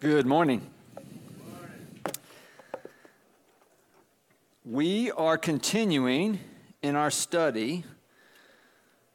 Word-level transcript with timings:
Good 0.00 0.26
morning. 0.26 0.62
We 4.64 5.10
are 5.10 5.36
continuing 5.36 6.38
in 6.82 6.94
our 6.94 7.10
study. 7.10 7.82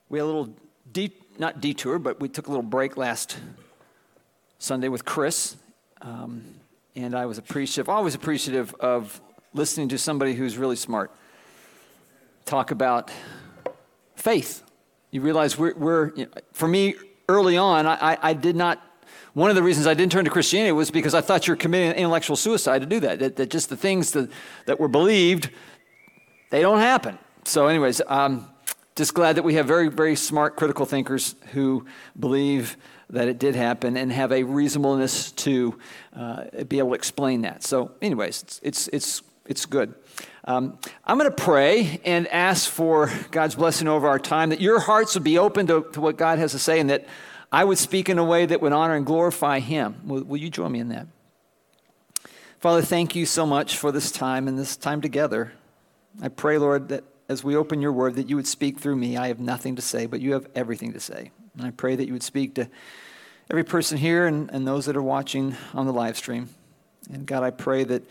We 0.10 0.20
had 0.20 0.26
a 0.26 0.28
little, 0.28 0.54
de- 0.92 1.14
not 1.40 1.62
detour, 1.62 2.00
but 2.00 2.20
we 2.20 2.28
took 2.28 2.48
a 2.48 2.50
little 2.50 2.66
break 2.66 2.98
last 2.98 3.38
Sunday 4.60 4.90
with 4.90 5.06
Chris. 5.06 5.56
Um, 6.02 6.44
and 6.98 7.16
I 7.16 7.28
was 7.28 7.38
appreciative, 7.38 7.88
always 7.88 8.14
appreciative 8.14 8.76
of 8.82 9.22
listening 9.54 9.88
to 9.88 9.98
somebody 9.98 10.34
who's 10.34 10.58
really 10.58 10.76
smart 10.76 11.12
talk 12.44 12.72
about 12.72 13.10
faith. 14.18 14.62
You 15.12 15.22
realize 15.22 15.58
we're, 15.58 15.76
we're 15.76 16.14
you 16.14 16.26
know, 16.26 16.32
for 16.52 16.68
me, 16.68 16.96
early 17.30 17.56
on, 17.56 17.88
I, 17.88 18.18
I 18.22 18.34
did 18.34 18.58
not 18.58 18.86
one 19.34 19.50
of 19.50 19.56
the 19.56 19.64
reasons 19.64 19.88
I 19.88 19.94
didn't 19.94 20.12
turn 20.12 20.26
to 20.26 20.32
Christianity 20.32 20.72
was 20.72 20.92
because 20.92 21.14
I 21.14 21.22
thought 21.22 21.48
you're 21.48 21.56
committing 21.56 21.92
intellectual 21.92 22.36
suicide 22.36 22.80
to 22.80 22.86
do 22.86 23.00
that. 23.02 23.20
That, 23.20 23.36
that 23.38 23.50
just 23.50 23.70
the 23.70 23.78
things 23.78 24.12
that, 24.12 24.30
that 24.66 24.80
were 24.80 24.88
believed, 24.88 25.50
they 26.50 26.62
don't 26.62 26.80
happen. 26.80 27.18
So, 27.46 27.68
anyways, 27.68 28.02
um, 28.08 28.48
just 28.96 29.14
glad 29.14 29.38
that 29.38 29.44
we 29.44 29.56
have 29.56 29.66
very, 29.66 29.90
very 29.90 30.16
smart 30.16 30.56
critical 30.56 30.86
thinkers 30.86 31.36
who 31.54 31.86
believe 32.20 32.78
that 33.10 33.28
it 33.28 33.40
did 33.40 33.56
happen 33.56 33.98
and 33.98 34.12
have 34.12 34.32
a 34.32 34.44
reasonableness 34.44 35.32
to 35.32 35.78
uh, 36.16 36.46
be 36.68 36.80
able 36.80 36.90
to 36.90 36.96
explain 36.96 37.42
that. 37.42 37.64
So, 37.64 37.92
anyways, 38.02 38.44
it's, 38.44 38.60
it's, 38.64 38.88
it's, 38.90 39.22
it's 39.46 39.66
good. 39.66 39.94
Um, 40.46 40.78
I'm 41.06 41.18
going 41.18 41.30
to 41.30 41.36
pray 41.36 42.02
and 42.04 42.28
ask 42.28 42.70
for 42.70 43.12
God's 43.32 43.56
blessing 43.56 43.88
over 43.88 44.08
our 44.08 44.20
time, 44.20 44.50
that 44.50 44.62
your 44.62 44.80
hearts 44.80 45.14
would 45.16 45.24
be 45.24 45.38
open 45.38 45.68
to, 45.68 45.88
to 45.94 46.02
what 46.02 46.18
God 46.18 46.38
has 46.40 46.52
to 46.52 46.60
say, 46.60 46.80
and 46.80 46.90
that 46.90 47.06
I 47.54 47.64
would 47.64 47.78
speak 47.78 48.10
in 48.10 48.18
a 48.18 48.24
way 48.24 48.48
that 48.48 48.62
would 48.62 48.74
honor 48.74 48.96
and 48.96 49.06
glorify 49.06 49.60
Him. 49.60 50.02
Will, 50.06 50.24
will 50.24 50.38
you 50.38 50.50
join 50.50 50.72
me 50.72 50.80
in 50.80 50.90
that? 50.90 51.06
Father, 52.60 52.82
thank 52.82 53.16
you 53.16 53.28
so 53.28 53.46
much 53.46 53.78
for 53.78 53.92
this 53.92 54.12
time 54.12 54.48
and 54.48 54.58
this 54.58 54.76
time 54.76 55.02
together. 55.02 55.54
I 56.20 56.30
pray, 56.30 56.58
Lord, 56.58 56.90
that 56.90 57.04
as 57.30 57.44
we 57.44 57.56
open 57.56 57.80
your 57.80 57.92
word, 57.92 58.16
that 58.16 58.28
you 58.28 58.38
would 58.38 58.48
speak 58.48 58.80
through 58.80 58.96
me. 58.96 59.18
I 59.18 59.28
have 59.28 59.40
nothing 59.40 59.76
to 59.76 59.84
say, 59.84 60.08
but 60.08 60.20
you 60.20 60.34
have 60.34 60.48
everything 60.56 60.94
to 60.94 61.00
say. 61.00 61.30
And 61.56 61.68
I 61.68 61.70
pray 61.70 61.96
that 61.96 62.08
you 62.08 62.14
would 62.14 62.24
speak 62.24 62.56
to 62.56 62.68
every 63.52 63.64
person 63.64 64.00
here 64.00 64.26
and, 64.26 64.50
and 64.50 64.68
those 64.68 64.88
that 64.88 64.98
are 64.98 65.04
watching 65.04 65.56
on 65.76 65.86
the 65.86 65.94
live 65.94 66.18
stream. 66.18 66.50
And 67.12 67.28
God, 67.28 67.44
I 67.44 67.52
pray 67.52 67.84
that 67.84 68.02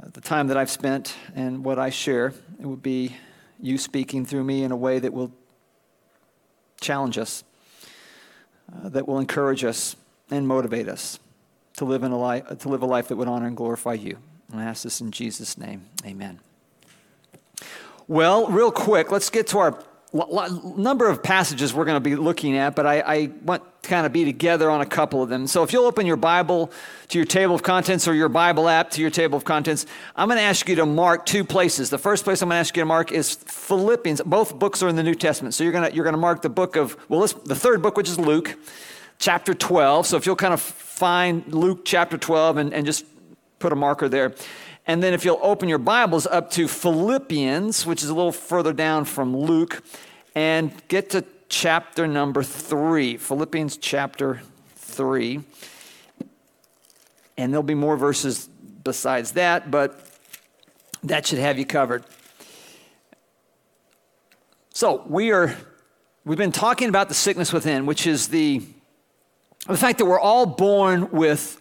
uh, 0.00 0.06
the 0.12 0.20
time 0.20 0.46
that 0.48 0.56
I've 0.56 0.70
spent 0.70 1.16
and 1.34 1.64
what 1.64 1.80
I 1.80 1.90
share, 1.90 2.32
it 2.60 2.66
would 2.66 2.82
be 2.82 3.16
you 3.60 3.76
speaking 3.76 4.24
through 4.24 4.44
me 4.44 4.62
in 4.62 4.70
a 4.70 4.76
way 4.76 5.00
that 5.00 5.12
will 5.12 5.32
challenge 6.80 7.18
us 7.18 7.42
uh, 8.72 8.88
that 8.88 9.06
will 9.06 9.18
encourage 9.18 9.64
us 9.64 9.96
and 10.30 10.46
motivate 10.46 10.88
us 10.88 11.18
to 11.76 11.84
live, 11.84 12.02
in 12.02 12.12
a 12.12 12.18
life, 12.18 12.58
to 12.58 12.68
live 12.68 12.82
a 12.82 12.86
life 12.86 13.08
that 13.08 13.16
would 13.16 13.28
honor 13.28 13.46
and 13.46 13.56
glorify 13.56 13.92
you. 13.94 14.18
And 14.50 14.60
I 14.60 14.64
ask 14.64 14.82
this 14.82 15.00
in 15.00 15.10
Jesus' 15.10 15.58
name. 15.58 15.86
Amen. 16.04 16.40
Well, 18.08 18.46
real 18.48 18.70
quick, 18.70 19.10
let's 19.10 19.30
get 19.30 19.46
to 19.48 19.58
our 19.58 19.82
number 20.76 21.08
of 21.08 21.22
passages 21.22 21.74
we're 21.74 21.84
going 21.84 21.96
to 21.96 22.00
be 22.00 22.16
looking 22.16 22.56
at, 22.56 22.74
but 22.74 22.86
I, 22.86 23.00
I, 23.00 23.30
want 23.42 23.62
to 23.82 23.88
kind 23.88 24.06
of 24.06 24.12
be 24.12 24.24
together 24.24 24.70
on 24.70 24.80
a 24.80 24.86
couple 24.86 25.22
of 25.22 25.28
them. 25.28 25.46
So 25.46 25.62
if 25.62 25.72
you'll 25.72 25.84
open 25.84 26.06
your 26.06 26.16
Bible 26.16 26.70
to 27.08 27.18
your 27.18 27.26
table 27.26 27.54
of 27.54 27.62
contents 27.62 28.08
or 28.08 28.14
your 28.14 28.28
Bible 28.28 28.68
app 28.68 28.90
to 28.92 29.00
your 29.00 29.10
table 29.10 29.36
of 29.36 29.44
contents, 29.44 29.86
I'm 30.14 30.28
going 30.28 30.38
to 30.38 30.44
ask 30.44 30.68
you 30.68 30.76
to 30.76 30.86
mark 30.86 31.26
two 31.26 31.44
places. 31.44 31.90
The 31.90 31.98
first 31.98 32.24
place 32.24 32.42
I'm 32.42 32.48
going 32.48 32.56
to 32.56 32.60
ask 32.60 32.76
you 32.76 32.82
to 32.82 32.86
mark 32.86 33.12
is 33.12 33.34
Philippians. 33.34 34.22
Both 34.22 34.58
books 34.58 34.82
are 34.82 34.88
in 34.88 34.96
the 34.96 35.02
New 35.02 35.14
Testament. 35.14 35.54
So 35.54 35.64
you're 35.64 35.72
going 35.72 35.88
to, 35.90 35.94
you're 35.94 36.04
going 36.04 36.14
to 36.14 36.20
mark 36.20 36.42
the 36.42 36.50
book 36.50 36.76
of, 36.76 36.96
well, 37.08 37.20
the 37.20 37.54
third 37.54 37.82
book, 37.82 37.96
which 37.96 38.08
is 38.08 38.18
Luke, 38.18 38.56
chapter 39.18 39.54
12. 39.54 40.06
So 40.06 40.16
if 40.16 40.26
you'll 40.26 40.36
kind 40.36 40.54
of 40.54 40.60
find 40.60 41.46
Luke 41.52 41.84
chapter 41.84 42.16
12 42.16 42.56
and, 42.56 42.74
and 42.74 42.86
just 42.86 43.04
put 43.58 43.72
a 43.72 43.76
marker 43.76 44.08
there. 44.08 44.34
And 44.86 45.02
then 45.02 45.14
if 45.14 45.24
you'll 45.24 45.40
open 45.42 45.68
your 45.68 45.78
Bibles 45.78 46.26
up 46.26 46.50
to 46.52 46.68
Philippians, 46.68 47.84
which 47.84 48.04
is 48.04 48.08
a 48.08 48.14
little 48.14 48.32
further 48.32 48.72
down 48.72 49.04
from 49.04 49.36
Luke, 49.36 49.82
and 50.36 50.70
get 50.88 51.10
to 51.10 51.24
chapter 51.48 52.06
number 52.06 52.42
three, 52.42 53.16
Philippians 53.16 53.78
chapter 53.78 54.42
three. 54.76 55.40
And 57.38 57.52
there'll 57.52 57.62
be 57.62 57.74
more 57.74 57.96
verses 57.96 58.48
besides 58.84 59.32
that, 59.32 59.70
but 59.70 59.98
that 61.02 61.26
should 61.26 61.38
have 61.38 61.58
you 61.58 61.64
covered. 61.64 62.04
So 64.74 65.04
we 65.08 65.32
are 65.32 65.56
we've 66.26 66.38
been 66.38 66.52
talking 66.52 66.90
about 66.90 67.08
the 67.08 67.14
sickness 67.14 67.50
within, 67.50 67.86
which 67.86 68.06
is 68.06 68.28
the 68.28 68.62
the 69.66 69.78
fact 69.78 69.98
that 69.98 70.04
we're 70.04 70.20
all 70.20 70.44
born 70.44 71.10
with 71.12 71.60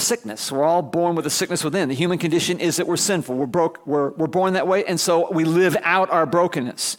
a 0.00 0.04
sickness. 0.04 0.50
We're 0.50 0.64
all 0.64 0.82
born 0.82 1.14
with 1.14 1.26
a 1.26 1.30
sickness 1.30 1.62
within. 1.62 1.88
The 1.90 1.94
human 1.94 2.18
condition 2.18 2.58
is 2.58 2.76
that 2.76 2.86
we're 2.86 2.96
sinful. 2.96 3.36
We're 3.36 3.46
broke. 3.46 3.86
We're, 3.86 4.10
we're 4.10 4.26
born 4.26 4.54
that 4.54 4.66
way, 4.66 4.84
and 4.84 4.98
so 4.98 5.30
we 5.30 5.44
live 5.44 5.76
out 5.82 6.10
our 6.10 6.24
brokenness. 6.26 6.96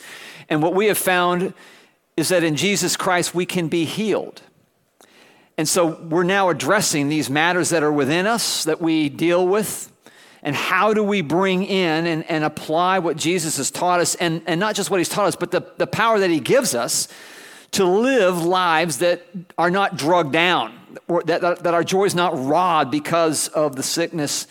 And 0.50 0.62
what 0.62 0.76
we 0.76 0.86
have 0.86 0.98
found 0.98 1.54
is 2.16 2.30
that 2.30 2.44
in 2.44 2.56
Jesus 2.56 2.96
Christ 2.96 3.34
we 3.34 3.46
can 3.46 3.68
be 3.68 3.86
healed. 3.86 4.42
And 5.58 5.68
so 5.68 6.00
we're 6.02 6.24
now 6.24 6.50
addressing 6.50 7.10
these 7.10 7.30
matters 7.30 7.70
that 7.70 7.84
are 7.84 7.92
within 7.92 8.28
us 8.28 8.64
that 8.66 8.82
we 8.82 9.10
deal 9.10 9.48
with. 9.48 9.92
And 10.44 10.56
how 10.56 10.94
do 10.94 11.04
we 11.04 11.22
bring 11.22 11.64
in 11.64 12.06
and, 12.08 12.24
and 12.30 12.44
apply 12.44 13.00
what 13.00 13.18
Jesus 13.18 13.58
has 13.58 13.72
taught 13.72 14.00
us, 14.00 14.16
and, 14.16 14.42
and 14.46 14.60
not 14.60 14.76
just 14.76 14.90
what 14.90 15.00
he's 15.00 15.10
taught 15.10 15.28
us, 15.28 15.36
but 15.36 15.52
the, 15.52 15.62
the 15.78 15.88
power 15.88 16.20
that 16.20 16.30
he 16.30 16.40
gives 16.40 16.76
us 16.76 17.08
to 17.72 17.86
live 17.86 18.44
lives 18.44 18.98
that 18.98 19.26
are 19.58 19.72
not 19.72 19.98
drugged 19.98 20.34
down, 20.34 20.78
or 21.08 21.24
that, 21.24 21.42
that, 21.42 21.64
that 21.64 21.74
our 21.74 21.84
joy 21.84 22.06
is 22.06 22.16
not 22.16 22.34
robbed 22.46 22.92
because 22.92 23.48
of 23.50 23.76
the 23.76 23.84
sickness 23.84 24.48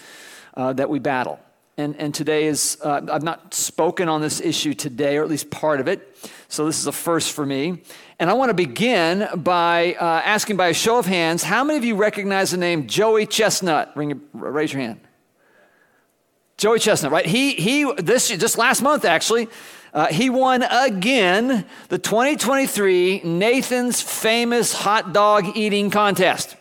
uh, 0.54 0.72
that 0.74 0.88
we 0.88 0.98
battle. 0.98 1.40
And, 1.76 1.96
and 1.96 2.14
today 2.14 2.46
is, 2.46 2.76
uh, 2.84 3.00
I've 3.10 3.22
not 3.22 3.54
spoken 3.54 4.08
on 4.08 4.20
this 4.20 4.40
issue 4.40 4.74
today, 4.74 5.16
or 5.16 5.22
at 5.22 5.30
least 5.30 5.50
part 5.50 5.80
of 5.80 5.88
it. 5.88 6.16
So 6.48 6.66
this 6.66 6.78
is 6.78 6.86
a 6.86 6.92
first 6.92 7.32
for 7.32 7.46
me. 7.46 7.82
And 8.18 8.28
I 8.28 8.34
want 8.34 8.50
to 8.50 8.54
begin 8.54 9.26
by 9.36 9.94
uh, 9.94 10.04
asking 10.04 10.56
by 10.56 10.68
a 10.68 10.74
show 10.74 10.98
of 10.98 11.06
hands 11.06 11.42
how 11.42 11.64
many 11.64 11.78
of 11.78 11.84
you 11.84 11.96
recognize 11.96 12.50
the 12.50 12.58
name 12.58 12.86
Joey 12.86 13.24
Chestnut? 13.24 13.96
Ring, 13.96 14.20
raise 14.34 14.74
your 14.74 14.82
hand. 14.82 15.00
Joey 16.58 16.78
Chestnut, 16.78 17.12
right? 17.12 17.24
He, 17.24 17.54
he 17.54 17.90
this, 17.96 18.28
just 18.28 18.58
last 18.58 18.82
month 18.82 19.06
actually, 19.06 19.48
uh, 19.92 20.06
he 20.06 20.30
won 20.30 20.62
again 20.62 21.64
the 21.88 21.98
2023 21.98 23.22
Nathan's 23.24 24.00
Famous 24.00 24.72
Hot 24.72 25.12
Dog 25.12 25.56
Eating 25.56 25.90
Contest. 25.90 26.56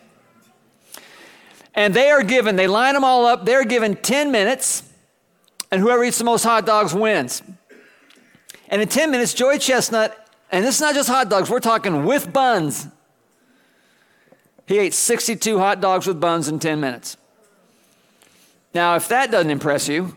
And 1.74 1.94
they 1.94 2.10
are 2.10 2.22
given, 2.22 2.56
they 2.56 2.66
line 2.66 2.94
them 2.94 3.04
all 3.04 3.26
up, 3.26 3.46
they're 3.46 3.64
given 3.64 3.94
10 3.96 4.32
minutes, 4.32 4.82
and 5.70 5.80
whoever 5.80 6.02
eats 6.02 6.18
the 6.18 6.24
most 6.24 6.42
hot 6.42 6.66
dogs 6.66 6.92
wins. 6.92 7.42
And 8.68 8.82
in 8.82 8.88
10 8.88 9.10
minutes, 9.10 9.34
Joey 9.34 9.58
Chestnut, 9.58 10.28
and 10.50 10.64
this 10.64 10.76
is 10.76 10.80
not 10.80 10.94
just 10.94 11.08
hot 11.08 11.28
dogs, 11.28 11.48
we're 11.48 11.60
talking 11.60 12.04
with 12.04 12.32
buns. 12.32 12.88
He 14.66 14.78
ate 14.78 14.94
62 14.94 15.58
hot 15.58 15.80
dogs 15.80 16.06
with 16.06 16.20
buns 16.20 16.48
in 16.48 16.58
10 16.58 16.80
minutes. 16.80 17.16
Now, 18.74 18.96
if 18.96 19.08
that 19.08 19.30
doesn't 19.30 19.50
impress 19.50 19.88
you, 19.88 20.16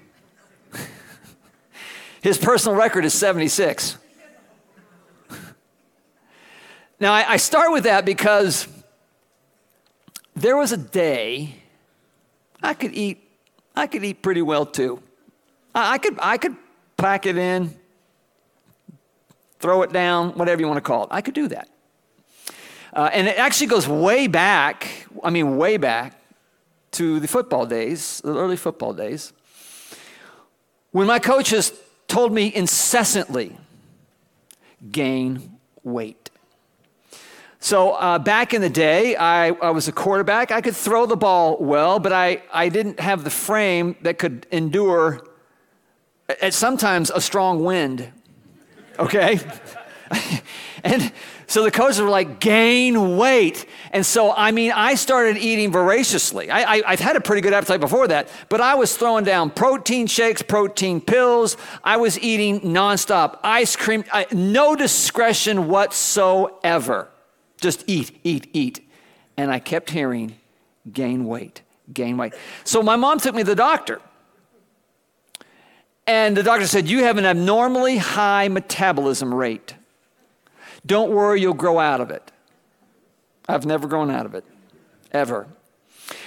his 2.24 2.38
personal 2.38 2.78
record 2.78 3.04
is 3.04 3.14
76. 3.14 3.98
Now, 6.98 7.12
I, 7.12 7.34
I 7.34 7.38
start 7.38 7.74
with 7.74 7.84
that 7.84 8.06
because 8.06 8.66
there 10.34 10.56
was 10.56 10.72
a 10.72 10.78
day 10.78 11.56
I 12.64 12.76
could 12.76 12.94
eat, 12.94 13.30
I 13.76 13.88
could 13.88 14.06
eat 14.06 14.22
pretty 14.22 14.42
well 14.42 14.66
too. 14.66 15.04
I, 15.76 15.96
I 15.96 15.98
could, 15.98 16.18
I 16.22 16.38
could 16.38 16.56
pack 16.96 17.26
it 17.26 17.38
in, 17.38 17.78
throw 19.60 19.82
it 19.82 19.92
down, 19.92 20.30
whatever 20.38 20.62
you 20.62 20.68
want 20.68 20.78
to 20.78 20.82
call 20.82 21.04
it. 21.04 21.10
I 21.12 21.20
could 21.20 21.34
do 21.34 21.50
that. 21.50 21.68
Uh, 22.94 23.10
and 23.12 23.28
it 23.28 23.38
actually 23.38 23.68
goes 23.68 23.86
way 23.86 24.28
back, 24.28 25.08
I 25.22 25.30
mean, 25.30 25.58
way 25.58 25.76
back 25.76 26.18
to 26.92 27.20
the 27.20 27.28
football 27.28 27.66
days, 27.66 28.22
the 28.24 28.34
early 28.34 28.56
football 28.56 28.94
days, 28.94 29.34
when 30.92 31.06
my 31.06 31.20
coaches 31.20 31.74
told 32.14 32.32
me 32.32 32.54
incessantly 32.54 33.58
gain 34.92 35.58
weight. 35.84 36.30
So 37.60 37.94
uh, 37.94 38.20
back 38.20 38.54
in 38.54 38.62
the 38.62 38.70
day, 38.70 39.16
I, 39.16 39.48
I, 39.48 39.72
was 39.72 39.88
a 39.88 39.92
quarterback. 39.92 40.52
I 40.52 40.62
could 40.62 40.76
throw 40.76 41.08
the 41.08 41.16
ball 41.16 41.58
well, 41.58 41.98
but 41.98 42.14
I, 42.14 42.44
I 42.54 42.70
didn't 42.70 43.00
have 43.00 43.24
the 43.24 43.32
frame 43.32 43.96
that 44.04 44.20
could 44.20 44.46
endure 44.52 45.26
at 46.40 46.54
sometimes 46.54 47.10
a 47.10 47.20
strong 47.20 47.64
wind. 47.64 48.12
Okay? 49.00 49.40
and 50.84 51.12
so 51.54 51.62
the 51.62 51.70
coaches 51.70 52.02
were 52.02 52.10
like, 52.10 52.40
gain 52.40 53.16
weight. 53.16 53.68
And 53.92 54.04
so, 54.04 54.34
I 54.34 54.50
mean, 54.50 54.72
I 54.72 54.96
started 54.96 55.38
eating 55.38 55.72
voraciously. 55.72 56.50
I, 56.50 56.80
I, 56.80 56.90
have 56.90 57.00
had 57.00 57.16
a 57.16 57.22
pretty 57.22 57.44
good 57.44 57.54
appetite 57.54 57.80
before 57.80 58.08
that, 58.08 58.28
but 58.50 58.60
I 58.60 58.74
was 58.74 58.98
throwing 58.98 59.24
down 59.24 59.52
protein 59.52 60.08
shakes, 60.08 60.42
protein 60.42 61.00
pills. 61.00 61.56
I 61.84 61.98
was 61.98 62.20
eating 62.20 62.62
nonstop 62.62 63.38
ice 63.44 63.76
cream, 63.76 64.04
I, 64.12 64.26
no 64.32 64.76
discretion 64.76 65.68
whatsoever. 65.68 67.10
Just 67.62 67.84
eat, 67.86 68.20
eat, 68.24 68.50
eat. 68.54 68.90
And 69.38 69.52
I 69.52 69.60
kept 69.60 69.92
hearing, 69.92 70.40
gain 70.92 71.26
weight, 71.26 71.62
gain 71.94 72.18
weight. 72.18 72.34
So 72.64 72.82
my 72.82 72.96
mom 72.96 73.20
took 73.20 73.36
me 73.36 73.44
to 73.44 73.50
the 73.50 73.56
doctor. 73.56 74.02
And 76.08 76.36
the 76.36 76.42
doctor 76.42 76.66
said, 76.66 76.88
You 76.88 77.04
have 77.04 77.20
an 77.20 77.28
abnormally 77.28 77.98
high 77.98 78.48
metabolism 78.48 79.32
rate. 79.32 79.76
Don't 80.86 81.12
worry, 81.12 81.42
you'll 81.42 81.54
grow 81.54 81.80
out 81.80 82.02
of 82.02 82.12
it. 82.12 82.32
I've 83.48 83.66
never 83.66 83.88
grown 83.88 84.10
out 84.10 84.26
of 84.26 84.36
it, 84.36 84.46
ever. 85.12 85.48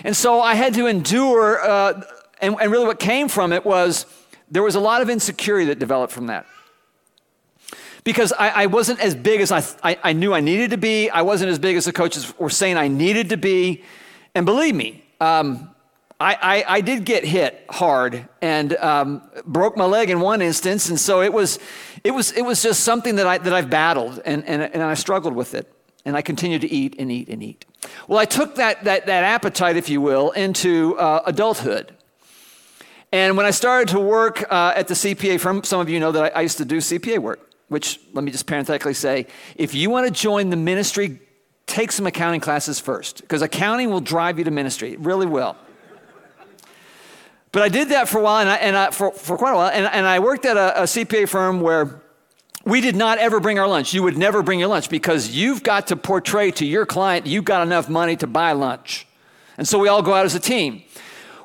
And 0.04 0.16
so 0.16 0.40
I 0.40 0.54
had 0.54 0.74
to 0.74 0.86
endure, 0.86 1.60
uh, 1.62 2.02
and, 2.40 2.56
and 2.60 2.70
really 2.70 2.86
what 2.86 2.98
came 2.98 3.28
from 3.28 3.52
it 3.52 3.64
was 3.64 4.06
there 4.50 4.62
was 4.62 4.74
a 4.74 4.80
lot 4.80 5.02
of 5.02 5.10
insecurity 5.10 5.66
that 5.66 5.78
developed 5.78 6.12
from 6.12 6.26
that. 6.26 6.46
Because 8.04 8.32
I, 8.32 8.48
I 8.48 8.66
wasn't 8.66 9.00
as 9.00 9.16
big 9.16 9.40
as 9.40 9.50
I, 9.50 9.64
I, 9.82 9.98
I, 10.02 10.12
knew 10.12 10.32
I 10.32 10.40
needed 10.40 10.70
to 10.70 10.76
be. 10.76 11.10
I 11.10 11.22
wasn't 11.22 11.50
as 11.50 11.58
big 11.58 11.76
as 11.76 11.86
the 11.86 11.92
coaches 11.92 12.32
were 12.38 12.50
saying 12.50 12.76
I 12.76 12.86
needed 12.86 13.30
to 13.30 13.36
be. 13.36 13.82
And 14.34 14.46
believe 14.46 14.76
me, 14.76 15.02
um, 15.20 15.74
I, 16.18 16.34
I, 16.34 16.76
I, 16.76 16.80
did 16.80 17.04
get 17.04 17.24
hit 17.24 17.66
hard 17.68 18.26
and 18.40 18.74
um, 18.76 19.22
broke 19.44 19.76
my 19.76 19.84
leg 19.84 20.08
in 20.08 20.20
one 20.20 20.40
instance. 20.40 20.88
And 20.88 20.98
so 20.98 21.20
it 21.20 21.32
was, 21.32 21.58
it 22.04 22.10
was, 22.10 22.32
it 22.32 22.42
was 22.42 22.62
just 22.62 22.84
something 22.84 23.16
that, 23.16 23.26
I, 23.26 23.38
that 23.38 23.52
I've 23.52 23.68
battled 23.68 24.22
and, 24.24 24.44
and, 24.46 24.62
and 24.62 24.82
I 24.82 24.94
struggled 24.94 25.34
with 25.34 25.54
it. 25.54 25.70
And 26.06 26.16
I 26.16 26.22
continued 26.22 26.60
to 26.62 26.70
eat 26.70 26.94
and 26.98 27.10
eat 27.10 27.28
and 27.28 27.42
eat. 27.42 27.64
Well, 28.06 28.18
I 28.18 28.24
took 28.24 28.54
that, 28.54 28.84
that, 28.84 29.06
that 29.06 29.24
appetite, 29.24 29.76
if 29.76 29.90
you 29.90 30.00
will, 30.00 30.30
into 30.30 30.96
uh, 30.98 31.22
adulthood. 31.26 31.92
And 33.12 33.36
when 33.36 33.44
I 33.44 33.50
started 33.50 33.88
to 33.88 34.00
work 34.00 34.44
uh, 34.50 34.72
at 34.74 34.88
the 34.88 34.94
CPA 34.94 35.40
firm, 35.40 35.64
some 35.64 35.80
of 35.80 35.88
you 35.88 36.00
know 36.00 36.12
that 36.12 36.36
I, 36.36 36.38
I 36.38 36.40
used 36.42 36.58
to 36.58 36.64
do 36.64 36.78
CPA 36.78 37.18
work, 37.18 37.40
which 37.68 38.00
let 38.12 38.24
me 38.24 38.30
just 38.30 38.46
parenthetically 38.46 38.94
say 38.94 39.26
if 39.56 39.74
you 39.74 39.90
want 39.90 40.06
to 40.06 40.12
join 40.12 40.50
the 40.50 40.56
ministry, 40.56 41.20
take 41.66 41.92
some 41.92 42.06
accounting 42.06 42.40
classes 42.40 42.78
first, 42.78 43.22
because 43.22 43.42
accounting 43.42 43.90
will 43.90 44.00
drive 44.00 44.38
you 44.38 44.44
to 44.44 44.50
ministry. 44.50 44.92
It 44.92 45.00
really 45.00 45.26
will. 45.26 45.56
But 47.52 47.62
I 47.62 47.68
did 47.68 47.88
that 47.90 48.08
for 48.08 48.18
a 48.18 48.22
while, 48.22 48.40
and, 48.40 48.50
I, 48.50 48.56
and 48.56 48.76
I, 48.76 48.90
for, 48.90 49.12
for 49.12 49.38
quite 49.38 49.52
a 49.52 49.56
while, 49.56 49.70
and, 49.70 49.86
and 49.86 50.06
I 50.06 50.18
worked 50.18 50.44
at 50.44 50.56
a, 50.56 50.82
a 50.82 50.84
CPA 50.84 51.28
firm 51.28 51.60
where 51.60 52.02
we 52.64 52.80
did 52.80 52.96
not 52.96 53.18
ever 53.18 53.38
bring 53.38 53.58
our 53.58 53.68
lunch. 53.68 53.94
You 53.94 54.02
would 54.02 54.18
never 54.18 54.42
bring 54.42 54.58
your 54.58 54.68
lunch 54.68 54.90
because 54.90 55.30
you've 55.30 55.62
got 55.62 55.86
to 55.86 55.96
portray 55.96 56.50
to 56.52 56.66
your 56.66 56.84
client 56.84 57.26
you've 57.26 57.44
got 57.44 57.62
enough 57.62 57.88
money 57.88 58.16
to 58.16 58.26
buy 58.26 58.52
lunch. 58.52 59.06
And 59.56 59.66
so 59.66 59.78
we 59.78 59.88
all 59.88 60.02
go 60.02 60.12
out 60.12 60.26
as 60.26 60.34
a 60.34 60.40
team. 60.40 60.82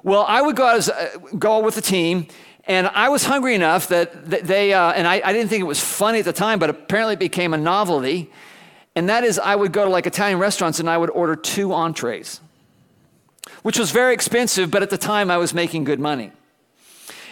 Well, 0.03 0.25
I 0.27 0.41
would 0.41 0.55
go 0.55 0.65
out 0.65 0.77
as 0.77 0.89
uh, 0.89 1.17
go 1.37 1.59
with 1.59 1.75
the 1.75 1.81
team, 1.81 2.27
and 2.65 2.87
I 2.87 3.09
was 3.09 3.23
hungry 3.23 3.53
enough 3.53 3.87
that, 3.89 4.31
that 4.31 4.45
they 4.45 4.73
uh, 4.73 4.91
and 4.93 5.07
I, 5.07 5.21
I 5.23 5.31
didn't 5.31 5.49
think 5.49 5.61
it 5.61 5.65
was 5.65 5.79
funny 5.79 6.19
at 6.19 6.25
the 6.25 6.33
time, 6.33 6.57
but 6.57 6.71
apparently 6.71 7.13
it 7.13 7.19
became 7.19 7.53
a 7.53 7.57
novelty. 7.57 8.31
And 8.95 9.07
that 9.07 9.23
is, 9.23 9.39
I 9.39 9.55
would 9.55 9.71
go 9.71 9.85
to 9.85 9.91
like 9.91 10.07
Italian 10.07 10.39
restaurants 10.39 10.79
and 10.79 10.89
I 10.89 10.97
would 10.97 11.11
order 11.11 11.35
two 11.35 11.71
entrees 11.71 12.41
which 13.63 13.77
was 13.77 13.91
very 13.91 14.13
expensive, 14.13 14.71
but 14.71 14.83
at 14.83 14.89
the 14.89 14.97
time 14.97 15.31
I 15.31 15.37
was 15.37 15.53
making 15.53 15.83
good 15.83 15.99
money. 15.99 16.31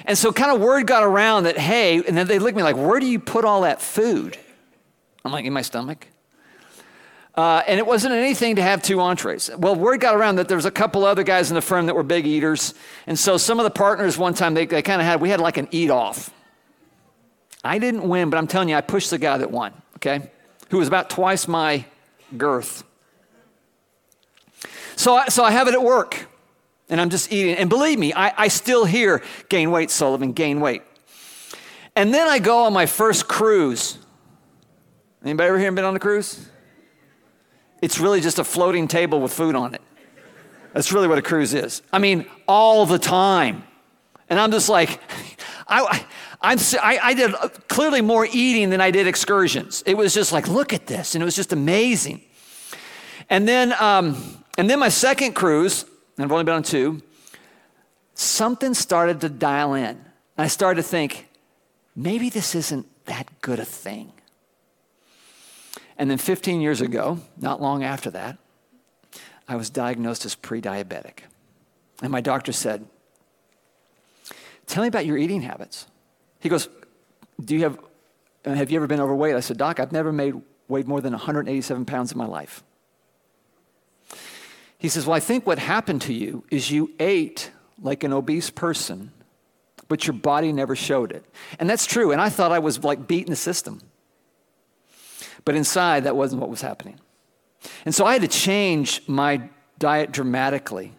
And 0.06 0.18
so, 0.18 0.32
kind 0.32 0.52
of 0.52 0.62
word 0.62 0.88
got 0.88 1.04
around 1.04 1.44
that, 1.44 1.58
hey, 1.58 1.98
and 1.98 2.18
then 2.18 2.28
they 2.28 2.40
looked 2.40 2.52
at 2.52 2.58
me 2.58 2.64
like, 2.64 2.78
where 2.78 3.00
do 3.00 3.06
you 3.06 3.20
put 3.20 3.46
all 3.46 3.62
that 3.62 3.82
food? 3.82 4.38
I'm 5.24 5.32
like, 5.32 5.46
in 5.46 5.54
my 5.54 5.62
stomach. 5.62 6.08
Uh, 7.36 7.64
and 7.68 7.80
it 7.80 7.86
wasn't 7.86 8.14
anything 8.14 8.56
to 8.56 8.62
have 8.62 8.82
two 8.82 9.00
entrees. 9.00 9.50
Well, 9.58 9.76
word 9.76 10.02
got 10.02 10.16
around 10.16 10.38
that 10.38 10.48
there 10.48 10.58
was 10.58 10.66
a 10.66 10.72
couple 10.72 11.06
other 11.06 11.24
guys 11.24 11.52
in 11.52 11.56
the 11.56 11.62
firm 11.62 11.86
that 11.86 11.96
were 11.96 12.04
big 12.04 12.26
eaters. 12.26 12.74
And 13.08 13.18
so 13.18 13.38
some 13.38 13.60
of 13.60 13.64
the 13.64 13.70
partners 13.70 14.18
one 14.18 14.34
time, 14.34 14.54
they, 14.54 14.66
they 14.66 14.82
kind 14.82 15.00
of 15.00 15.08
had, 15.08 15.22
we 15.22 15.30
had 15.30 15.40
like 15.40 15.58
an 15.58 15.68
eat 15.72 15.90
off. 15.90 16.32
I 17.64 17.78
didn't 17.78 18.08
win, 18.08 18.30
but 18.30 18.38
I'm 18.38 18.48
telling 18.48 18.70
you, 18.70 18.76
I 18.76 18.82
pushed 18.82 19.10
the 19.10 19.18
guy 19.18 19.38
that 19.38 19.52
won, 19.52 19.74
okay? 19.98 20.32
Who 20.72 20.78
was 20.80 20.88
about 20.88 21.10
twice 21.10 21.48
my 21.48 21.86
girth. 22.38 22.84
So 25.00 25.16
I, 25.16 25.30
so 25.30 25.46
I 25.46 25.52
have 25.52 25.70
it 25.70 25.74
at 25.74 25.82
work, 25.82 26.28
and 26.90 27.00
I'm 27.00 27.10
just 27.10 27.32
eating. 27.32 27.56
And 27.56 27.70
believe 27.70 27.98
me, 27.98 28.12
I, 28.14 28.34
I 28.36 28.48
still 28.50 28.84
hear 28.84 29.24
gain 29.48 29.72
weight, 29.72 29.92
Sullivan, 29.92 30.34
gain 30.34 30.60
weight. 30.60 30.82
And 31.96 32.14
then 32.14 32.28
I 32.28 32.40
go 32.40 32.66
on 32.66 32.74
my 32.74 32.86
first 32.86 33.26
cruise. 33.26 33.98
Anybody 35.24 35.48
ever 35.48 35.58
here 35.58 35.72
been 35.72 35.86
on 35.86 35.96
a 35.96 36.00
cruise? 36.00 36.50
It's 37.82 37.98
really 37.98 38.20
just 38.20 38.40
a 38.40 38.44
floating 38.44 38.90
table 38.90 39.22
with 39.22 39.32
food 39.32 39.56
on 39.56 39.74
it. 39.74 39.82
That's 40.74 40.92
really 40.92 41.08
what 41.08 41.18
a 41.18 41.22
cruise 41.22 41.54
is. 41.54 41.82
I 41.94 42.00
mean, 42.00 42.26
all 42.46 42.86
the 42.86 43.00
time. 43.00 43.64
And 44.30 44.38
I'm 44.38 44.52
just 44.52 44.68
like, 44.68 45.00
I, 45.70 46.06
I'm, 46.42 46.58
I, 46.82 47.00
I 47.02 47.14
did 47.14 47.34
clearly 47.70 48.02
more 48.02 48.28
eating 48.30 48.70
than 48.70 48.82
I 48.82 48.92
did 48.92 49.08
excursions. 49.08 49.82
It 49.86 49.96
was 49.96 50.14
just 50.14 50.34
like, 50.34 50.50
look 50.50 50.74
at 50.74 50.88
this. 50.88 51.16
And 51.16 51.22
it 51.22 51.26
was 51.26 51.38
just 51.38 51.54
amazing. 51.54 52.22
And 53.30 53.48
then 53.48 53.74
um, 53.80 54.39
and 54.60 54.70
then 54.70 54.78
my 54.78 54.90
second 54.90 55.36
cruise, 55.36 55.86
and 56.18 56.26
I've 56.26 56.32
only 56.34 56.44
been 56.44 56.56
on 56.56 56.64
two, 56.64 57.02
something 58.14 58.74
started 58.74 59.22
to 59.22 59.30
dial 59.30 59.74
in. 59.74 59.86
And 59.86 60.00
I 60.36 60.48
started 60.48 60.82
to 60.82 60.88
think, 60.88 61.30
maybe 61.96 62.30
this 62.30 62.56
isn't 62.56 62.86
that 63.06 63.40
good 63.40 63.62
a 63.62 63.64
thing. 63.64 64.12
And 65.98 66.12
then 66.12 66.18
15 66.18 66.60
years 66.60 66.82
ago, 66.82 67.20
not 67.38 67.62
long 67.62 67.86
after 67.86 68.12
that, 68.12 68.38
I 69.48 69.56
was 69.56 69.70
diagnosed 69.70 70.26
as 70.26 70.36
pre 70.36 70.62
diabetic. 70.62 71.20
And 72.02 72.12
my 72.12 72.20
doctor 72.20 72.52
said, 72.52 72.86
Tell 74.68 74.84
me 74.84 74.90
about 74.90 75.06
your 75.06 75.18
eating 75.18 75.42
habits. 75.42 75.88
He 76.42 76.50
goes, 76.50 76.68
Do 77.42 77.56
you 77.56 77.62
have, 77.62 77.80
have 78.44 78.70
you 78.72 78.76
ever 78.76 78.88
been 78.88 79.00
overweight? 79.00 79.36
I 79.36 79.40
said, 79.40 79.58
Doc, 79.58 79.80
I've 79.80 79.94
never 79.94 80.12
made, 80.12 80.34
weighed 80.68 80.86
more 80.86 81.00
than 81.00 81.14
187 81.14 81.86
pounds 81.86 82.12
in 82.12 82.18
my 82.18 82.26
life. 82.26 82.62
He 84.80 84.90
says, 84.90 85.06
Well, 85.06 85.16
I 85.16 85.20
think 85.20 85.46
what 85.46 85.60
happened 85.60 86.02
to 86.04 86.14
you 86.14 86.44
is 86.50 86.72
you 86.72 86.92
ate 87.00 87.52
like 87.82 88.04
an 88.04 88.14
obese 88.14 88.50
person, 88.50 89.12
but 89.88 90.08
your 90.08 90.14
body 90.14 90.52
never 90.52 90.76
showed 90.76 91.12
it. 91.12 91.24
And 91.60 91.70
that's 91.70 91.86
true. 91.86 92.12
And 92.12 92.20
I 92.20 92.30
thought 92.30 92.52
I 92.52 92.60
was 92.60 92.84
like 92.84 93.08
beating 93.08 93.30
the 93.30 93.36
system. 93.36 93.82
But 95.46 95.56
inside, 95.56 96.06
that 96.06 96.16
wasn't 96.16 96.42
what 96.42 96.50
was 96.50 96.62
happening. 96.62 97.00
And 97.86 97.94
so 97.94 98.06
I 98.06 98.14
had 98.14 98.22
to 98.22 98.28
change 98.28 99.02
my 99.08 99.50
diet 99.78 100.12
dramatically, 100.12 100.94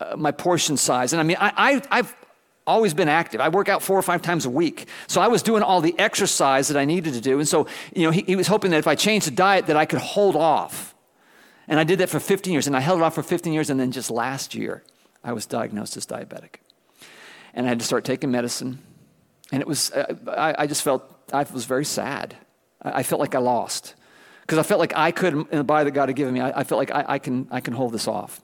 uh, 0.00 0.16
my 0.16 0.32
portion 0.32 0.76
size. 0.76 1.12
And 1.12 1.20
I 1.20 1.22
mean, 1.22 1.36
I, 1.38 1.82
I, 1.90 1.96
have 1.96 2.16
always 2.66 2.94
been 2.94 3.08
active. 3.08 3.40
I 3.40 3.48
work 3.48 3.68
out 3.68 3.82
four 3.82 3.98
or 3.98 4.02
five 4.02 4.22
times 4.22 4.46
a 4.46 4.50
week. 4.50 4.86
So 5.08 5.20
I 5.20 5.28
was 5.28 5.42
doing 5.42 5.62
all 5.62 5.80
the 5.80 5.98
exercise 5.98 6.68
that 6.68 6.78
I 6.78 6.84
needed 6.84 7.14
to 7.14 7.20
do. 7.20 7.38
And 7.38 7.48
so, 7.48 7.66
you 7.94 8.04
know, 8.04 8.10
he, 8.10 8.22
he 8.22 8.36
was 8.36 8.46
hoping 8.46 8.70
that 8.70 8.78
if 8.78 8.86
I 8.86 8.94
changed 8.94 9.26
the 9.26 9.32
diet 9.32 9.66
that 9.66 9.76
I 9.76 9.86
could 9.86 9.98
hold 9.98 10.36
off 10.36 10.89
and 11.70 11.78
I 11.78 11.84
did 11.84 12.00
that 12.00 12.08
for 12.08 12.18
15 12.18 12.52
years, 12.52 12.66
and 12.66 12.76
I 12.76 12.80
held 12.80 12.98
it 12.98 13.04
off 13.04 13.14
for 13.14 13.22
15 13.22 13.52
years, 13.52 13.70
and 13.70 13.78
then 13.78 13.92
just 13.92 14.10
last 14.10 14.56
year, 14.56 14.82
I 15.22 15.32
was 15.32 15.46
diagnosed 15.46 15.96
as 15.96 16.04
diabetic. 16.04 16.56
And 17.54 17.64
I 17.64 17.68
had 17.68 17.78
to 17.78 17.84
start 17.84 18.04
taking 18.04 18.32
medicine. 18.32 18.80
And 19.52 19.62
it 19.62 19.68
was, 19.68 19.92
uh, 19.92 20.16
I, 20.36 20.64
I, 20.64 20.66
just 20.66 20.82
felt, 20.82 21.04
I 21.32 21.46
was 21.52 21.66
very 21.66 21.84
sad. 21.84 22.36
I, 22.82 23.04
felt 23.04 23.20
like 23.20 23.36
I 23.36 23.38
lost. 23.38 23.94
Because 24.40 24.58
I 24.58 24.64
felt 24.64 24.80
like 24.80 24.94
I 24.96 25.12
could, 25.12 25.32
in 25.32 25.46
the 25.58 25.64
body 25.64 25.84
that 25.84 25.92
God 25.92 26.08
had 26.08 26.16
given 26.16 26.34
me, 26.34 26.40
I, 26.40 26.60
I 26.60 26.64
felt 26.64 26.80
like 26.80 26.90
I, 26.90 27.04
I, 27.06 27.18
can, 27.20 27.46
I 27.52 27.60
can 27.60 27.72
hold 27.72 27.92
this 27.92 28.08
off. 28.08 28.40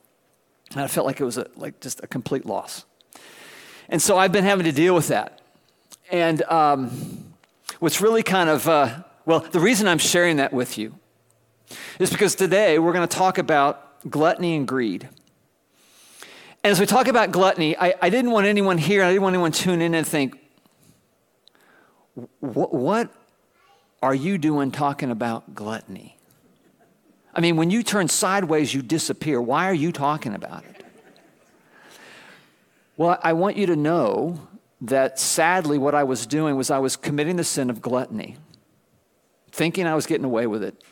And 0.71 0.81
I 0.81 0.87
felt 0.87 1.05
like 1.05 1.21
it 1.21 1.25
was 1.25 1.37
a, 1.37 1.49
like 1.57 1.81
just 1.81 2.05
a 2.05 2.07
complete 2.07 2.47
loss. 2.47 2.85
And 3.89 4.01
so 4.01 4.17
I've 4.17 4.33
been 4.33 4.45
having 4.45 4.67
to 4.67 4.73
deal 4.73 4.95
with 4.95 5.09
that. 5.09 5.41
And 6.13 6.43
um, 6.45 7.35
what's 7.81 8.01
really 8.01 8.23
kind 8.23 8.49
of, 8.49 8.69
uh, 8.69 9.03
well, 9.25 9.41
the 9.41 9.61
reason 9.61 9.89
I'm 9.89 9.99
sharing 9.99 10.37
that 10.37 10.53
with 10.53 10.79
you 10.79 10.95
is 11.99 12.11
because 12.11 12.35
today 12.35 12.79
we're 12.79 12.93
going 12.93 13.07
to 13.07 13.17
talk 13.17 13.39
about 13.39 14.11
gluttony 14.11 14.57
and 14.57 14.67
greed. 14.67 15.09
And 16.63 16.73
as 16.73 16.81
we 16.81 16.87
talk 16.87 17.09
about 17.09 17.31
gluttony, 17.31 17.77
I, 17.77 17.95
I 18.03 18.11
didn't 18.11 18.31
want 18.31 18.47
anyone 18.47 18.79
here, 18.79 19.03
I 19.03 19.09
didn't 19.09 19.23
want 19.23 19.35
anyone 19.35 19.53
tune 19.53 19.81
in 19.81 19.95
and 19.95 20.07
think, 20.07 20.39
what 22.41 23.13
are 24.03 24.15
you 24.15 24.39
doing 24.39 24.71
talking 24.71 25.11
about 25.11 25.55
gluttony? 25.55 26.19
I 27.35 27.41
mean, 27.41 27.57
when 27.57 27.71
you 27.71 27.83
turn 27.83 28.09
sideways, 28.09 28.73
you 28.73 28.81
disappear. 28.81 29.41
Why 29.41 29.69
are 29.69 29.75
you 29.75 29.93
talking 29.93 30.35
about 30.35 30.65
it? 30.65 30.85
Well, 32.97 33.19
I 33.23 33.35
want 33.35 33.57
you 33.57 33.67
to 33.67 33.77
know 33.77 34.49
that 34.81 35.19
sadly, 35.19 35.79
what 35.79 35.95
I 35.95 36.05
was 36.05 36.27
doing 36.27 36.57
was 36.57 36.71
I 36.71 36.79
was 36.79 36.97
committing 36.97 37.37
the 37.37 37.45
sin 37.45 37.69
of 37.69 37.83
gluttony, 37.83 38.37
thinking 39.53 39.87
I 39.87 39.95
was 39.95 40.07
getting 40.07 40.25
away 40.25 40.47
with 40.47 40.63
it. 40.63 40.83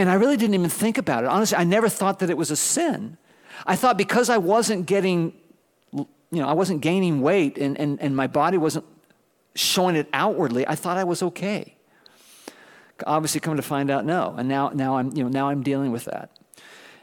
And 0.00 0.08
I 0.08 0.14
really 0.14 0.38
didn't 0.38 0.54
even 0.54 0.70
think 0.70 0.96
about 0.96 1.24
it. 1.24 1.26
Honestly, 1.28 1.58
I 1.58 1.64
never 1.64 1.88
thought 1.90 2.20
that 2.20 2.30
it 2.30 2.36
was 2.36 2.50
a 2.50 2.56
sin. 2.56 3.18
I 3.66 3.76
thought 3.76 3.98
because 3.98 4.30
I 4.30 4.38
wasn't 4.38 4.86
getting, 4.86 5.34
you 5.92 6.06
know, 6.30 6.48
I 6.48 6.54
wasn't 6.54 6.80
gaining 6.80 7.20
weight 7.20 7.58
and, 7.58 7.78
and, 7.78 8.00
and 8.00 8.16
my 8.16 8.26
body 8.26 8.56
wasn't 8.56 8.86
showing 9.54 9.96
it 9.96 10.08
outwardly, 10.14 10.66
I 10.66 10.74
thought 10.74 10.96
I 10.96 11.04
was 11.04 11.22
okay. 11.22 11.74
Obviously, 13.06 13.40
come 13.40 13.56
to 13.56 13.62
find 13.62 13.90
out, 13.90 14.06
no. 14.06 14.34
And 14.38 14.48
now, 14.48 14.70
now, 14.70 14.96
I'm, 14.96 15.14
you 15.14 15.22
know, 15.22 15.28
now 15.28 15.50
I'm 15.50 15.62
dealing 15.62 15.92
with 15.92 16.06
that. 16.06 16.30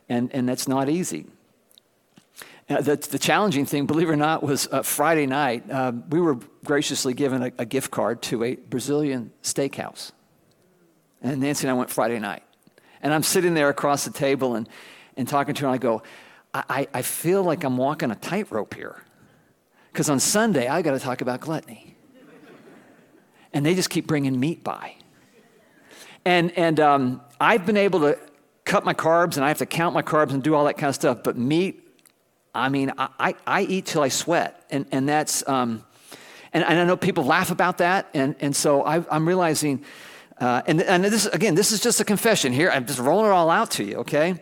And, 0.10 0.34
and 0.34 0.50
that's 0.50 0.68
not 0.68 0.90
easy. 0.90 1.28
The, 2.68 2.96
the, 2.96 3.20
challenging 3.20 3.66
thing, 3.66 3.86
believe 3.86 4.10
it 4.10 4.12
or 4.12 4.16
not, 4.16 4.42
was 4.42 4.68
uh, 4.72 4.82
Friday 4.82 5.26
night. 5.28 5.70
Uh, 5.70 5.94
we 6.10 6.20
were 6.20 6.40
graciously 6.66 7.14
given 7.14 7.44
a, 7.44 7.52
a, 7.60 7.66
gift 7.66 7.92
card 7.92 8.22
to 8.24 8.44
a 8.44 8.56
Brazilian 8.56 9.32
steakhouse. 9.42 10.12
And 11.22 11.40
Nancy 11.42 11.66
and 11.66 11.72
I 11.72 11.74
went 11.76 11.90
Friday 11.90 12.20
night. 12.20 12.44
And 13.02 13.14
I'm 13.14 13.24
sitting 13.24 13.54
there 13.54 13.70
across 13.70 14.06
the 14.06 14.12
table, 14.12 14.56
and, 14.56 14.68
and 15.16 15.28
talking 15.28 15.54
to 15.56 15.62
her, 15.62 15.68
and 15.68 15.76
I 15.76 15.78
go, 15.78 16.04
I, 16.54 16.88
I 16.94 17.02
feel 17.02 17.44
like 17.44 17.64
I'm 17.64 17.78
walking 17.78 18.12
a 18.12 18.16
tightrope 18.16 18.74
here. 18.74 19.04
Because 19.92 20.10
on 20.10 20.20
Sunday, 20.20 20.68
I 20.68 20.82
got 20.82 20.92
to 20.92 21.00
talk 21.00 21.22
about 21.22 21.42
gluttony. 21.42 21.96
And 23.54 23.66
they 23.66 23.76
just 23.76 23.90
keep 23.90 24.08
bringing 24.08 24.40
meat 24.40 24.64
by. 24.64 24.96
And, 26.26 26.52
and 26.58 26.80
um, 26.80 27.22
I've 27.40 27.66
been 27.66 27.78
able 27.78 28.02
to 28.02 28.20
cut 28.66 28.84
my 28.84 28.94
carbs 28.94 29.38
and 29.38 29.46
I 29.46 29.48
have 29.48 29.58
to 29.60 29.66
count 29.66 29.94
my 29.94 30.02
carbs 30.02 30.32
and 30.32 30.44
do 30.44 30.54
all 30.54 30.66
that 30.66 30.78
kind 30.78 30.90
of 30.90 30.96
stuff. 30.96 31.20
But 31.24 31.38
meat, 31.38 31.88
I 32.54 32.70
mean, 32.70 32.92
I, 32.98 33.10
I, 33.20 33.36
I 33.46 33.62
eat 33.64 33.86
till 33.86 34.02
I 34.02 34.10
sweat. 34.10 34.66
And, 34.70 34.86
and 34.92 35.08
that's, 35.08 35.48
um, 35.48 35.84
and, 36.54 36.64
and 36.64 36.80
I 36.80 36.84
know 36.84 36.98
people 36.98 37.24
laugh 37.24 37.50
about 37.50 37.78
that. 37.80 38.10
And, 38.14 38.36
and 38.40 38.56
so 38.56 38.84
I, 38.84 39.04
I'm 39.10 39.28
realizing, 39.28 39.84
uh, 40.40 40.62
and, 40.68 40.82
and 40.82 41.04
this, 41.04 41.26
again, 41.28 41.56
this 41.56 41.72
is 41.72 41.80
just 41.80 42.00
a 42.00 42.06
confession 42.06 42.54
here. 42.54 42.70
I'm 42.70 42.86
just 42.86 43.00
rolling 43.00 43.26
it 43.26 43.34
all 43.34 43.50
out 43.50 43.72
to 43.72 43.84
you, 43.84 43.98
okay? 43.98 44.36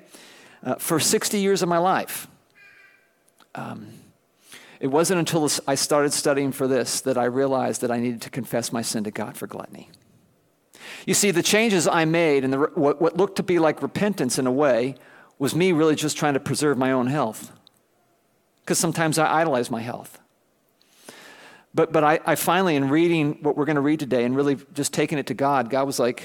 Uh, 0.64 0.76
for 0.76 1.00
60 1.00 1.40
years 1.40 1.62
of 1.62 1.70
my 1.70 1.78
life, 1.78 2.28
um, 3.54 3.88
it 4.80 4.88
wasn't 4.88 5.20
until 5.20 5.50
I 5.68 5.76
started 5.76 6.12
studying 6.12 6.52
for 6.52 6.68
this 6.68 7.00
that 7.02 7.18
I 7.18 7.26
realized 7.26 7.82
that 7.82 7.92
I 7.92 8.00
needed 8.00 8.22
to 8.24 8.30
confess 8.30 8.74
my 8.74 8.82
sin 8.82 9.06
to 9.06 9.12
God 9.12 9.38
for 9.38 9.48
gluttony. 9.48 9.90
You 11.06 11.14
see, 11.14 11.32
the 11.32 11.44
changes 11.44 11.88
I 11.88 12.06
made 12.06 12.44
and 12.44 12.52
the, 12.52 12.58
what, 12.76 13.02
what 13.02 13.16
looked 13.16 13.38
to 13.38 13.44
be 13.44 13.60
like 13.60 13.82
repentance 13.82 14.38
in 14.38 14.48
a 14.48 14.52
way 14.52 14.96
was 15.40 15.56
me 15.56 15.72
really 15.72 15.96
just 15.96 16.18
trying 16.18 16.34
to 16.34 16.40
preserve 16.40 16.78
my 16.78 16.92
own 16.92 17.08
health. 17.08 17.52
Because 18.62 18.80
sometimes 18.80 19.18
I 19.18 19.42
idolize 19.42 19.70
my 19.70 19.82
health. 19.82 20.20
But, 21.76 21.92
but 21.92 22.06
I, 22.06 22.20
I 22.26 22.36
finally, 22.36 22.78
in 22.78 22.90
reading 22.90 23.40
what 23.42 23.58
we're 23.58 23.66
going 23.66 23.76
to 23.76 23.82
read 23.82 24.00
today 24.00 24.24
and 24.24 24.34
really 24.34 24.58
just 24.74 24.94
taking 24.94 25.18
it 25.18 25.28
to 25.28 25.34
God, 25.34 25.70
God 25.70 25.86
was 25.86 26.00
like, 26.00 26.24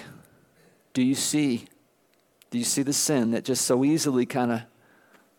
Do 0.94 1.02
you 1.02 1.16
see? 1.16 1.66
Do 2.50 2.58
you 2.58 2.64
see 2.64 2.82
the 2.82 2.92
sin 2.92 3.32
that 3.32 3.44
just 3.44 3.64
so 3.66 3.84
easily 3.84 4.26
kind 4.26 4.52
of 4.52 4.62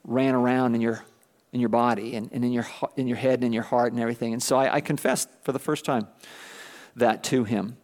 ran 0.04 0.36
around 0.36 0.76
in 0.76 0.82
your, 0.82 1.04
in 1.52 1.60
your 1.60 1.70
body 1.70 2.16
and, 2.16 2.30
and 2.32 2.44
in, 2.44 2.52
your, 2.52 2.66
in 2.96 3.08
your 3.08 3.18
head 3.18 3.36
and 3.36 3.46
in 3.46 3.54
your 3.54 3.64
heart 3.64 3.92
and 3.92 4.02
everything? 4.02 4.34
And 4.34 4.44
so 4.44 4.58
I, 4.58 4.76
I 4.76 4.82
confessed 4.82 5.30
for 5.44 5.52
the 5.52 5.60
first 5.60 5.84
time 5.86 6.08
that 6.96 7.24
to 7.26 7.44
him. 7.44 7.78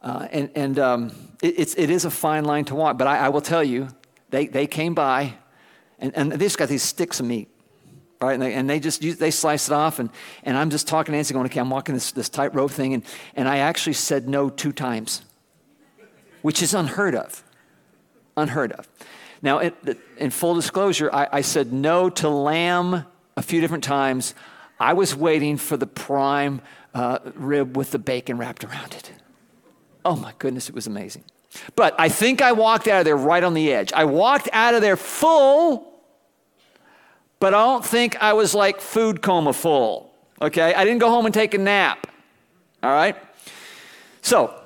Uh, 0.00 0.28
and 0.30 0.50
and 0.54 0.78
um, 0.78 1.12
it, 1.42 1.58
it's, 1.58 1.74
it 1.76 1.88
is 1.88 2.04
a 2.04 2.10
fine 2.10 2.44
line 2.44 2.66
to 2.66 2.74
walk, 2.74 2.98
but 2.98 3.06
I, 3.06 3.18
I, 3.18 3.28
will 3.30 3.40
tell 3.40 3.64
you, 3.64 3.88
they, 4.28 4.46
they 4.46 4.66
came 4.66 4.94
by 4.94 5.34
and, 5.98 6.14
and 6.14 6.32
they 6.32 6.44
just 6.44 6.58
got 6.58 6.68
these 6.68 6.82
sticks 6.82 7.20
of 7.20 7.26
meat. 7.26 7.53
Right? 8.26 8.34
And, 8.34 8.42
they, 8.42 8.54
and 8.54 8.70
they 8.70 8.80
just 8.80 9.00
they 9.18 9.30
slice 9.30 9.68
it 9.68 9.74
off, 9.74 9.98
and, 9.98 10.10
and 10.42 10.56
I'm 10.56 10.70
just 10.70 10.88
talking 10.88 11.12
to 11.12 11.16
Nancy, 11.16 11.34
going, 11.34 11.46
okay, 11.46 11.60
I'm 11.60 11.70
walking 11.70 11.94
this, 11.94 12.12
this 12.12 12.28
tightrope 12.28 12.70
thing, 12.70 12.94
and, 12.94 13.04
and 13.36 13.48
I 13.48 13.58
actually 13.58 13.94
said 13.94 14.28
no 14.28 14.50
two 14.50 14.72
times, 14.72 15.22
which 16.42 16.62
is 16.62 16.74
unheard 16.74 17.14
of. 17.14 17.42
Unheard 18.36 18.72
of. 18.72 18.88
Now, 19.42 19.58
in, 19.58 19.72
in 20.16 20.30
full 20.30 20.54
disclosure, 20.54 21.10
I, 21.12 21.28
I 21.30 21.40
said 21.42 21.72
no 21.72 22.10
to 22.10 22.28
lamb 22.28 23.04
a 23.36 23.42
few 23.42 23.60
different 23.60 23.84
times. 23.84 24.34
I 24.80 24.94
was 24.94 25.14
waiting 25.14 25.56
for 25.56 25.76
the 25.76 25.86
prime 25.86 26.62
uh, 26.94 27.18
rib 27.34 27.76
with 27.76 27.90
the 27.90 27.98
bacon 27.98 28.38
wrapped 28.38 28.64
around 28.64 28.94
it. 28.94 29.12
Oh 30.04 30.16
my 30.16 30.32
goodness, 30.38 30.68
it 30.68 30.74
was 30.74 30.86
amazing. 30.86 31.24
But 31.76 31.94
I 31.98 32.08
think 32.08 32.42
I 32.42 32.52
walked 32.52 32.88
out 32.88 33.00
of 33.00 33.04
there 33.04 33.16
right 33.16 33.44
on 33.44 33.54
the 33.54 33.72
edge. 33.72 33.92
I 33.92 34.04
walked 34.04 34.48
out 34.52 34.74
of 34.74 34.80
there 34.80 34.96
full, 34.96 35.93
but 37.44 37.52
I 37.52 37.62
don't 37.62 37.84
think 37.84 38.16
I 38.22 38.32
was 38.32 38.54
like 38.54 38.80
food 38.80 39.20
coma 39.20 39.52
full. 39.52 40.10
Okay? 40.40 40.72
I 40.72 40.82
didn't 40.82 41.00
go 41.00 41.10
home 41.10 41.26
and 41.26 41.34
take 41.34 41.52
a 41.52 41.58
nap. 41.58 42.06
All 42.82 42.88
right? 42.90 43.16
So, 44.22 44.58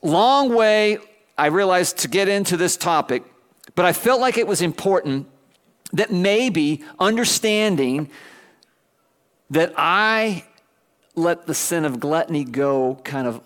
long 0.00 0.54
way, 0.54 0.96
I 1.36 1.48
realized, 1.48 1.98
to 1.98 2.08
get 2.08 2.26
into 2.26 2.56
this 2.56 2.78
topic, 2.78 3.22
but 3.74 3.84
I 3.84 3.92
felt 3.92 4.18
like 4.18 4.38
it 4.38 4.46
was 4.46 4.62
important 4.62 5.26
that 5.92 6.10
maybe 6.10 6.82
understanding 6.98 8.08
that 9.50 9.74
I 9.76 10.46
let 11.14 11.46
the 11.46 11.54
sin 11.54 11.84
of 11.84 12.00
gluttony 12.00 12.44
go 12.44 12.98
kind 13.04 13.26
of 13.26 13.42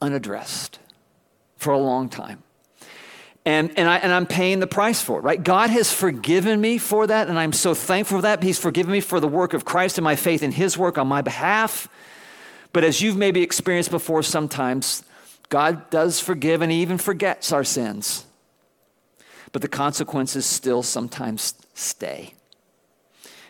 unaddressed 0.00 0.78
for 1.58 1.74
a 1.74 1.78
long 1.78 2.08
time. 2.08 2.42
And, 3.46 3.76
and, 3.78 3.88
I, 3.88 3.98
and 3.98 4.10
I'm 4.10 4.26
paying 4.26 4.60
the 4.60 4.66
price 4.66 5.02
for 5.02 5.18
it, 5.18 5.22
right? 5.22 5.42
God 5.42 5.68
has 5.68 5.92
forgiven 5.92 6.58
me 6.60 6.78
for 6.78 7.06
that, 7.06 7.28
and 7.28 7.38
I'm 7.38 7.52
so 7.52 7.74
thankful 7.74 8.18
for 8.18 8.22
that. 8.22 8.42
He's 8.42 8.58
forgiven 8.58 8.90
me 8.90 9.00
for 9.00 9.20
the 9.20 9.28
work 9.28 9.52
of 9.52 9.66
Christ 9.66 9.98
and 9.98 10.04
my 10.04 10.16
faith 10.16 10.42
in 10.42 10.52
His 10.52 10.78
work 10.78 10.96
on 10.96 11.06
my 11.06 11.20
behalf. 11.20 11.88
But 12.72 12.84
as 12.84 13.02
you've 13.02 13.18
maybe 13.18 13.42
experienced 13.42 13.90
before, 13.90 14.22
sometimes 14.22 15.02
God 15.50 15.90
does 15.90 16.20
forgive 16.20 16.62
and 16.62 16.72
He 16.72 16.80
even 16.80 16.96
forgets 16.96 17.52
our 17.52 17.64
sins. 17.64 18.24
But 19.52 19.60
the 19.60 19.68
consequences 19.68 20.46
still 20.46 20.82
sometimes 20.82 21.54
stay. 21.74 22.32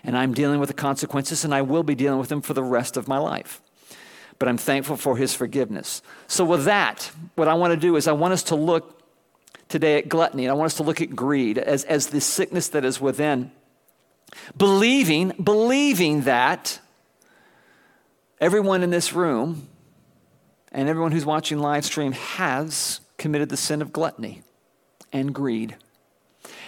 And 0.02 0.18
I'm 0.18 0.34
dealing 0.34 0.58
with 0.58 0.68
the 0.68 0.74
consequences, 0.74 1.44
and 1.44 1.54
I 1.54 1.62
will 1.62 1.84
be 1.84 1.94
dealing 1.94 2.18
with 2.18 2.30
them 2.30 2.42
for 2.42 2.52
the 2.52 2.64
rest 2.64 2.96
of 2.96 3.06
my 3.06 3.18
life 3.18 3.60
but 4.40 4.48
I'm 4.48 4.58
thankful 4.58 4.96
for 4.96 5.16
his 5.16 5.32
forgiveness. 5.32 6.02
So, 6.26 6.44
with 6.44 6.64
that, 6.64 7.10
what 7.36 7.46
I 7.46 7.54
want 7.54 7.72
to 7.72 7.76
do 7.78 7.94
is 7.94 8.08
I 8.08 8.12
want 8.12 8.32
us 8.32 8.42
to 8.44 8.56
look 8.56 9.03
today 9.74 9.98
at 9.98 10.08
gluttony, 10.08 10.44
and 10.44 10.52
I 10.52 10.54
want 10.54 10.66
us 10.66 10.76
to 10.76 10.84
look 10.84 11.00
at 11.00 11.16
greed 11.16 11.58
as, 11.58 11.82
as 11.82 12.06
the 12.06 12.20
sickness 12.20 12.68
that 12.68 12.84
is 12.84 13.00
within. 13.00 13.50
Believing, 14.56 15.30
believing 15.42 16.20
that 16.22 16.78
everyone 18.40 18.84
in 18.84 18.90
this 18.90 19.12
room 19.12 19.66
and 20.70 20.88
everyone 20.88 21.10
who's 21.10 21.26
watching 21.26 21.58
live 21.58 21.84
stream 21.84 22.12
has 22.12 23.00
committed 23.16 23.48
the 23.48 23.56
sin 23.56 23.82
of 23.82 23.92
gluttony 23.92 24.42
and 25.12 25.34
greed. 25.34 25.74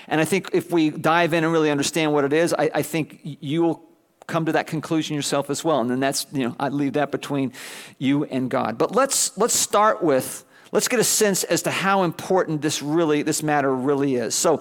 And 0.08 0.20
I 0.20 0.24
think 0.24 0.50
if 0.52 0.72
we 0.72 0.90
dive 0.90 1.32
in 1.32 1.44
and 1.44 1.52
really 1.52 1.70
understand 1.70 2.12
what 2.12 2.24
it 2.24 2.32
is, 2.32 2.52
I, 2.58 2.70
I 2.74 2.82
think 2.82 3.20
you 3.22 3.62
will 3.62 3.84
come 4.26 4.46
to 4.46 4.52
that 4.52 4.66
conclusion 4.66 5.14
yourself 5.14 5.48
as 5.48 5.62
well. 5.62 5.80
And 5.80 5.88
then 5.88 6.00
that's, 6.00 6.26
you 6.32 6.48
know, 6.48 6.56
I 6.58 6.70
leave 6.70 6.94
that 6.94 7.12
between 7.12 7.52
you 8.00 8.24
and 8.24 8.50
God. 8.50 8.78
But 8.78 8.96
let's 8.96 9.38
let's 9.38 9.54
start 9.54 10.02
with 10.02 10.44
let's 10.72 10.88
get 10.88 11.00
a 11.00 11.04
sense 11.04 11.44
as 11.44 11.62
to 11.62 11.70
how 11.70 12.02
important 12.02 12.62
this 12.62 12.82
really 12.82 13.22
this 13.22 13.42
matter 13.42 13.74
really 13.74 14.16
is. 14.16 14.34
So 14.34 14.60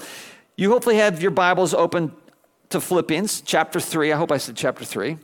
you 0.56 0.72
hopefully 0.72 0.98
have 0.98 1.22
your 1.22 1.32
Bibles 1.32 1.74
open 1.74 2.14
to 2.70 2.80
Philippians 2.80 3.42
chapter 3.42 3.80
3. 3.80 4.12
I 4.12 4.18
hope 4.18 4.32
I 4.32 4.38
said 4.38 4.56
chapter 4.56 4.86
3. 4.86 5.18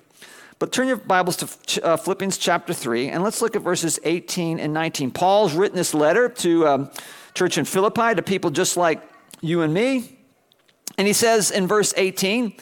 But 0.59 0.71
turn 0.71 0.88
your 0.88 0.97
Bibles 0.97 1.38
to 1.38 1.83
uh, 1.83 1.97
Philippians 1.97 2.38
chapter 2.38 2.73
3 2.73 3.09
and 3.09 3.23
let's 3.23 3.41
look 3.41 3.55
at 3.55 3.61
verses 3.63 4.00
18 4.03 4.59
and 4.59 4.73
19. 4.73 5.11
Paul's 5.11 5.53
written 5.53 5.75
this 5.75 5.93
letter 5.93 6.29
to 6.29 6.67
um, 6.67 6.91
church 7.33 7.57
in 7.57 7.65
Philippi 7.65 8.13
to 8.15 8.21
people 8.21 8.51
just 8.51 8.77
like 8.77 9.01
you 9.41 9.61
and 9.61 9.73
me. 9.73 10.19
And 10.97 11.07
he 11.07 11.13
says 11.13 11.50
in 11.50 11.67
verse 11.67 11.93
18, 11.97 12.53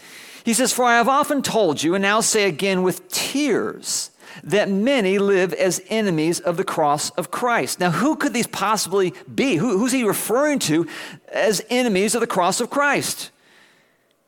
he 0.45 0.53
says, 0.53 0.71
For 0.71 0.85
I 0.85 0.97
have 0.97 1.09
often 1.09 1.41
told 1.41 1.83
you, 1.83 1.95
and 1.95 2.01
now 2.01 2.21
say 2.21 2.47
again 2.47 2.83
with 2.83 3.07
tears, 3.09 4.11
that 4.43 4.69
many 4.69 5.19
live 5.19 5.53
as 5.53 5.81
enemies 5.89 6.39
of 6.39 6.57
the 6.57 6.63
cross 6.63 7.09
of 7.11 7.31
Christ. 7.31 7.79
Now, 7.79 7.91
who 7.91 8.15
could 8.15 8.33
these 8.33 8.47
possibly 8.47 9.13
be? 9.33 9.55
Who, 9.55 9.77
who's 9.77 9.91
he 9.91 10.03
referring 10.03 10.59
to 10.59 10.87
as 11.31 11.65
enemies 11.69 12.15
of 12.15 12.21
the 12.21 12.27
cross 12.27 12.61
of 12.61 12.69
Christ? 12.69 13.31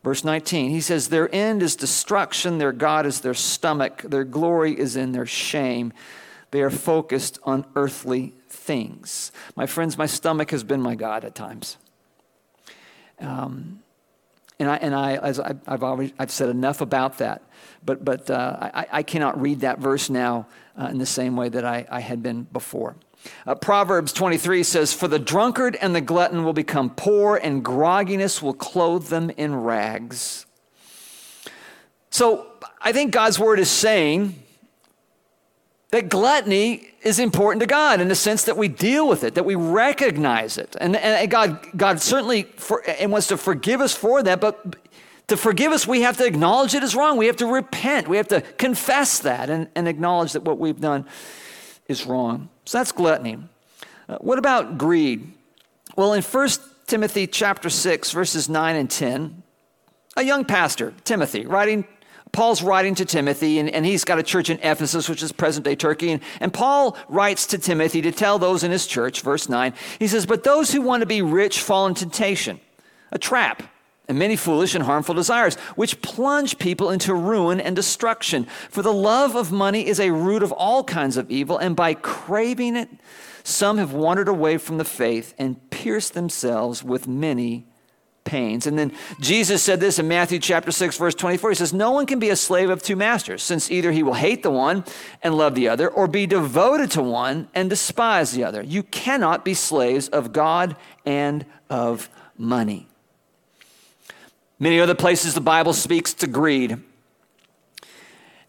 Verse 0.04 0.24
19, 0.24 0.72
he 0.72 0.82
says, 0.82 1.10
Their 1.10 1.34
end 1.34 1.62
is 1.62 1.76
destruction, 1.76 2.58
their 2.58 2.72
God 2.72 3.06
is 3.06 3.22
their 3.22 3.36
stomach, 3.36 4.02
their 4.02 4.24
glory 4.24 4.78
is 4.78 4.96
in 4.96 5.12
their 5.12 5.28
shame. 5.28 5.94
They 6.50 6.62
are 6.62 6.72
focused 6.72 7.40
on 7.44 7.66
earthly 7.76 8.34
things. 8.50 9.32
My 9.56 9.66
friends, 9.66 9.98
my 9.98 10.08
stomach 10.08 10.52
has 10.52 10.64
been 10.64 10.82
my 10.82 10.96
God 10.96 11.24
at 11.24 11.36
times. 11.36 11.78
Um, 13.20 13.82
and 14.60 14.70
I, 14.70 14.76
and 14.78 14.96
I 14.96 15.16
as 15.16 15.40
I, 15.40 15.54
have 15.68 15.84
I've 16.20 16.32
said 16.32 16.50
enough 16.50 16.82
about 16.82 17.20
that, 17.20 17.42
but, 17.84 18.04
but 18.04 18.30
uh, 18.30 18.70
I, 18.74 18.88
I 18.92 19.04
cannot 19.04 19.40
read 19.42 19.62
that 19.62 19.80
verse 19.80 20.10
now 20.10 20.48
uh, 20.80 20.88
in 20.88 20.98
the 20.98 21.06
same 21.06 21.36
way 21.36 21.50
that 21.50 21.66
I, 21.66 21.86
I 21.90 22.00
had 22.00 22.22
been 22.22 22.44
before. 22.44 22.96
Uh, 23.46 23.56
Proverbs 23.56 24.14
23 24.14 24.64
says, 24.64 24.94
For 24.94 25.08
the 25.08 25.20
drunkard 25.20 25.76
and 25.76 25.96
the 25.96 26.02
glutton 26.02 26.44
will 26.44 26.54
become 26.54 26.90
poor, 26.90 27.38
and 27.38 27.64
grogginess 27.64 28.42
will 28.42 28.54
clothe 28.54 29.08
them 29.08 29.30
in 29.32 29.56
rags. 29.56 30.46
So 32.10 32.48
I 32.82 32.92
think 32.92 33.12
God's 33.12 33.40
word 33.40 33.60
is 33.60 33.70
saying 33.70 34.36
that 35.92 36.10
gluttony 36.10 36.90
is 37.04 37.20
important 37.20 37.62
to 37.62 37.68
God 37.68 38.02
in 38.02 38.08
the 38.08 38.16
sense 38.16 38.46
that 38.46 38.58
we 38.58 38.68
deal 38.68 39.08
with 39.08 39.24
it, 39.24 39.36
that 39.36 39.44
we 39.44 39.56
recognize 39.56 40.58
it. 40.58 40.76
And, 40.80 40.96
and 40.96 41.30
God, 41.30 41.66
God 41.76 42.02
certainly 42.02 42.44
for, 42.44 42.84
and 42.88 43.12
wants 43.12 43.28
to 43.28 43.38
forgive 43.38 43.82
us 43.82 43.96
for 43.96 44.24
that, 44.24 44.40
but 44.40 44.78
to 45.32 45.38
forgive 45.38 45.72
us, 45.72 45.88
we 45.88 46.02
have 46.02 46.18
to 46.18 46.26
acknowledge 46.26 46.76
it 46.76 46.84
is 46.84 46.94
wrong. 46.94 47.16
We 47.16 47.28
have 47.28 47.38
to 47.38 47.46
repent. 47.46 48.10
We 48.10 48.18
have 48.18 48.28
to 48.28 48.42
confess 48.42 49.20
that 49.20 49.50
and, 49.50 49.70
and 49.76 49.88
acknowledge 49.88 50.34
that 50.34 50.44
what 50.44 50.60
we've 50.60 50.80
done 50.80 51.06
is 51.88 52.06
wrong. 52.06 52.50
So 52.66 52.78
that's 52.78 52.92
gluttony. 52.92 53.38
Uh, 54.10 54.18
what 54.18 54.38
about 54.38 54.78
greed? 54.78 55.32
Well, 55.96 56.12
in 56.12 56.22
1 56.22 56.50
Timothy 56.86 57.28
chapter 57.28 57.70
6, 57.70 58.12
verses 58.12 58.50
9 58.50 58.76
and 58.76 58.92
10, 58.92 59.42
a 60.18 60.24
young 60.24 60.44
pastor, 60.44 60.94
Timothy, 61.06 61.46
writing 61.46 61.88
Paul's 62.34 62.62
writing 62.62 62.96
to 62.96 63.06
Timothy, 63.06 63.58
and, 63.60 63.70
and 63.70 63.86
he's 63.86 64.04
got 64.04 64.20
a 64.20 64.24
church 64.24 64.50
in 64.50 64.58
Ephesus, 64.60 65.08
which 65.08 65.24
is 65.24 65.32
present 65.32 65.64
day 65.64 65.76
Turkey. 65.76 66.12
And, 66.12 66.22
and 66.42 66.54
Paul 66.54 66.98
writes 67.08 67.48
to 67.48 67.58
Timothy 67.58 68.02
to 68.02 68.12
tell 68.12 68.38
those 68.38 68.64
in 68.66 68.72
his 68.72 68.86
church, 68.86 69.22
verse 69.22 69.48
9, 69.48 69.74
he 69.98 70.08
says, 70.10 70.26
But 70.26 70.44
those 70.44 70.74
who 70.74 70.82
want 70.82 71.02
to 71.02 71.08
be 71.08 71.22
rich 71.22 71.62
fall 71.62 71.88
in 71.88 71.94
temptation. 71.94 72.60
a 73.14 73.20
trap 73.20 73.64
and 74.12 74.20
many 74.20 74.36
foolish 74.36 74.76
and 74.76 74.84
harmful 74.84 75.16
desires, 75.16 75.56
which 75.78 76.02
plunge 76.02 76.60
people 76.60 76.90
into 76.90 77.16
ruin 77.16 77.62
and 77.62 77.78
destruction. 77.78 78.46
For 78.70 78.82
the 78.82 78.92
love 78.92 79.36
of 79.36 79.54
money 79.54 79.88
is 79.88 80.02
a 80.02 80.12
root 80.12 80.44
of 80.44 80.52
all 80.52 80.84
kinds 80.84 81.16
of 81.16 81.32
evil, 81.32 81.58
and 81.58 81.78
by 81.78 81.94
craving 81.94 82.76
it, 82.76 82.90
some 83.42 83.78
have 83.78 83.94
wandered 83.94 84.28
away 84.28 84.58
from 84.58 84.78
the 84.78 84.84
faith 84.84 85.34
and 85.38 85.70
pierced 85.70 86.14
themselves 86.14 86.84
with 86.84 87.08
many 87.08 87.66
pains. 88.26 88.68
And 88.68 88.78
then 88.78 88.92
Jesus 89.22 89.64
said 89.64 89.80
this 89.80 89.98
in 89.98 90.10
Matthew 90.10 90.40
chapter 90.40 90.72
6 90.72 90.98
verse 90.98 91.16
24. 91.16 91.52
He 91.52 91.56
says, 91.56 91.72
"No 91.72 91.92
one 91.92 92.06
can 92.06 92.20
be 92.20 92.30
a 92.30 92.36
slave 92.36 92.70
of 92.70 92.84
two 92.84 92.98
masters, 92.98 93.42
since 93.42 93.72
either 93.72 93.94
he 93.94 94.04
will 94.04 94.16
hate 94.16 94.44
the 94.44 94.52
one 94.52 94.84
and 95.24 95.38
love 95.38 95.56
the 95.56 95.70
other, 95.70 95.88
or 95.88 96.06
be 96.06 96.28
devoted 96.28 96.92
to 96.92 97.02
one 97.02 97.48
and 97.56 97.70
despise 97.70 98.34
the 98.34 98.44
other. 98.44 98.62
You 98.62 98.84
cannot 98.84 99.46
be 99.46 99.54
slaves 99.54 100.10
of 100.10 100.34
God 100.34 100.76
and 101.06 101.46
of 101.70 102.10
money." 102.38 102.90
Many 104.62 104.80
other 104.80 104.94
places 104.94 105.34
the 105.34 105.42
Bible 105.42 105.74
speaks 105.74 106.14
to 106.14 106.28
greed. 106.28 106.78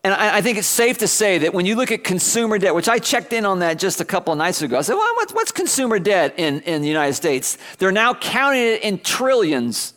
And 0.04 0.12
I, 0.12 0.36
I, 0.36 0.40
think 0.42 0.58
it's 0.58 0.68
safe 0.68 0.98
to 0.98 1.08
say 1.08 1.38
that 1.38 1.54
when 1.54 1.64
you 1.64 1.74
look 1.74 1.90
at 1.90 2.04
consumer 2.04 2.58
debt, 2.58 2.74
which 2.74 2.88
I 2.88 2.98
checked 2.98 3.32
in 3.32 3.46
on 3.46 3.60
that 3.60 3.78
just 3.78 3.98
a 3.98 4.04
couple 4.04 4.34
nights 4.34 4.60
ago, 4.60 4.76
I 4.76 4.82
said, 4.82 4.94
well, 4.96 5.14
what's, 5.14 5.32
what's 5.32 5.52
consumer 5.52 5.98
debt 5.98 6.34
in, 6.36 6.60
in 6.62 6.82
the 6.82 6.88
United 6.88 7.14
States? 7.14 7.56
They're 7.78 7.92
now 7.92 8.12
counting 8.12 8.60
it 8.60 8.82
in 8.82 8.98
trillions. 8.98 9.94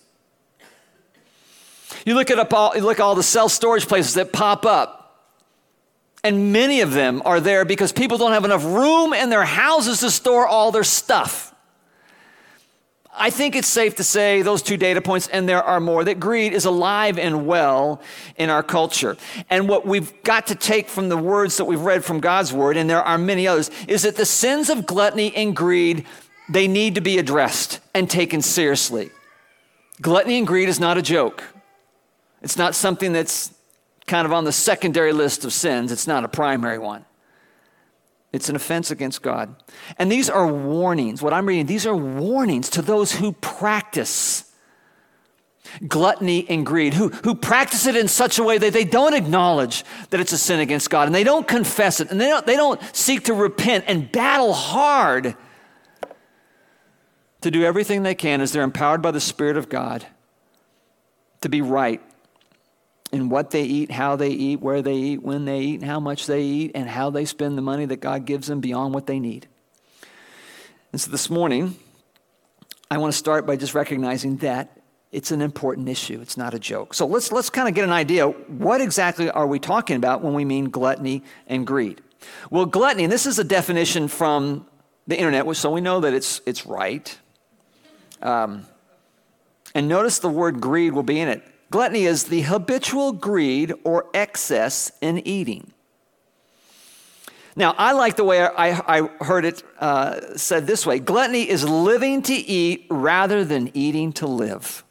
You 2.06 2.16
look 2.16 2.32
at 2.32 2.54
all, 2.54 2.72
look 2.80 3.00
at 3.00 3.04
all 3.04 3.16
the 3.16 3.24
self 3.24 3.52
storage 3.52 3.86
places 3.86 4.14
that 4.14 4.32
pop 4.32 4.66
up, 4.66 5.28
and 6.24 6.54
many 6.54 6.80
of 6.80 6.94
them 6.94 7.22
are 7.26 7.42
there 7.42 7.66
because 7.66 7.92
people 7.92 8.18
don't 8.18 8.32
have 8.32 8.46
enough 8.46 8.64
room 8.64 9.12
in 9.12 9.30
their 9.30 9.44
houses 9.44 10.00
to 10.00 10.10
store 10.10 10.48
all 10.48 10.72
their 10.72 10.86
stuff. 10.86 11.54
I 13.18 13.30
think 13.30 13.56
it's 13.56 13.68
safe 13.68 13.96
to 13.96 14.04
say 14.04 14.42
those 14.42 14.62
two 14.62 14.78
data 14.78 15.02
points, 15.02 15.28
and 15.28 15.48
there 15.48 15.64
are 15.64 15.80
more, 15.80 16.04
that 16.04 16.20
greed 16.20 16.54
is 16.54 16.66
alive 16.66 17.18
and 17.18 17.46
well 17.46 18.02
in 18.38 18.50
our 18.50 18.64
culture. 18.64 19.18
And 19.50 19.70
what 19.70 19.86
we've 19.86 20.22
got 20.24 20.48
to 20.48 20.56
take 20.56 20.90
from 20.90 21.10
the 21.10 21.18
words 21.18 21.58
that 21.58 21.66
we've 21.66 21.82
read 21.82 22.04
from 22.04 22.20
God's 22.20 22.52
word, 22.52 22.78
and 22.78 22.90
there 22.90 23.02
are 23.02 23.18
many 23.18 23.48
others, 23.48 23.72
is 23.88 24.04
that 24.04 24.16
the 24.16 24.26
sins 24.26 24.70
of 24.70 24.86
gluttony 24.86 25.34
and 25.36 25.56
greed, 25.56 26.06
they 26.50 26.68
need 26.68 26.96
to 26.96 27.02
be 27.02 27.18
addressed 27.18 27.80
and 27.94 28.10
taken 28.10 28.42
seriously. 28.42 29.12
Gluttony 30.02 30.38
and 30.38 30.48
greed 30.48 30.68
is 30.68 30.80
not 30.80 30.98
a 30.98 31.02
joke. 31.02 31.44
It's 32.42 32.58
not 32.58 32.76
something 32.76 33.14
that's 33.14 33.54
kind 34.08 34.26
of 34.26 34.34
on 34.34 34.44
the 34.44 34.52
secondary 34.52 35.14
list 35.14 35.46
of 35.46 35.54
sins, 35.54 35.92
it's 35.92 36.08
not 36.08 36.24
a 36.24 36.28
primary 36.28 36.78
one. 36.78 37.06
It's 38.36 38.50
an 38.50 38.56
offense 38.56 38.92
against 38.92 39.22
God. 39.22 39.56
And 39.98 40.12
these 40.12 40.30
are 40.30 40.46
warnings. 40.46 41.22
What 41.22 41.34
I'm 41.34 41.46
reading, 41.46 41.66
these 41.66 41.86
are 41.86 41.96
warnings 41.96 42.70
to 42.72 42.82
those 42.82 43.14
who 43.14 43.32
practice 43.32 44.52
gluttony 45.88 46.46
and 46.50 46.66
greed, 46.66 46.94
who, 46.94 47.10
who 47.10 47.36
practice 47.36 47.86
it 47.86 47.96
in 47.96 48.08
such 48.08 48.38
a 48.38 48.44
way 48.44 48.58
that 48.58 48.74
they 48.74 48.84
don't 48.84 49.14
acknowledge 49.14 49.84
that 50.10 50.20
it's 50.20 50.32
a 50.32 50.38
sin 50.38 50.60
against 50.60 50.90
God 50.90 51.08
and 51.08 51.16
they 51.16 51.24
don't 51.24 51.48
confess 51.48 52.00
it 52.00 52.12
and 52.12 52.20
they 52.20 52.30
don't, 52.30 52.46
they 52.46 52.56
don't 52.56 52.82
seek 52.96 53.24
to 53.26 53.34
repent 53.34 53.86
and 53.88 54.12
battle 54.12 54.54
hard 54.54 55.36
to 57.42 57.52
do 57.52 57.64
everything 57.64 58.04
they 58.04 58.16
can 58.16 58.42
as 58.42 58.52
they're 58.52 58.64
empowered 58.64 59.02
by 59.02 59.12
the 59.12 59.20
Spirit 59.20 59.58
of 59.58 59.70
God 59.70 60.06
to 61.42 61.50
be 61.50 61.62
right 61.62 62.02
in 63.16 63.30
what 63.30 63.52
they 63.52 63.64
eat, 63.64 63.92
how 63.92 64.18
they 64.18 64.32
eat, 64.32 64.60
where 64.60 64.82
they 64.82 64.96
eat, 64.96 65.24
when 65.24 65.46
they 65.46 65.62
eat, 65.62 65.80
and 65.80 65.90
how 65.90 66.02
much 66.02 66.26
they 66.26 66.42
eat, 66.42 66.72
and 66.76 66.90
how 66.90 67.10
they 67.10 67.24
spend 67.24 67.58
the 67.58 67.62
money 67.62 67.86
that 67.86 68.02
God 68.02 68.26
gives 68.26 68.48
them 68.48 68.60
beyond 68.60 68.94
what 68.94 69.08
they 69.08 69.22
need. 69.22 69.48
And 70.92 71.00
so 71.00 71.10
this 71.10 71.30
morning, 71.30 71.78
I 72.92 72.98
want 72.98 73.14
to 73.14 73.18
start 73.18 73.46
by 73.46 73.56
just 73.56 73.74
recognizing 73.74 74.36
that 74.38 74.82
it's 75.14 75.32
an 75.32 75.42
important 75.42 75.88
issue. 75.88 76.20
It's 76.20 76.36
not 76.36 76.54
a 76.54 76.60
joke. 76.60 76.94
So 76.94 77.06
let's, 77.06 77.32
let's 77.32 77.50
kind 77.50 77.70
of 77.70 77.74
get 77.74 77.86
an 77.86 77.94
idea 77.94 78.28
what 78.28 78.82
exactly 78.82 79.30
are 79.30 79.48
we 79.48 79.60
talking 79.60 79.96
about 79.96 80.22
when 80.22 80.34
we 80.34 80.44
mean 80.44 80.70
gluttony 80.70 81.24
and 81.48 81.66
greed? 81.66 82.02
Well, 82.50 82.66
gluttony, 82.66 83.06
and 83.06 83.14
this 83.14 83.26
is 83.26 83.40
a 83.40 83.46
definition 83.46 84.10
from 84.10 84.68
the 85.08 85.18
internet, 85.18 85.56
so 85.56 85.72
we 85.72 85.80
know 85.80 86.02
that 86.02 86.14
it's, 86.14 86.42
it's 86.46 86.66
right. 86.66 87.18
Um, 88.22 88.66
and 89.74 89.88
notice 89.88 90.20
the 90.20 90.28
word 90.28 90.60
greed 90.60 90.92
will 90.92 91.04
be 91.04 91.18
in 91.18 91.30
it. 91.30 91.44
Gluttony 91.76 92.06
is 92.06 92.24
the 92.24 92.40
habitual 92.44 93.12
greed 93.12 93.74
or 93.84 94.06
excess 94.14 94.94
in 95.02 95.20
eating. 95.28 95.74
Now, 97.58 97.76
I 97.78 97.92
like 97.92 98.16
the 98.16 98.24
way 98.24 98.42
I, 98.46 98.80
I 99.00 99.10
heard 99.22 99.44
it 99.44 99.62
uh, 99.80 100.38
said 100.38 100.68
this 100.68 100.86
way 100.86 101.00
gluttony 101.00 101.50
is 101.50 101.68
living 101.68 102.22
to 102.22 102.34
eat 102.34 102.88
rather 102.90 103.44
than 103.44 103.72
eating 103.74 104.14
to 104.14 104.26
live. 104.26 104.86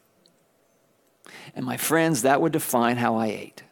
And 1.56 1.64
my 1.64 1.78
friends, 1.78 2.20
that 2.20 2.42
would 2.42 2.52
define 2.52 2.98
how 2.98 3.16
I 3.16 3.28
ate. 3.28 3.62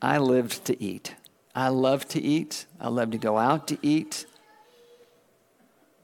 I 0.00 0.18
lived 0.18 0.66
to 0.66 0.80
eat. 0.80 1.16
I 1.52 1.70
love 1.70 2.06
to 2.10 2.22
eat. 2.22 2.66
I 2.80 2.90
love 2.90 3.10
to 3.10 3.18
go 3.18 3.38
out 3.38 3.66
to 3.66 3.78
eat. 3.82 4.24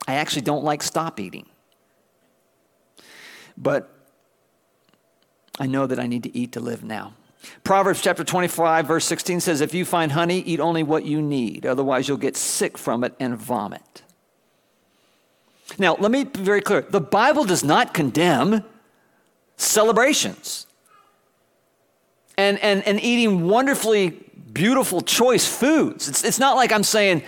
I 0.09 0.15
actually 0.15 0.43
don't 0.43 0.65
like 0.65 0.83
stop 0.83 1.21
eating. 1.21 1.47
But 3.57 3.95
I 5.59 5.66
know 5.66 5.87
that 5.87 5.99
I 5.99 6.07
need 6.07 6.23
to 6.23 6.37
eat 6.37 6.53
to 6.53 6.61
live 6.61 6.85
now. 6.85 7.14
Proverbs 7.64 8.01
chapter 8.01 8.25
25, 8.25 8.87
verse 8.87 9.05
16 9.05 9.40
says, 9.40 9.61
If 9.61 9.75
you 9.75 9.85
find 9.85 10.12
honey, 10.12 10.40
eat 10.40 10.61
only 10.61 10.83
what 10.83 11.05
you 11.05 11.23
need, 11.23 11.66
otherwise, 11.66 12.09
you'll 12.09 12.16
get 12.16 12.37
sick 12.37 12.77
from 12.77 13.05
it 13.05 13.14
and 13.21 13.37
vomit. 13.37 14.03
Now, 15.79 15.97
let 15.97 16.11
me 16.11 16.25
be 16.25 16.40
very 16.40 16.62
clear 16.62 16.83
the 16.83 17.01
Bible 17.01 17.44
does 17.44 17.62
not 17.62 17.92
condemn 17.92 18.64
celebrations 19.57 20.66
and, 22.37 22.59
and, 22.61 22.87
and 22.87 23.01
eating 23.03 23.47
wonderfully 23.47 24.18
beautiful, 24.53 25.01
choice 25.01 25.47
foods. 25.47 26.09
It's, 26.09 26.25
it's 26.25 26.38
not 26.38 26.57
like 26.57 26.73
I'm 26.73 26.85
saying, 26.85 27.23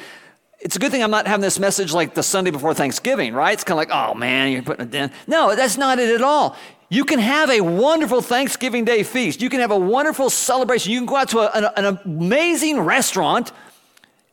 it's 0.60 0.76
a 0.76 0.78
good 0.78 0.92
thing 0.92 1.02
I'm 1.02 1.10
not 1.10 1.26
having 1.26 1.40
this 1.40 1.58
message 1.58 1.92
like 1.92 2.14
the 2.14 2.22
Sunday 2.22 2.50
before 2.50 2.74
Thanksgiving, 2.74 3.32
right? 3.34 3.52
It's 3.52 3.64
kind 3.64 3.80
of 3.80 3.88
like, 3.88 3.90
oh 3.90 4.14
man, 4.14 4.52
you're 4.52 4.62
putting 4.62 4.88
it 4.88 4.94
in. 4.94 5.10
No, 5.26 5.56
that's 5.56 5.76
not 5.76 5.98
it 5.98 6.14
at 6.14 6.22
all. 6.22 6.56
You 6.90 7.04
can 7.04 7.18
have 7.18 7.50
a 7.50 7.60
wonderful 7.60 8.20
Thanksgiving 8.20 8.84
Day 8.84 9.02
feast. 9.02 9.40
You 9.40 9.48
can 9.48 9.60
have 9.60 9.70
a 9.70 9.78
wonderful 9.78 10.28
celebration. 10.28 10.92
You 10.92 10.98
can 10.98 11.06
go 11.06 11.16
out 11.16 11.28
to 11.30 11.38
a, 11.38 11.50
an, 11.56 11.86
an 11.86 11.98
amazing 12.04 12.80
restaurant 12.80 13.52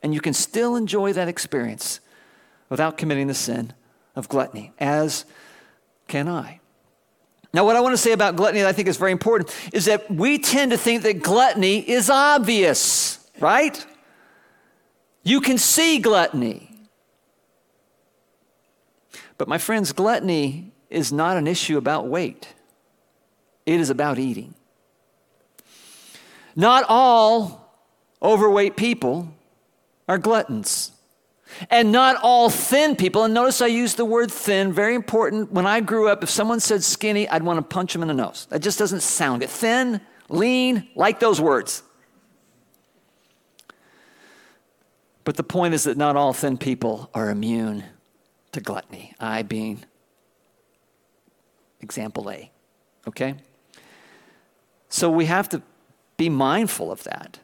and 0.02 0.12
you 0.12 0.20
can 0.20 0.34
still 0.34 0.76
enjoy 0.76 1.12
that 1.12 1.28
experience 1.28 2.00
without 2.68 2.98
committing 2.98 3.28
the 3.28 3.34
sin 3.34 3.72
of 4.14 4.28
gluttony, 4.28 4.72
as 4.78 5.24
can 6.08 6.28
I. 6.28 6.60
Now, 7.54 7.64
what 7.64 7.76
I 7.76 7.80
want 7.80 7.94
to 7.94 7.98
say 7.98 8.12
about 8.12 8.36
gluttony 8.36 8.60
that 8.60 8.68
I 8.68 8.72
think 8.72 8.88
is 8.88 8.98
very 8.98 9.12
important 9.12 9.54
is 9.72 9.86
that 9.86 10.10
we 10.10 10.38
tend 10.38 10.72
to 10.72 10.76
think 10.76 11.02
that 11.04 11.22
gluttony 11.22 11.78
is 11.78 12.10
obvious, 12.10 13.30
right? 13.40 13.84
You 15.28 15.42
can 15.42 15.58
see 15.58 15.98
gluttony. 15.98 16.70
But 19.36 19.46
my 19.46 19.58
friends, 19.58 19.92
gluttony 19.92 20.72
is 20.88 21.12
not 21.12 21.36
an 21.36 21.46
issue 21.46 21.76
about 21.76 22.06
weight, 22.06 22.48
it 23.66 23.78
is 23.78 23.90
about 23.90 24.18
eating. 24.18 24.54
Not 26.56 26.86
all 26.88 27.70
overweight 28.22 28.76
people 28.76 29.28
are 30.08 30.16
gluttons. 30.16 30.92
And 31.68 31.92
not 31.92 32.16
all 32.22 32.48
thin 32.48 32.96
people, 32.96 33.24
and 33.24 33.34
notice 33.34 33.60
I 33.60 33.66
use 33.66 33.96
the 33.96 34.06
word 34.06 34.30
thin, 34.30 34.72
very 34.72 34.94
important. 34.94 35.52
When 35.52 35.66
I 35.66 35.80
grew 35.80 36.08
up, 36.08 36.22
if 36.22 36.30
someone 36.30 36.60
said 36.60 36.82
skinny, 36.82 37.28
I'd 37.28 37.42
want 37.42 37.58
to 37.58 37.62
punch 37.62 37.92
them 37.92 38.00
in 38.00 38.08
the 38.08 38.14
nose. 38.14 38.46
That 38.48 38.60
just 38.60 38.78
doesn't 38.78 39.02
sound 39.02 39.42
it. 39.42 39.50
Thin, 39.50 40.00
lean, 40.30 40.88
like 40.94 41.20
those 41.20 41.38
words. 41.38 41.82
But 45.28 45.36
the 45.36 45.42
point 45.42 45.74
is 45.74 45.84
that 45.84 45.98
not 45.98 46.16
all 46.16 46.32
thin 46.32 46.56
people 46.56 47.10
are 47.12 47.28
immune 47.28 47.84
to 48.52 48.62
gluttony, 48.62 49.12
I 49.20 49.42
being 49.42 49.84
example 51.82 52.30
A. 52.30 52.50
Okay? 53.06 53.34
So 54.88 55.10
we 55.10 55.26
have 55.26 55.50
to 55.50 55.60
be 56.16 56.30
mindful 56.30 56.90
of 56.90 57.04
that. 57.04 57.40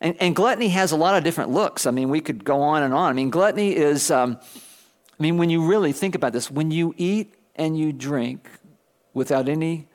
And, 0.00 0.14
and, 0.20 0.36
gluttony 0.36 0.68
has 0.68 0.92
a 0.92 0.96
lot 0.96 1.16
of 1.16 1.24
different 1.24 1.50
looks. 1.50 1.84
I 1.84 1.90
mean, 1.90 2.10
we 2.10 2.20
could 2.20 2.44
go 2.44 2.62
on 2.62 2.84
and 2.84 2.94
on. 2.94 3.10
I 3.10 3.12
mean, 3.12 3.30
gluttony 3.30 3.74
is, 3.74 4.08
um, 4.12 4.38
I 4.38 5.20
mean, 5.20 5.36
when 5.36 5.50
you 5.50 5.66
really 5.66 5.90
think 5.90 6.14
about 6.14 6.32
this, 6.32 6.48
when 6.48 6.70
you 6.70 6.94
eat 6.96 7.34
and 7.56 7.76
you 7.76 7.92
drink 7.92 8.48
without 9.14 9.48
any 9.48 9.88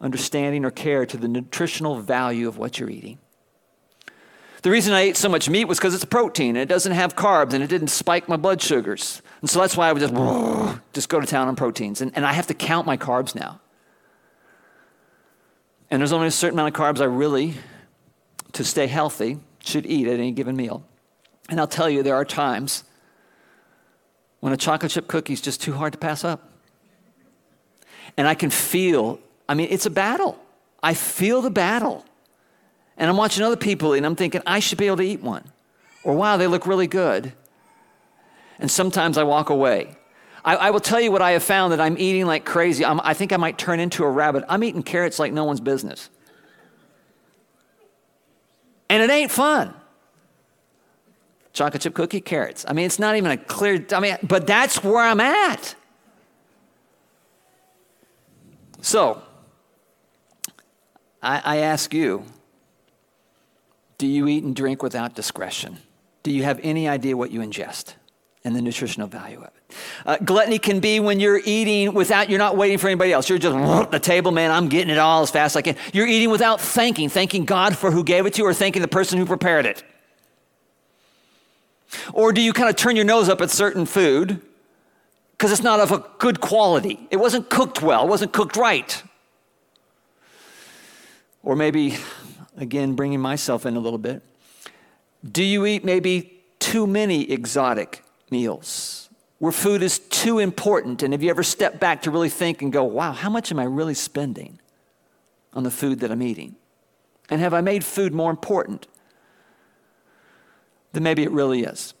understanding 0.00 0.64
or 0.64 0.70
care 0.70 1.04
to 1.04 1.16
the 1.16 1.26
nutritional 1.26 1.98
value 1.98 2.46
of 2.46 2.58
what 2.58 2.78
you're 2.78 2.90
eating. 2.90 3.18
The 4.66 4.72
reason 4.72 4.94
I 4.94 5.02
ate 5.02 5.16
so 5.16 5.28
much 5.28 5.48
meat 5.48 5.66
was 5.66 5.78
because 5.78 5.94
it's 5.94 6.04
protein 6.04 6.56
and 6.56 6.58
it 6.58 6.68
doesn't 6.68 6.90
have 6.90 7.14
carbs 7.14 7.52
and 7.52 7.62
it 7.62 7.68
didn't 7.68 7.86
spike 7.86 8.28
my 8.28 8.36
blood 8.36 8.60
sugars. 8.60 9.22
And 9.40 9.48
so 9.48 9.60
that's 9.60 9.76
why 9.76 9.88
I 9.88 9.92
would 9.92 10.00
just, 10.00 10.82
just 10.92 11.08
go 11.08 11.20
to 11.20 11.26
town 11.26 11.46
on 11.46 11.54
proteins. 11.54 12.00
And, 12.00 12.10
and 12.16 12.26
I 12.26 12.32
have 12.32 12.48
to 12.48 12.54
count 12.54 12.84
my 12.84 12.96
carbs 12.96 13.36
now. 13.36 13.60
And 15.88 16.00
there's 16.00 16.10
only 16.10 16.26
a 16.26 16.32
certain 16.32 16.58
amount 16.58 16.76
of 16.76 16.82
carbs 16.82 17.00
I 17.00 17.04
really, 17.04 17.54
to 18.54 18.64
stay 18.64 18.88
healthy, 18.88 19.38
should 19.60 19.86
eat 19.86 20.08
at 20.08 20.14
any 20.14 20.32
given 20.32 20.56
meal. 20.56 20.82
And 21.48 21.60
I'll 21.60 21.68
tell 21.68 21.88
you, 21.88 22.02
there 22.02 22.16
are 22.16 22.24
times 22.24 22.82
when 24.40 24.52
a 24.52 24.56
chocolate 24.56 24.90
chip 24.90 25.06
cookie 25.06 25.34
is 25.34 25.40
just 25.40 25.62
too 25.62 25.74
hard 25.74 25.92
to 25.92 25.98
pass 26.00 26.24
up. 26.24 26.50
and 28.16 28.26
I 28.26 28.34
can 28.34 28.50
feel, 28.50 29.20
I 29.48 29.54
mean, 29.54 29.68
it's 29.70 29.86
a 29.86 29.90
battle. 29.90 30.36
I 30.82 30.94
feel 30.94 31.40
the 31.40 31.52
battle. 31.52 32.04
And 32.96 33.10
I'm 33.10 33.16
watching 33.16 33.44
other 33.44 33.56
people 33.56 33.92
and 33.92 34.06
I'm 34.06 34.16
thinking, 34.16 34.42
I 34.46 34.58
should 34.58 34.78
be 34.78 34.86
able 34.86 34.96
to 34.98 35.02
eat 35.02 35.22
one. 35.22 35.44
Or, 36.02 36.14
wow, 36.14 36.36
they 36.36 36.46
look 36.46 36.66
really 36.66 36.86
good. 36.86 37.32
And 38.58 38.70
sometimes 38.70 39.18
I 39.18 39.24
walk 39.24 39.50
away. 39.50 39.96
I, 40.44 40.56
I 40.56 40.70
will 40.70 40.80
tell 40.80 41.00
you 41.00 41.10
what 41.10 41.20
I 41.20 41.32
have 41.32 41.42
found 41.42 41.72
that 41.72 41.80
I'm 41.80 41.98
eating 41.98 42.26
like 42.26 42.44
crazy. 42.44 42.84
I'm, 42.84 43.00
I 43.02 43.12
think 43.12 43.32
I 43.32 43.36
might 43.36 43.58
turn 43.58 43.80
into 43.80 44.04
a 44.04 44.10
rabbit. 44.10 44.44
I'm 44.48 44.62
eating 44.64 44.82
carrots 44.82 45.18
like 45.18 45.32
no 45.32 45.44
one's 45.44 45.60
business. 45.60 46.08
And 48.88 49.02
it 49.02 49.10
ain't 49.10 49.32
fun. 49.32 49.74
Chocolate 51.52 51.82
chip 51.82 51.94
cookie, 51.94 52.20
carrots. 52.20 52.64
I 52.68 52.72
mean, 52.72 52.86
it's 52.86 52.98
not 52.98 53.16
even 53.16 53.30
a 53.30 53.36
clear, 53.36 53.84
I 53.92 54.00
mean, 54.00 54.16
but 54.22 54.46
that's 54.46 54.84
where 54.84 55.02
I'm 55.02 55.20
at. 55.20 55.74
So, 58.80 59.22
I, 61.22 61.42
I 61.44 61.56
ask 61.58 61.92
you 61.92 62.24
do 63.98 64.06
you 64.06 64.28
eat 64.28 64.44
and 64.44 64.54
drink 64.54 64.82
without 64.82 65.14
discretion? 65.14 65.78
Do 66.22 66.30
you 66.30 66.42
have 66.42 66.60
any 66.62 66.88
idea 66.88 67.16
what 67.16 67.30
you 67.30 67.40
ingest 67.40 67.94
and 68.44 68.54
the 68.54 68.62
nutritional 68.62 69.08
value 69.08 69.38
of 69.38 69.44
it? 69.44 69.74
Uh, 70.04 70.16
gluttony 70.18 70.58
can 70.58 70.80
be 70.80 71.00
when 71.00 71.20
you're 71.20 71.40
eating 71.44 71.94
without, 71.94 72.28
you're 72.28 72.38
not 72.38 72.56
waiting 72.56 72.78
for 72.78 72.88
anybody 72.88 73.12
else. 73.12 73.28
You're 73.28 73.38
just 73.38 73.90
the 73.90 73.98
table, 73.98 74.32
man, 74.32 74.50
I'm 74.50 74.68
getting 74.68 74.90
it 74.90 74.98
all 74.98 75.22
as 75.22 75.30
fast 75.30 75.52
as 75.52 75.56
I 75.56 75.62
can. 75.62 75.76
You're 75.92 76.06
eating 76.06 76.30
without 76.30 76.60
thanking, 76.60 77.08
thanking 77.08 77.44
God 77.44 77.76
for 77.76 77.90
who 77.90 78.04
gave 78.04 78.26
it 78.26 78.34
to 78.34 78.42
you 78.42 78.48
or 78.48 78.54
thanking 78.54 78.82
the 78.82 78.88
person 78.88 79.18
who 79.18 79.26
prepared 79.26 79.66
it. 79.66 79.82
Or 82.12 82.32
do 82.32 82.40
you 82.40 82.52
kind 82.52 82.68
of 82.68 82.76
turn 82.76 82.96
your 82.96 83.04
nose 83.04 83.28
up 83.28 83.40
at 83.40 83.50
certain 83.50 83.86
food 83.86 84.40
because 85.32 85.52
it's 85.52 85.62
not 85.62 85.80
of 85.80 85.92
a 85.92 86.04
good 86.18 86.40
quality? 86.40 87.06
It 87.10 87.16
wasn't 87.16 87.48
cooked 87.48 87.82
well, 87.82 88.04
it 88.04 88.08
wasn't 88.08 88.32
cooked 88.32 88.56
right. 88.56 89.02
Or 91.42 91.54
maybe, 91.54 91.96
again, 92.56 92.94
bringing 92.94 93.20
myself 93.20 93.66
in 93.66 93.76
a 93.76 93.80
little 93.80 93.98
bit, 93.98 94.22
do 95.30 95.42
you 95.42 95.66
eat 95.66 95.84
maybe 95.84 96.42
too 96.58 96.86
many 96.86 97.30
exotic 97.30 98.02
meals? 98.30 99.06
where 99.38 99.52
food 99.52 99.82
is 99.82 99.98
too 99.98 100.38
important. 100.38 101.02
And 101.02 101.12
have 101.12 101.22
you 101.22 101.30
ever 101.30 101.42
stepped 101.42 101.78
back 101.78 102.02
to 102.02 102.10
really 102.10 102.28
think 102.28 102.62
and 102.62 102.72
go, 102.72 102.84
wow, 102.84 103.12
how 103.12 103.30
much 103.30 103.50
am 103.52 103.58
I 103.58 103.64
really 103.64 103.94
spending 103.94 104.58
on 105.52 105.62
the 105.62 105.70
food 105.70 106.00
that 106.00 106.10
I'm 106.10 106.22
eating? 106.22 106.56
And 107.28 107.40
have 107.40 107.52
I 107.52 107.60
made 107.60 107.84
food 107.84 108.14
more 108.14 108.30
important 108.30 108.86
than 110.92 111.02
maybe 111.02 111.22
it 111.22 111.30
really 111.30 111.64
is? 111.64 111.92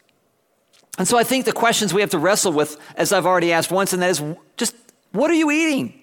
And 0.98 1.06
so 1.06 1.18
I 1.18 1.24
think 1.24 1.44
the 1.44 1.52
questions 1.52 1.92
we 1.92 2.00
have 2.00 2.10
to 2.10 2.18
wrestle 2.18 2.52
with, 2.52 2.78
as 2.96 3.12
I've 3.12 3.26
already 3.26 3.52
asked 3.52 3.70
once, 3.70 3.92
and 3.92 4.00
that 4.00 4.10
is 4.10 4.22
just 4.56 4.74
what 5.12 5.30
are 5.30 5.34
you 5.34 5.50
eating? 5.50 6.02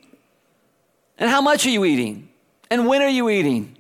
And 1.17 1.29
how 1.29 1.41
much 1.41 1.65
are 1.65 1.69
you 1.69 1.85
eating? 1.85 2.29
And 2.69 2.87
when 2.87 3.01
are 3.01 3.09
you 3.09 3.29
eating? 3.29 3.72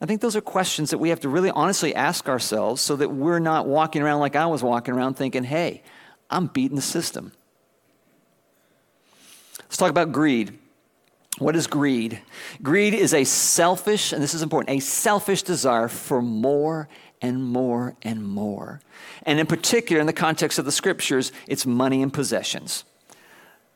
I 0.00 0.06
think 0.06 0.20
those 0.20 0.36
are 0.36 0.40
questions 0.40 0.90
that 0.90 0.98
we 0.98 1.10
have 1.10 1.20
to 1.20 1.28
really 1.28 1.50
honestly 1.50 1.94
ask 1.94 2.28
ourselves 2.28 2.82
so 2.82 2.96
that 2.96 3.10
we're 3.10 3.38
not 3.38 3.66
walking 3.66 4.02
around 4.02 4.20
like 4.20 4.36
I 4.36 4.46
was 4.46 4.62
walking 4.62 4.94
around 4.94 5.14
thinking, 5.14 5.44
hey, 5.44 5.82
I'm 6.28 6.48
beating 6.48 6.76
the 6.76 6.82
system. 6.82 7.32
Let's 9.60 9.76
talk 9.76 9.90
about 9.90 10.12
greed. 10.12 10.58
What 11.38 11.56
is 11.56 11.66
greed? 11.66 12.20
Greed 12.62 12.94
is 12.94 13.12
a 13.12 13.24
selfish, 13.24 14.12
and 14.12 14.22
this 14.22 14.34
is 14.34 14.42
important, 14.42 14.76
a 14.76 14.80
selfish 14.80 15.42
desire 15.42 15.88
for 15.88 16.22
more 16.22 16.88
and 17.20 17.42
more 17.44 17.96
and 18.02 18.22
more. 18.24 18.80
And 19.24 19.40
in 19.40 19.46
particular, 19.46 20.00
in 20.00 20.06
the 20.06 20.12
context 20.12 20.58
of 20.58 20.64
the 20.64 20.72
scriptures, 20.72 21.32
it's 21.48 21.66
money 21.66 22.02
and 22.02 22.12
possessions. 22.12 22.84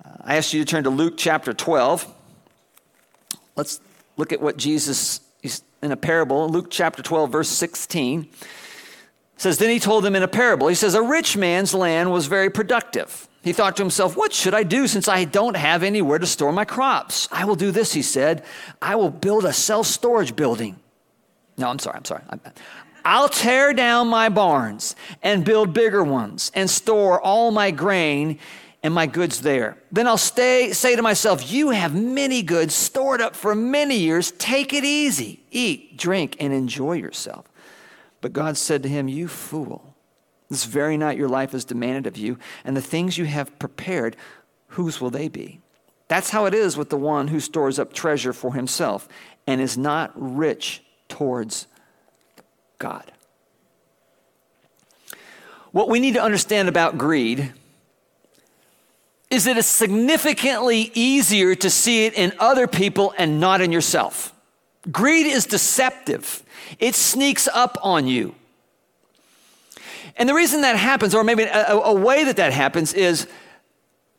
Uh, 0.05 0.11
I 0.21 0.37
asked 0.37 0.53
you 0.53 0.65
to 0.65 0.71
turn 0.71 0.85
to 0.85 0.91
Luke 0.91 1.15
chapter 1.17 1.53
12. 1.53 2.07
Let's 3.57 3.81
look 4.17 4.33
at 4.33 4.41
what 4.41 4.57
Jesus 4.57 5.21
in 5.83 5.93
a 5.93 5.97
parable, 5.97 6.49
Luke 6.49 6.69
chapter 6.71 7.03
12, 7.03 7.31
verse 7.31 7.49
16 7.49 8.29
says, 9.37 9.59
Then 9.59 9.71
he 9.71 9.79
told 9.79 10.05
them 10.05 10.17
in 10.17 10.23
a 10.23 10.29
parable, 10.29 10.69
he 10.69 10.75
says, 10.75 10.95
A 10.95 11.03
rich 11.03 11.37
man's 11.37 11.73
land 11.73 12.13
was 12.13 12.27
very 12.27 12.51
productive. 12.51 13.29
He 13.43 13.53
thought 13.53 13.77
to 13.77 13.83
himself, 13.83 14.17
What 14.17 14.33
should 14.33 14.55
I 14.55 14.65
do 14.65 14.87
since 14.87 15.09
I 15.09 15.25
don't 15.25 15.57
have 15.57 15.83
anywhere 15.83 16.19
to 16.19 16.27
store 16.27 16.53
my 16.53 16.65
crops? 16.65 17.29
I 17.31 17.45
will 17.45 17.55
do 17.55 17.71
this, 17.71 17.93
he 17.93 18.03
said. 18.03 18.45
I 18.83 18.97
will 18.97 19.11
build 19.11 19.45
a 19.45 19.53
self 19.53 19.87
storage 19.87 20.35
building. 20.35 20.79
No, 21.57 21.69
I'm 21.69 21.79
sorry, 21.79 21.97
I'm 21.99 22.05
sorry. 22.05 22.23
I'll 23.05 23.29
tear 23.29 23.73
down 23.73 24.09
my 24.09 24.29
barns 24.29 24.95
and 25.23 25.45
build 25.45 25.73
bigger 25.73 26.05
ones 26.05 26.53
and 26.55 26.69
store 26.69 27.21
all 27.21 27.51
my 27.51 27.71
grain 27.71 28.39
and 28.89 28.95
my 28.95 29.07
goods 29.07 29.43
there. 29.43 29.77
Then 29.93 30.07
I'll 30.07 30.17
stay, 30.17 30.73
say 30.73 30.97
to 30.97 31.03
myself, 31.03 31.53
You 31.53 31.69
have 31.71 31.95
many 31.95 32.41
goods 32.43 32.75
stored 32.75 33.21
up 33.21 33.37
for 33.37 33.55
many 33.55 33.99
years. 33.99 34.31
Take 34.33 34.73
it 34.73 34.83
easy. 34.83 35.43
Eat, 35.51 35.99
drink, 35.99 36.39
and 36.41 36.55
enjoy 36.55 36.95
yourself. 36.95 37.45
But 38.23 38.33
God 38.33 38.57
said 38.57 38.83
to 38.85 38.89
him, 38.89 39.07
You 39.07 39.29
fool. 39.29 39.95
This 40.49 40.65
very 40.65 40.97
night 40.97 41.19
your 41.19 41.29
life 41.29 41.53
is 41.53 41.67
demanded 41.67 42.07
of 42.07 42.17
you, 42.17 42.39
and 42.65 42.75
the 42.75 42.81
things 42.81 43.19
you 43.19 43.27
have 43.27 43.59
prepared, 43.59 44.17
whose 44.69 45.03
will 45.03 45.11
they 45.11 45.29
be? 45.29 45.61
That's 46.09 46.31
how 46.31 46.47
it 46.47 46.55
is 46.55 46.79
with 46.79 46.89
the 46.89 46.97
one 46.97 47.29
who 47.29 47.41
stores 47.41 47.79
up 47.79 47.93
treasure 47.93 48.33
for 48.33 48.55
himself 48.55 49.07
and 49.47 49.61
is 49.61 49.77
not 49.77 50.13
rich 50.17 50.83
towards 51.11 51.67
God. 52.79 53.13
What 55.73 55.91
we 55.91 56.01
need 56.01 56.15
to 56.15 56.23
understand 56.23 56.71
about 56.71 56.97
greed 56.97 57.53
is 59.31 59.45
that 59.45 59.59
it's 59.59 59.69
significantly 59.69 60.91
easier 60.95 61.55
to 61.55 61.69
see 61.69 62.07
it 62.07 62.15
in 62.15 62.33
other 62.39 62.67
people 62.67 63.13
and 63.19 63.41
not 63.41 63.61
in 63.61 63.73
yourself. 63.73 64.35
Greed 64.91 65.27
is 65.27 65.45
deceptive, 65.45 66.43
it 66.79 66.95
sneaks 66.95 67.49
up 67.49 67.79
on 67.83 68.07
you. 68.07 68.35
And 70.17 70.29
the 70.29 70.35
reason 70.35 70.63
that 70.63 70.77
happens, 70.77 71.15
or 71.15 71.23
maybe 71.23 71.45
a, 71.45 71.73
a, 71.73 71.95
way 71.95 72.25
that 72.25 72.37
that 72.37 72.53
happens, 72.53 72.93
is 72.93 73.29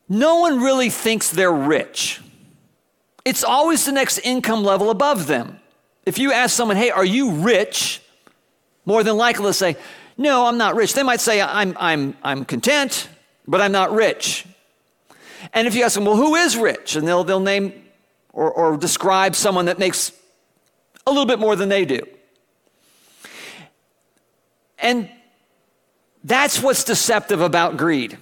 no 0.08 0.40
one 0.40 0.60
really 0.62 0.88
thinks 0.88 1.30
they're 1.30 1.52
rich. 1.52 2.22
It's 3.24 3.44
always 3.44 3.84
the 3.84 3.92
next 3.92 4.18
income 4.18 4.64
level 4.64 4.88
above 4.88 5.26
them. 5.26 5.60
If 6.06 6.18
you 6.18 6.32
ask 6.32 6.56
someone, 6.56 6.78
hey, 6.78 6.90
are 6.90 7.04
you 7.04 7.32
rich? 7.32 8.00
More 8.86 9.04
than 9.04 9.18
likely 9.18 9.46
to 9.46 9.52
say, 9.52 9.76
no, 10.16 10.46
I'm 10.46 10.56
not 10.56 10.74
rich. 10.74 10.94
They 10.94 11.02
might 11.02 11.20
say, 11.20 11.42
I'm, 11.42 11.76
I'm, 11.78 12.16
I'm 12.22 12.46
content, 12.46 13.08
but 13.46 13.60
I'm 13.60 13.72
not 13.72 13.92
rich. 13.92 14.46
And 15.52 15.66
if 15.66 15.74
you 15.74 15.84
ask 15.84 15.94
them, 15.94 16.04
well, 16.04 16.16
who 16.16 16.34
is 16.36 16.56
rich? 16.56 16.96
And 16.96 17.06
they'll, 17.06 17.24
they'll 17.24 17.40
name 17.40 17.84
or, 18.32 18.50
or 18.50 18.76
describe 18.76 19.34
someone 19.34 19.66
that 19.66 19.78
makes 19.78 20.12
a 21.06 21.10
little 21.10 21.26
bit 21.26 21.38
more 21.38 21.56
than 21.56 21.68
they 21.68 21.84
do. 21.84 22.00
And 24.78 25.10
that's 26.24 26.62
what's 26.62 26.84
deceptive 26.84 27.40
about 27.40 27.76
greed. 27.76 28.18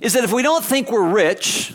Is 0.00 0.12
that 0.12 0.24
if 0.24 0.32
we 0.32 0.42
don't 0.42 0.64
think 0.64 0.90
we're 0.90 1.08
rich, 1.08 1.74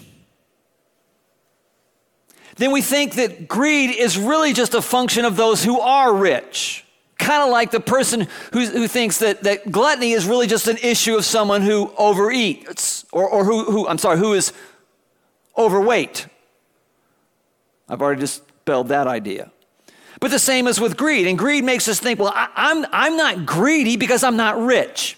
then 2.56 2.72
we 2.72 2.82
think 2.82 3.16
that 3.16 3.48
greed 3.48 3.92
is 3.92 4.18
really 4.18 4.54
just 4.54 4.74
a 4.74 4.82
function 4.82 5.26
of 5.26 5.36
those 5.36 5.64
who 5.64 5.80
are 5.80 6.14
rich. 6.14 6.85
Kind 7.18 7.44
of 7.44 7.50
like 7.50 7.72
the 7.72 7.80
person 7.80 8.28
who, 8.52 8.66
who 8.66 8.88
thinks 8.88 9.20
that, 9.20 9.44
that 9.44 9.72
gluttony 9.72 10.12
is 10.12 10.26
really 10.26 10.48
just 10.48 10.68
an 10.68 10.78
issue 10.78 11.16
of 11.16 11.26
someone 11.26 11.62
who 11.62 11.88
overeats 11.98 13.06
or, 13.12 13.30
or 13.30 13.46
who, 13.46 13.64
who, 13.64 13.88
I'm 13.88 13.98
sorry, 13.98 14.18
who 14.18 14.34
is 14.34 14.52
overweight. 15.58 16.28
I've 17.88 18.02
already 18.02 18.20
dispelled 18.20 18.90
that 18.90 19.08
idea. 19.08 19.52
But 20.20 20.32
the 20.32 20.40
same 20.40 20.68
is 20.68 20.80
with 20.80 20.98
greed. 20.98 21.28
And 21.28 21.38
greed 21.38 21.64
makes 21.64 21.88
us 21.88 22.00
think, 22.00 22.20
well, 22.20 22.34
I, 22.34 22.50
I'm, 22.56 22.86
I'm 22.92 23.18
not 23.18 23.46
greedy 23.46 23.98
because 23.98 24.24
I'm 24.24 24.38
not 24.38 24.60
rich. 24.60 25.18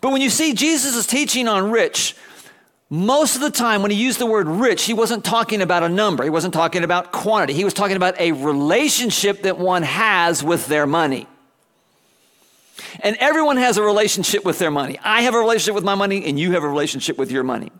But 0.00 0.12
when 0.12 0.22
you 0.22 0.30
see 0.30 0.54
Jesus' 0.54 1.06
teaching 1.06 1.46
on 1.46 1.70
rich, 1.70 2.16
most 2.92 3.36
of 3.36 3.40
the 3.40 3.50
time, 3.50 3.82
when 3.82 3.92
he 3.92 3.96
used 3.96 4.18
the 4.18 4.26
word 4.26 4.48
rich, 4.48 4.82
he 4.82 4.94
wasn't 4.94 5.24
talking 5.24 5.62
about 5.62 5.84
a 5.84 5.88
number. 5.88 6.24
He 6.24 6.30
wasn't 6.30 6.52
talking 6.52 6.82
about 6.82 7.12
quantity. 7.12 7.52
He 7.52 7.62
was 7.62 7.72
talking 7.72 7.96
about 7.96 8.20
a 8.20 8.32
relationship 8.32 9.42
that 9.42 9.58
one 9.58 9.84
has 9.84 10.42
with 10.42 10.66
their 10.66 10.88
money. 10.88 11.28
And 12.98 13.16
everyone 13.20 13.58
has 13.58 13.76
a 13.76 13.82
relationship 13.82 14.44
with 14.44 14.58
their 14.58 14.72
money. 14.72 14.98
I 15.04 15.22
have 15.22 15.34
a 15.34 15.38
relationship 15.38 15.76
with 15.76 15.84
my 15.84 15.94
money, 15.94 16.24
and 16.24 16.36
you 16.36 16.52
have 16.52 16.64
a 16.64 16.68
relationship 16.68 17.16
with 17.16 17.30
your 17.30 17.44
money. 17.44 17.70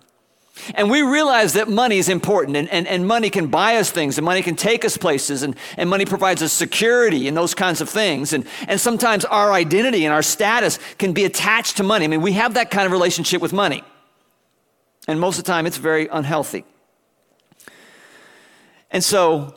And 0.74 0.88
we 0.88 1.02
realize 1.02 1.54
that 1.54 1.68
money 1.68 1.98
is 1.98 2.08
important, 2.08 2.56
and, 2.56 2.68
and, 2.68 2.86
and 2.86 3.04
money 3.04 3.30
can 3.30 3.48
buy 3.48 3.76
us 3.76 3.90
things, 3.90 4.16
and 4.16 4.24
money 4.24 4.42
can 4.42 4.54
take 4.54 4.84
us 4.84 4.96
places, 4.96 5.42
and, 5.42 5.56
and 5.76 5.90
money 5.90 6.04
provides 6.04 6.40
us 6.40 6.52
security 6.52 7.26
and 7.26 7.36
those 7.36 7.54
kinds 7.54 7.80
of 7.80 7.88
things. 7.88 8.32
And, 8.32 8.46
and 8.68 8.80
sometimes 8.80 9.24
our 9.24 9.52
identity 9.52 10.04
and 10.04 10.14
our 10.14 10.22
status 10.22 10.78
can 10.98 11.12
be 11.12 11.24
attached 11.24 11.78
to 11.78 11.82
money. 11.82 12.04
I 12.04 12.08
mean, 12.08 12.22
we 12.22 12.32
have 12.34 12.54
that 12.54 12.70
kind 12.70 12.86
of 12.86 12.92
relationship 12.92 13.42
with 13.42 13.52
money. 13.52 13.82
And 15.08 15.18
most 15.18 15.38
of 15.38 15.44
the 15.44 15.50
time, 15.50 15.66
it's 15.66 15.76
very 15.76 16.08
unhealthy. 16.08 16.64
And 18.90 19.02
so, 19.02 19.54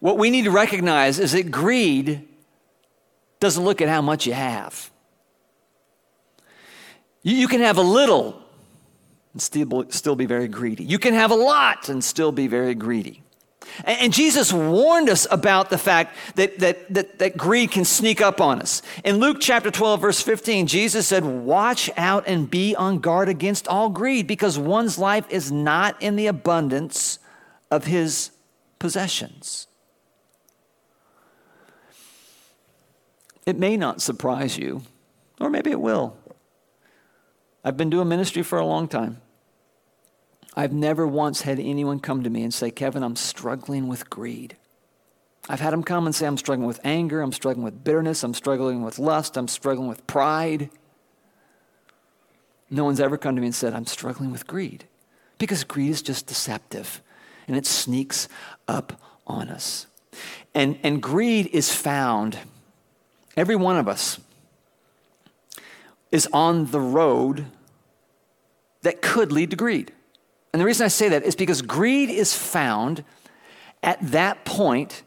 what 0.00 0.18
we 0.18 0.30
need 0.30 0.44
to 0.44 0.50
recognize 0.50 1.18
is 1.18 1.32
that 1.32 1.50
greed 1.50 2.28
doesn't 3.40 3.64
look 3.64 3.80
at 3.80 3.88
how 3.88 4.02
much 4.02 4.26
you 4.26 4.34
have. 4.34 4.90
You, 7.22 7.34
you 7.34 7.48
can 7.48 7.60
have 7.60 7.78
a 7.78 7.82
little, 7.82 8.40
and 9.32 9.42
still, 9.42 9.86
still 9.90 10.16
be 10.16 10.26
very 10.26 10.48
greedy. 10.48 10.84
You 10.84 10.98
can 10.98 11.14
have 11.14 11.30
a 11.30 11.34
lot 11.34 11.88
and 11.88 12.04
still 12.04 12.32
be 12.32 12.46
very 12.46 12.74
greedy. 12.74 13.22
And 13.84 14.12
Jesus 14.12 14.52
warned 14.52 15.08
us 15.08 15.26
about 15.30 15.70
the 15.70 15.78
fact 15.78 16.14
that, 16.36 16.58
that, 16.60 16.92
that, 16.92 17.18
that, 17.18 17.36
greed 17.36 17.70
can 17.70 17.84
sneak 17.84 18.20
up 18.20 18.40
on 18.40 18.60
us. 18.60 18.82
In 19.04 19.18
Luke 19.18 19.38
chapter 19.40 19.70
12, 19.70 20.00
verse 20.00 20.20
15, 20.20 20.66
Jesus 20.66 21.06
said, 21.06 21.24
Watch 21.24 21.90
out 21.96 22.24
and 22.26 22.50
be 22.50 22.74
on 22.74 22.98
guard 22.98 23.28
against 23.28 23.68
all 23.68 23.90
greed, 23.90 24.26
because 24.26 24.58
one's 24.58 24.98
life 24.98 25.26
is 25.28 25.52
not 25.52 26.00
in 26.02 26.16
the 26.16 26.26
abundance 26.26 27.18
of 27.70 27.84
his 27.84 28.30
possessions. 28.78 29.66
It 33.44 33.58
may 33.58 33.76
not 33.76 34.00
surprise 34.00 34.58
you, 34.58 34.82
or 35.40 35.50
maybe 35.50 35.70
it 35.70 35.80
will. 35.80 36.16
I've 37.64 37.76
been 37.76 37.90
doing 37.90 38.08
ministry 38.08 38.42
for 38.42 38.58
a 38.58 38.66
long 38.66 38.88
time. 38.88 39.20
I've 40.56 40.72
never 40.72 41.06
once 41.06 41.42
had 41.42 41.60
anyone 41.60 42.00
come 42.00 42.22
to 42.22 42.30
me 42.30 42.42
and 42.42 42.52
say, 42.52 42.70
Kevin, 42.70 43.02
I'm 43.02 43.16
struggling 43.16 43.88
with 43.88 44.08
greed. 44.08 44.56
I've 45.48 45.60
had 45.60 45.72
them 45.72 45.84
come 45.84 46.06
and 46.06 46.14
say, 46.14 46.26
I'm 46.26 46.38
struggling 46.38 46.66
with 46.66 46.80
anger, 46.82 47.20
I'm 47.20 47.32
struggling 47.32 47.64
with 47.64 47.84
bitterness, 47.84 48.24
I'm 48.24 48.34
struggling 48.34 48.82
with 48.82 48.98
lust, 48.98 49.36
I'm 49.36 49.48
struggling 49.48 49.86
with 49.86 50.06
pride. 50.06 50.70
No 52.70 52.84
one's 52.84 53.00
ever 53.00 53.16
come 53.16 53.36
to 53.36 53.40
me 53.40 53.48
and 53.48 53.54
said, 53.54 53.74
I'm 53.74 53.86
struggling 53.86 54.32
with 54.32 54.46
greed. 54.46 54.86
Because 55.38 55.62
greed 55.62 55.90
is 55.90 56.02
just 56.02 56.26
deceptive 56.26 57.00
and 57.46 57.56
it 57.56 57.66
sneaks 57.66 58.28
up 58.66 59.00
on 59.26 59.48
us. 59.50 59.86
And, 60.54 60.78
and 60.82 61.02
greed 61.02 61.48
is 61.52 61.72
found, 61.72 62.38
every 63.36 63.56
one 63.56 63.76
of 63.76 63.86
us 63.86 64.18
is 66.10 66.26
on 66.32 66.66
the 66.70 66.80
road 66.80 67.46
that 68.82 69.02
could 69.02 69.30
lead 69.30 69.50
to 69.50 69.56
greed. 69.56 69.92
And 70.56 70.60
the 70.62 70.64
reason 70.64 70.86
I 70.86 70.88
say 70.88 71.10
that 71.10 71.22
is 71.24 71.36
because 71.36 71.60
greed 71.60 72.08
is 72.08 72.34
found 72.34 73.04
at 73.82 74.00
that 74.12 74.46
point 74.46 75.02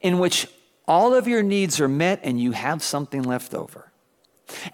in 0.00 0.20
which 0.20 0.46
all 0.86 1.12
of 1.12 1.26
your 1.26 1.42
needs 1.42 1.80
are 1.80 1.88
met 1.88 2.20
and 2.22 2.40
you 2.40 2.52
have 2.52 2.84
something 2.84 3.24
left 3.24 3.52
over. 3.52 3.90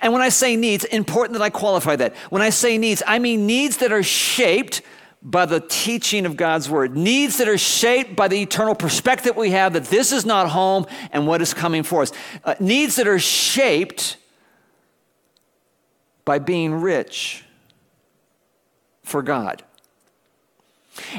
And 0.03 0.13
when 0.13 0.21
I 0.21 0.29
say 0.29 0.55
needs, 0.55 0.85
important 0.85 1.39
that 1.39 1.43
I 1.43 1.49
qualify 1.49 1.97
that. 1.97 2.15
When 2.29 2.43
I 2.43 2.51
say 2.51 2.77
needs, 2.77 3.03
I 3.07 3.21
mean 3.21 3.47
needs 3.47 3.79
that 3.79 3.91
are 3.91 4.03
shaped 4.03 4.83
by 5.23 5.47
the 5.47 5.61
teaching 5.61 6.27
of 6.27 6.37
God's 6.37 6.69
word, 6.69 6.95
needs 6.95 7.39
that 7.39 7.49
are 7.49 7.57
shaped 7.57 8.15
by 8.15 8.29
the 8.29 8.43
eternal 8.43 8.75
perspective 8.75 9.35
we 9.35 9.53
have 9.53 9.73
that 9.73 9.85
this 9.85 10.13
is 10.13 10.27
not 10.27 10.51
home 10.51 10.85
and 11.13 11.27
what 11.27 11.41
is 11.41 11.55
coming 11.55 11.85
for 11.85 12.03
us, 12.03 12.13
uh, 12.45 12.55
needs 12.61 12.97
that 12.97 13.09
are 13.09 13.19
shaped 13.19 14.19
by 16.27 16.39
being 16.39 16.75
rich 16.75 17.47
for 19.05 19.23
God. 19.23 19.63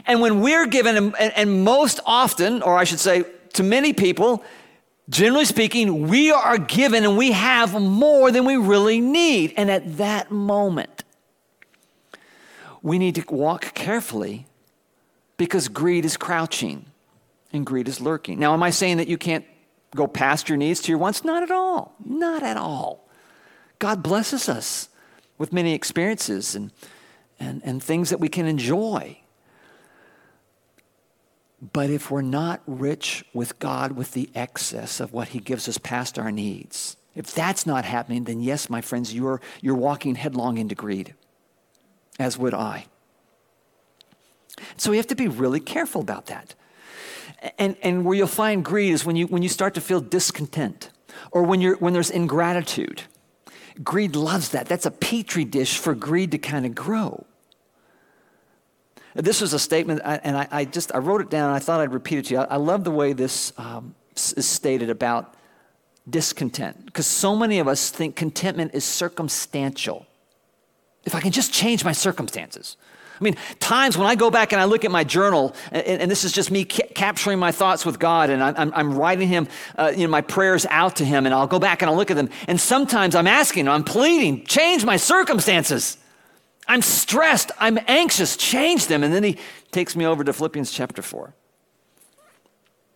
And 0.05 0.21
when 0.21 0.41
we're 0.41 0.67
given, 0.67 1.13
and, 1.15 1.63
most 1.63 1.99
often, 2.05 2.61
or 2.61 2.77
I 2.77 2.83
should 2.83 2.99
say 2.99 3.25
to 3.53 3.63
many 3.63 3.93
people, 3.93 4.43
generally 5.09 5.45
speaking, 5.45 6.07
we 6.07 6.31
are 6.31 6.57
given 6.57 7.03
and 7.03 7.17
we 7.17 7.31
have 7.31 7.79
more 7.79 8.31
than 8.31 8.45
we 8.45 8.57
really 8.57 9.01
need. 9.01 9.53
And 9.57 9.69
at 9.71 9.97
that 9.97 10.31
moment, 10.31 11.03
we 12.81 12.99
need 12.99 13.15
to 13.15 13.23
walk 13.33 13.73
carefully 13.73 14.45
because 15.37 15.67
greed 15.67 16.05
is 16.05 16.17
crouching 16.17 16.85
and 17.51 17.65
greed 17.65 17.87
is 17.87 18.01
lurking. 18.01 18.39
Now, 18.39 18.53
am 18.53 18.63
I 18.63 18.69
saying 18.69 18.97
that 18.97 19.07
you 19.07 19.17
can't 19.17 19.45
go 19.95 20.07
past 20.07 20.49
your 20.49 20.57
needs 20.57 20.81
to 20.81 20.91
your 20.91 20.99
wants? 20.99 21.23
Not 21.23 21.43
at 21.43 21.51
all. 21.51 21.95
Not 22.03 22.43
at 22.43 22.57
all. 22.57 23.07
God 23.79 24.03
blesses 24.03 24.49
us 24.49 24.89
with 25.37 25.51
many 25.51 25.73
experiences 25.73 26.55
and, 26.55 26.71
and, 27.39 27.61
and 27.63 27.81
things 27.81 28.09
that 28.09 28.19
we 28.19 28.29
can 28.29 28.45
enjoy. 28.45 29.17
But 31.71 31.89
if 31.89 32.11
we're 32.11 32.21
not 32.21 32.61
rich 32.67 33.23
with 33.33 33.57
God 33.59 33.93
with 33.93 34.11
the 34.11 34.29
excess 34.35 34.99
of 34.99 35.13
what 35.13 35.29
He 35.29 35.39
gives 35.39 35.69
us 35.69 35.77
past 35.77 36.19
our 36.19 36.31
needs, 36.31 36.97
if 37.15 37.33
that's 37.33 37.65
not 37.65 37.85
happening, 37.85 38.25
then 38.25 38.41
yes, 38.41 38.69
my 38.69 38.81
friends, 38.81 39.13
you're, 39.13 39.39
you're 39.61 39.75
walking 39.75 40.15
headlong 40.15 40.57
into 40.57 40.75
greed, 40.75 41.13
as 42.19 42.37
would 42.37 42.53
I. 42.53 42.87
So 44.75 44.91
we 44.91 44.97
have 44.97 45.07
to 45.07 45.15
be 45.15 45.27
really 45.27 45.59
careful 45.61 46.01
about 46.01 46.25
that. 46.25 46.55
And, 47.57 47.77
and 47.81 48.03
where 48.03 48.15
you'll 48.15 48.27
find 48.27 48.63
greed 48.63 48.91
is 48.91 49.05
when 49.05 49.15
you, 49.15 49.27
when 49.27 49.41
you 49.41 49.49
start 49.49 49.73
to 49.75 49.81
feel 49.81 50.01
discontent 50.01 50.89
or 51.31 51.43
when, 51.43 51.61
you're, 51.61 51.77
when 51.77 51.93
there's 51.93 52.09
ingratitude. 52.09 53.03
Greed 53.83 54.15
loves 54.15 54.49
that. 54.49 54.67
That's 54.67 54.85
a 54.85 54.91
petri 54.91 55.45
dish 55.45 55.77
for 55.77 55.95
greed 55.95 56.31
to 56.31 56.37
kind 56.37 56.65
of 56.65 56.75
grow. 56.75 57.25
This 59.15 59.41
was 59.41 59.53
a 59.53 59.59
statement, 59.59 60.01
and 60.03 60.35
I, 60.35 60.47
I, 60.51 60.65
just 60.65 60.93
I 60.93 60.97
wrote 60.97 61.21
it 61.21 61.29
down. 61.29 61.51
I 61.51 61.59
thought 61.59 61.79
I'd 61.79 61.93
repeat 61.93 62.19
it 62.19 62.25
to 62.25 62.33
you. 62.33 62.39
I, 62.39 62.55
I 62.55 62.55
love 62.57 62.83
the 62.83 62.91
way 62.91 63.13
this 63.13 63.53
um, 63.57 63.93
is 64.15 64.47
stated 64.47 64.89
about 64.89 65.35
discontent, 66.09 66.85
because 66.85 67.05
so 67.05 67.35
many 67.35 67.59
of 67.59 67.67
us 67.67 67.89
think 67.89 68.15
contentment 68.15 68.73
is 68.73 68.83
circumstantial. 68.83 70.05
If 71.05 71.15
I 71.15 71.19
can 71.19 71.31
just 71.31 71.53
change 71.53 71.85
my 71.85 71.91
circumstances. 71.91 72.77
I 73.19 73.23
mean, 73.23 73.35
times 73.59 73.97
when 73.97 74.07
I 74.07 74.15
go 74.15 74.31
back 74.31 74.51
and 74.51 74.61
I 74.61 74.65
look 74.65 74.83
at 74.83 74.91
my 74.91 75.03
journal, 75.03 75.55
and, 75.71 76.01
and 76.01 76.11
this 76.11 76.23
is 76.23 76.31
just 76.31 76.49
me 76.49 76.65
ca- 76.65 76.87
capturing 76.95 77.39
my 77.39 77.51
thoughts 77.51 77.85
with 77.85 77.99
God, 77.99 78.29
and 78.29 78.43
I'm, 78.43 78.73
I'm 78.73 78.97
writing 78.97 79.27
Him, 79.27 79.47
uh, 79.77 79.93
you 79.95 80.03
know, 80.07 80.11
my 80.11 80.21
prayers 80.21 80.65
out 80.69 80.95
to 80.97 81.05
Him, 81.05 81.25
and 81.25 81.33
I'll 81.33 81.47
go 81.47 81.59
back 81.59 81.81
and 81.81 81.89
I'll 81.89 81.95
look 81.95 82.09
at 82.09 82.17
them, 82.17 82.29
and 82.47 82.59
sometimes 82.59 83.15
I'm 83.15 83.27
asking, 83.27 83.67
I'm 83.67 83.83
pleading, 83.83 84.45
change 84.45 84.83
my 84.83 84.97
circumstances. 84.97 85.97
I'm 86.67 86.81
stressed. 86.81 87.51
I'm 87.59 87.79
anxious. 87.87 88.37
Change 88.37 88.87
them. 88.87 89.03
And 89.03 89.13
then 89.13 89.23
he 89.23 89.37
takes 89.71 89.95
me 89.95 90.05
over 90.05 90.23
to 90.23 90.33
Philippians 90.33 90.71
chapter 90.71 91.01
4. 91.01 91.33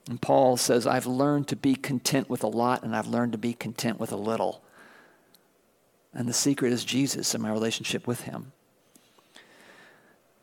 And 0.10 0.22
Paul 0.22 0.56
says, 0.58 0.88
I've 0.88 1.06
learned 1.06 1.50
to 1.50 1.56
be 1.56 1.76
content 1.76 2.30
with 2.30 2.44
a 2.44 2.48
lot, 2.48 2.84
and 2.84 2.96
I've 2.96 3.08
learned 3.08 3.34
to 3.34 3.38
be 3.38 3.54
content 3.54 4.00
with 4.00 4.12
a 4.12 4.16
little. 4.16 4.64
And 6.14 6.28
the 6.28 6.34
secret 6.34 6.72
is 6.72 6.86
Jesus 6.86 7.34
and 7.34 7.44
my 7.44 7.52
relationship 7.52 8.08
with 8.08 8.22
him. 8.22 8.54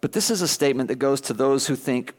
But 0.01 0.13
this 0.13 0.31
is 0.31 0.43
a 0.43 0.49
statement 0.49 0.89
that 0.89 0.97
goes 0.97 1.23
to 1.23 1.33
those 1.33 1.67
who 1.67 1.77
think, 1.77 2.13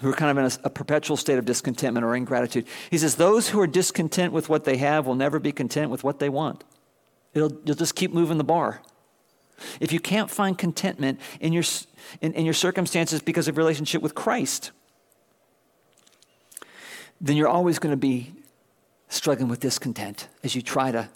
who 0.00 0.10
are 0.10 0.14
kind 0.14 0.36
of 0.36 0.38
in 0.38 0.44
a, 0.44 0.66
a, 0.66 0.70
perpetual 0.70 1.16
state 1.16 1.38
of 1.38 1.44
discontentment 1.44 2.04
or 2.04 2.16
ingratitude. 2.16 2.66
He 2.90 2.98
says, 2.98 3.14
Those 3.14 3.50
who 3.50 3.60
are 3.60 3.68
discontent 3.68 4.32
with 4.32 4.48
what 4.48 4.64
they 4.64 4.78
have 4.78 5.06
will 5.06 5.14
never 5.14 5.38
be 5.38 5.52
content 5.52 5.92
with 5.92 6.02
what 6.02 6.18
they 6.18 6.28
want. 6.28 6.64
It'll, 7.34 7.52
you'll 7.64 7.76
just 7.76 7.94
keep 7.94 8.12
moving 8.12 8.36
the 8.36 8.44
bar. 8.44 8.82
If 9.80 9.92
you 9.92 10.00
can't 10.00 10.30
find 10.30 10.56
contentment 10.56 11.20
in 11.40 11.52
your, 11.52 11.64
in, 12.20 12.32
in 12.34 12.44
your 12.44 12.54
circumstances 12.54 13.20
because 13.20 13.48
of 13.48 13.56
relationship 13.56 14.02
with 14.02 14.14
Christ, 14.14 14.70
then 17.20 17.36
you're 17.36 17.48
always 17.48 17.78
going 17.78 17.92
to 17.92 17.96
be 17.96 18.32
struggling 19.08 19.48
with 19.48 19.60
discontent 19.60 20.28
as 20.42 20.54
you 20.54 20.62
try 20.62 20.90
to 20.90 21.08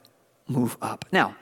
move 0.49 0.77
up. 0.81 1.05
Now, 1.13 1.37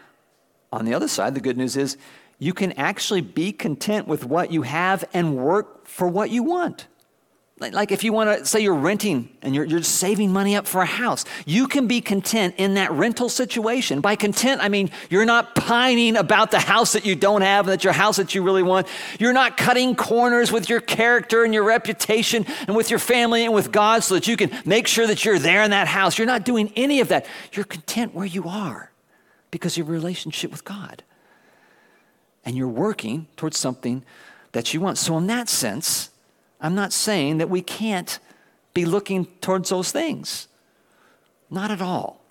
on 0.73 0.85
the 0.85 0.95
other 0.95 1.09
side, 1.09 1.35
the 1.35 1.41
good 1.41 1.57
news 1.57 1.77
is 1.77 1.97
you 2.39 2.53
can 2.53 2.73
actually 2.73 3.21
be 3.21 3.53
content 3.53 4.07
with 4.07 4.25
what 4.25 4.53
you 4.53 4.63
have 4.63 5.05
and 5.13 5.37
work 5.37 5.87
for 5.87 6.09
what 6.09 6.31
you 6.31 6.43
want. 6.43 6.87
Like 7.61 7.91
if 7.91 8.05
you 8.05 8.13
want 8.13 8.39
to 8.39 8.47
say 8.47 8.61
you're 8.61 8.75
renting 8.75 9.31
and 9.43 9.53
you're, 9.53 9.65
you're 9.65 9.83
saving 9.83 10.33
money 10.33 10.55
up 10.55 10.67
for 10.67 10.81
a 10.81 10.87
house, 10.87 11.25
you 11.45 11.67
can 11.67 11.89
be 11.89 12.01
content 12.01 12.55
in 12.57 12.75
that 12.75 12.93
rental 12.93 13.29
situation. 13.29 14.01
By 14.01 14.15
content, 14.15 14.61
I 14.63 14.69
mean 14.69 14.91
you're 15.11 15.25
not 15.25 15.57
pining 15.57 16.17
about 16.17 16.53
the 16.53 16.61
house 16.61 16.93
that 16.93 17.05
you 17.05 17.17
don't 17.17 17.43
have 17.43 17.67
and 17.67 17.73
that 17.73 17.83
your 17.83 17.93
house 17.93 18.17
that 18.19 18.35
you 18.35 18.43
really 18.43 18.63
want. 18.63 18.87
You're 19.19 19.33
not 19.33 19.57
cutting 19.57 19.97
corners 19.97 20.53
with 20.53 20.69
your 20.69 20.81
character 20.81 21.43
and 21.43 21.53
your 21.53 21.65
reputation 21.65 22.47
and 22.69 22.77
with 22.77 22.91
your 22.91 23.01
family 23.01 23.45
and 23.45 23.53
with 23.53 23.73
God 23.73 24.05
so 24.05 24.15
that 24.15 24.29
you 24.29 24.37
can 24.37 24.51
make 24.65 24.87
sure 24.87 25.07
that 25.09 25.25
you're 25.25 25.41
there 25.41 25.63
in 25.65 25.73
that 25.73 25.89
house. 25.89 26.17
You're 26.17 26.27
not 26.29 26.45
doing 26.45 26.73
any 26.77 27.01
of 27.01 27.09
that. 27.09 27.27
You're 27.53 27.65
content 27.65 28.15
where 28.15 28.27
you 28.27 28.45
are 28.49 28.93
because 29.51 29.77
your 29.77 29.87
relationship 29.87 30.53
with 30.53 30.65
God. 30.65 31.03
And 32.45 32.57
you're 32.57 32.69
working 32.69 33.27
towards 33.37 33.59
something 33.59 34.05
that 34.53 34.73
you 34.73 34.81
want. 34.81 34.97
So, 34.97 35.19
in 35.19 35.27
that 35.27 35.49
sense, 35.49 36.11
I'm 36.61 36.75
not 36.75 36.93
saying 36.93 37.39
that 37.39 37.49
we 37.49 37.63
can't 37.63 38.19
be 38.75 38.85
looking 38.85 39.27
towards 39.41 39.71
those 39.71 39.93
things. 39.93 40.49
Not 41.51 41.71
at 41.71 41.81
all. 41.81 42.25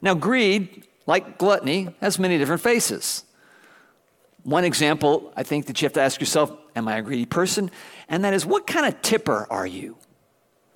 Now, 0.00 0.14
greed, 0.14 0.86
like 1.06 1.38
gluttony, 1.38 1.94
has 2.00 2.18
many 2.18 2.38
different 2.38 2.62
faces. 2.62 3.24
One 4.44 4.64
example, 4.64 5.32
I 5.36 5.42
think 5.42 5.66
that 5.66 5.80
you 5.80 5.86
have 5.86 5.92
to 5.94 6.00
ask 6.00 6.20
yourself, 6.20 6.52
am 6.76 6.88
I 6.88 6.98
a 6.98 7.02
greedy 7.02 7.26
person? 7.26 7.70
And 8.08 8.24
that 8.24 8.32
is, 8.32 8.46
what 8.46 8.66
kind 8.66 8.86
of 8.86 9.00
tipper 9.02 9.46
are 9.50 9.66
you? 9.66 9.96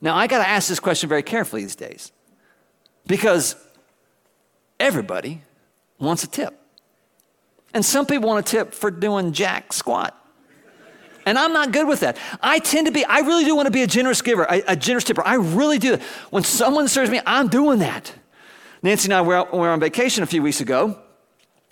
Now, 0.01 0.17
I 0.17 0.27
got 0.27 0.39
to 0.39 0.49
ask 0.49 0.69
this 0.69 0.81
question 0.81 1.09
very 1.09 1.23
carefully 1.23 1.63
these 1.63 1.77
days 1.77 2.11
because 3.07 3.55
everybody 4.81 5.43
wants 5.99 6.25
a 6.25 6.27
tip. 6.27 6.59
And 7.73 7.85
some 7.85 8.05
people 8.05 8.29
want 8.29 8.47
a 8.47 8.51
tip 8.51 8.75
for 8.75 8.91
doing 8.91 9.33
jack 9.33 9.73
squat. 9.73 10.19
And 11.25 11.39
I'm 11.39 11.53
not 11.53 11.73
good 11.73 11.87
with 11.87 12.01
that. 12.01 12.17
I 12.41 12.59
tend 12.59 12.87
to 12.87 12.93
be, 12.93 13.05
I 13.05 13.21
really 13.21 13.45
do 13.45 13.55
want 13.55 13.67
to 13.67 13.73
be 13.73 13.83
a 13.83 13.87
generous 13.87 14.23
giver, 14.23 14.45
a, 14.45 14.63
a 14.69 14.77
generous 14.77 15.05
tipper. 15.05 15.25
I 15.25 15.35
really 15.35 15.79
do. 15.79 15.99
When 16.31 16.43
someone 16.43 16.89
serves 16.89 17.11
me, 17.11 17.21
I'm 17.27 17.49
doing 17.49 17.79
that. 17.79 18.13
Nancy 18.83 19.07
and 19.07 19.15
I 19.15 19.23
were, 19.23 19.37
out, 19.37 19.53
we 19.53 19.61
were 19.61 19.71
on 19.71 19.81
vacation 19.81 20.23
a 20.23 20.27
few 20.27 20.43
weeks 20.43 20.61
ago, 20.61 20.99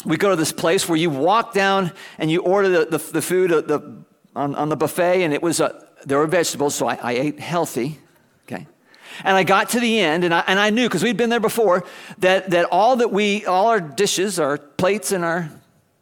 we 0.05 0.17
go 0.17 0.31
to 0.31 0.37
this 0.37 0.53
place 0.53 0.89
where 0.89 0.97
you 0.97 1.11
walk 1.11 1.53
down 1.53 1.93
and 2.19 2.31
you 2.31 2.43
order 2.43 2.69
the, 2.69 2.99
the, 2.99 3.13
the 3.13 3.23
food 3.23 3.51
the, 3.51 4.05
on, 4.35 4.55
on 4.55 4.69
the 4.69 4.77
buffet, 4.77 5.25
and 5.25 5.35
it 5.35 5.43
was, 5.43 5.61
uh, 5.61 5.85
there 6.05 6.19
were 6.19 6.27
vegetables, 6.27 6.75
so 6.75 6.87
I, 6.87 6.95
I 7.03 7.13
ate 7.13 7.41
healthy, 7.41 7.99
okay? 8.47 8.67
And 9.25 9.37
I 9.37 9.43
got 9.43 9.71
to 9.71 9.81
the 9.81 10.01
end, 10.01 10.25
and 10.25 10.33
I, 10.33 10.45
and 10.47 10.59
I 10.59 10.71
knew, 10.71 10.89
because 10.89 11.03
we'd 11.03 11.17
been 11.17 11.31
there 11.31 11.41
before, 11.41 11.85
that, 12.19 12.51
that 12.51 12.67
all 12.71 12.97
that 12.97 13.11
we, 13.11 13.45
all 13.45 13.67
our 13.67 13.81
dishes, 13.81 14.39
our 14.39 14.57
plates 14.57 15.13
and 15.13 15.25
our 15.25 15.51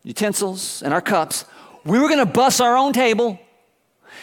utensils 0.04 0.82
and 0.82 0.92
our 0.92 1.00
cups, 1.00 1.46
we 1.84 1.98
were 1.98 2.08
going 2.08 2.18
to 2.18 2.26
bus 2.26 2.60
our 2.60 2.76
own 2.76 2.92
table. 2.92 3.38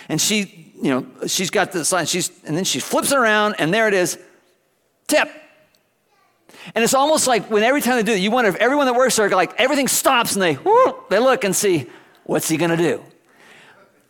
And 0.09 0.19
she, 0.19 0.73
you 0.81 0.89
know, 0.89 1.27
she's 1.27 1.49
got 1.49 1.71
the 1.71 1.85
sign, 1.85 2.05
she's, 2.05 2.31
and 2.45 2.55
then 2.55 2.63
she 2.63 2.79
flips 2.79 3.11
it 3.11 3.17
around, 3.17 3.55
and 3.59 3.73
there 3.73 3.87
it 3.87 3.93
is, 3.93 4.19
tip. 5.07 5.29
And 6.73 6.83
it's 6.83 6.93
almost 6.93 7.27
like 7.27 7.49
when 7.49 7.63
every 7.63 7.81
time 7.81 7.95
they 7.97 8.03
do 8.03 8.13
it, 8.13 8.19
you 8.19 8.31
wonder 8.31 8.49
if 8.49 8.55
everyone 8.55 8.87
that 8.87 8.95
works 8.95 9.15
there, 9.15 9.29
like 9.29 9.59
everything 9.59 9.87
stops 9.87 10.33
and 10.33 10.41
they, 10.41 10.57
they 11.09 11.19
look 11.19 11.43
and 11.43 11.55
see, 11.55 11.87
what's 12.23 12.49
he 12.49 12.57
going 12.57 12.71
to 12.71 12.77
do? 12.77 13.03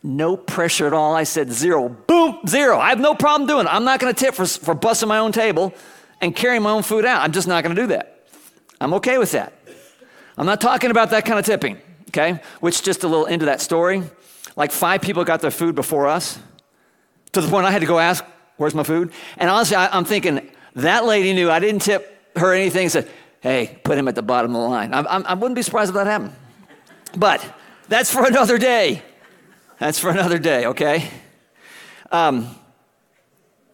No 0.04 0.38
pressure 0.38 0.88
at 0.88 0.94
all. 0.94 1.16
I 1.16 1.24
said 1.24 1.52
zero. 1.52 1.90
Boom, 1.90 2.40
zero. 2.48 2.78
I 2.78 2.90
have 2.90 3.00
no 3.00 3.16
problem 3.16 3.48
doing 3.48 3.66
it. 3.66 3.74
I'm 3.74 3.84
not 3.84 4.00
going 4.00 4.14
to 4.14 4.20
tip 4.20 4.36
for, 4.36 4.46
for 4.46 4.76
busting 4.76 5.10
my 5.10 5.18
own 5.18 5.32
table 5.32 5.74
and 6.22 6.36
carrying 6.36 6.62
my 6.62 6.70
own 6.70 6.84
food 6.84 7.06
out. 7.06 7.22
I'm 7.22 7.32
just 7.32 7.48
not 7.48 7.64
going 7.64 7.76
to 7.76 7.82
do 7.82 7.88
that. 7.88 8.28
I'm 8.80 8.94
okay 8.96 9.18
with 9.18 9.32
that. 9.32 9.54
I'm 10.38 10.46
not 10.46 10.62
talking 10.62 10.92
about 10.92 11.10
that 11.10 11.26
kind 11.26 11.40
of 11.40 11.46
tipping, 11.46 11.80
okay? 12.16 12.42
Which, 12.60 12.82
just 12.82 13.04
a 13.04 13.08
little 13.08 13.26
into 13.26 13.46
that 13.46 13.62
story, 13.62 14.04
like 14.56 14.72
five 14.72 15.02
people 15.02 15.24
got 15.24 15.42
their 15.42 15.52
food 15.52 15.76
before 15.76 16.08
us 16.08 16.40
to 17.34 17.42
the 17.42 17.48
point 17.48 17.66
I 17.66 17.72
had 17.72 17.82
to 17.82 17.88
go 17.88 18.00
ask, 18.00 18.24
Where's 18.58 18.74
my 18.74 18.84
food? 18.84 19.12
And 19.38 19.50
honestly, 19.50 19.76
I, 19.76 19.96
I'm 19.96 20.06
thinking, 20.06 20.50
that 20.76 21.04
lady 21.04 21.34
knew 21.34 21.52
I 21.52 21.60
didn't 21.60 21.82
tip 21.82 22.34
her 22.38 22.54
anything 22.54 22.88
said, 22.88 23.10
Hey, 23.42 23.80
put 23.84 23.98
him 23.98 24.08
at 24.08 24.16
the 24.16 24.22
bottom 24.22 24.56
of 24.56 24.62
the 24.62 24.68
line. 24.68 24.94
I, 24.94 25.02
I, 25.02 25.20
I 25.22 25.34
wouldn't 25.34 25.56
be 25.56 25.62
surprised 25.62 25.90
if 25.90 25.96
that 25.96 26.08
happened. 26.08 26.34
But 27.18 27.46
that's 27.90 28.12
for 28.12 28.26
another 28.26 28.58
day. 28.58 29.02
That's 29.78 30.00
for 30.00 30.10
another 30.10 30.40
day, 30.40 30.68
okay? 30.68 31.10
Um, 32.12 32.56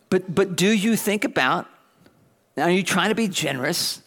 but, 0.09 0.33
but 0.33 0.55
do 0.55 0.67
you 0.67 0.95
think 0.95 1.23
about, 1.23 1.67
are 2.57 2.71
you 2.71 2.83
trying 2.83 3.09
to 3.09 3.15
be 3.15 3.27
generous 3.27 4.01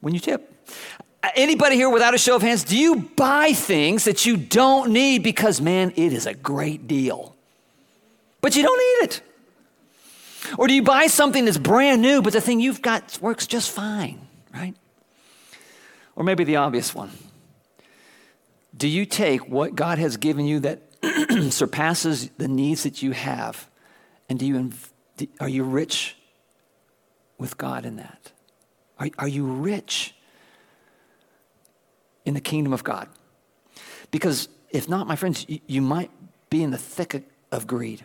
when 0.00 0.14
you 0.14 0.20
tip? 0.20 0.52
Anybody 1.34 1.76
here 1.76 1.90
without 1.90 2.14
a 2.14 2.18
show 2.18 2.36
of 2.36 2.42
hands, 2.42 2.62
do 2.62 2.76
you 2.76 2.96
buy 2.96 3.52
things 3.52 4.04
that 4.04 4.24
you 4.24 4.36
don't 4.36 4.92
need 4.92 5.22
because, 5.22 5.60
man, 5.60 5.92
it 5.96 6.12
is 6.12 6.26
a 6.26 6.34
great 6.34 6.86
deal? 6.86 7.34
But 8.40 8.54
you 8.54 8.62
don't 8.62 8.78
need 8.78 9.08
it. 9.08 9.22
Or 10.56 10.68
do 10.68 10.74
you 10.74 10.82
buy 10.82 11.08
something 11.08 11.44
that's 11.44 11.58
brand 11.58 12.00
new, 12.02 12.22
but 12.22 12.32
the 12.32 12.40
thing 12.40 12.60
you've 12.60 12.82
got 12.82 13.18
works 13.20 13.46
just 13.46 13.70
fine, 13.70 14.20
right? 14.54 14.74
Or 16.14 16.22
maybe 16.22 16.44
the 16.44 16.56
obvious 16.56 16.94
one. 16.94 17.10
Do 18.76 18.86
you 18.86 19.04
take 19.04 19.48
what 19.48 19.74
God 19.74 19.98
has 19.98 20.16
given 20.16 20.46
you 20.46 20.60
that 20.60 20.82
surpasses 21.50 22.30
the 22.38 22.46
needs 22.46 22.84
that 22.84 23.02
you 23.02 23.10
have, 23.10 23.68
and 24.28 24.38
do 24.38 24.46
you, 24.46 24.72
are 25.40 25.48
you 25.48 25.64
rich 25.64 26.16
with 27.38 27.58
God 27.58 27.84
in 27.84 27.96
that? 27.96 28.30
Are, 28.98 29.08
are 29.18 29.28
you 29.28 29.44
rich 29.44 30.14
in 32.28 32.34
the 32.34 32.40
kingdom 32.40 32.72
of 32.72 32.84
God? 32.84 33.08
Because 34.10 34.48
if 34.70 34.88
not, 34.88 35.06
my 35.06 35.16
friends, 35.16 35.46
you, 35.48 35.82
might 35.82 36.10
be 36.50 36.62
in 36.62 36.70
the 36.70 36.78
thick 36.78 37.26
of 37.50 37.66
greed. 37.66 38.04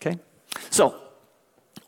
Okay? 0.00 0.18
So, 0.70 0.94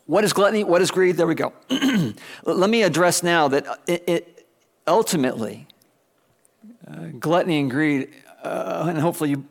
what 0.05 0.23
is 0.23 0.33
gluttony? 0.33 0.63
What 0.63 0.81
is 0.81 0.91
greed? 0.91 1.17
There 1.17 1.27
we 1.27 1.35
go. 1.35 1.53
Let 2.43 2.69
me 2.69 2.83
address 2.83 3.23
now 3.23 3.47
that 3.49 3.65
it, 3.87 4.03
it 4.07 4.47
ultimately, 4.85 5.67
uh, 6.87 7.07
gluttony 7.19 7.59
and 7.59 7.71
greed, 7.71 8.09
uh, 8.43 8.85
and 8.89 8.97
hopefully 8.97 9.31
you 9.31 9.45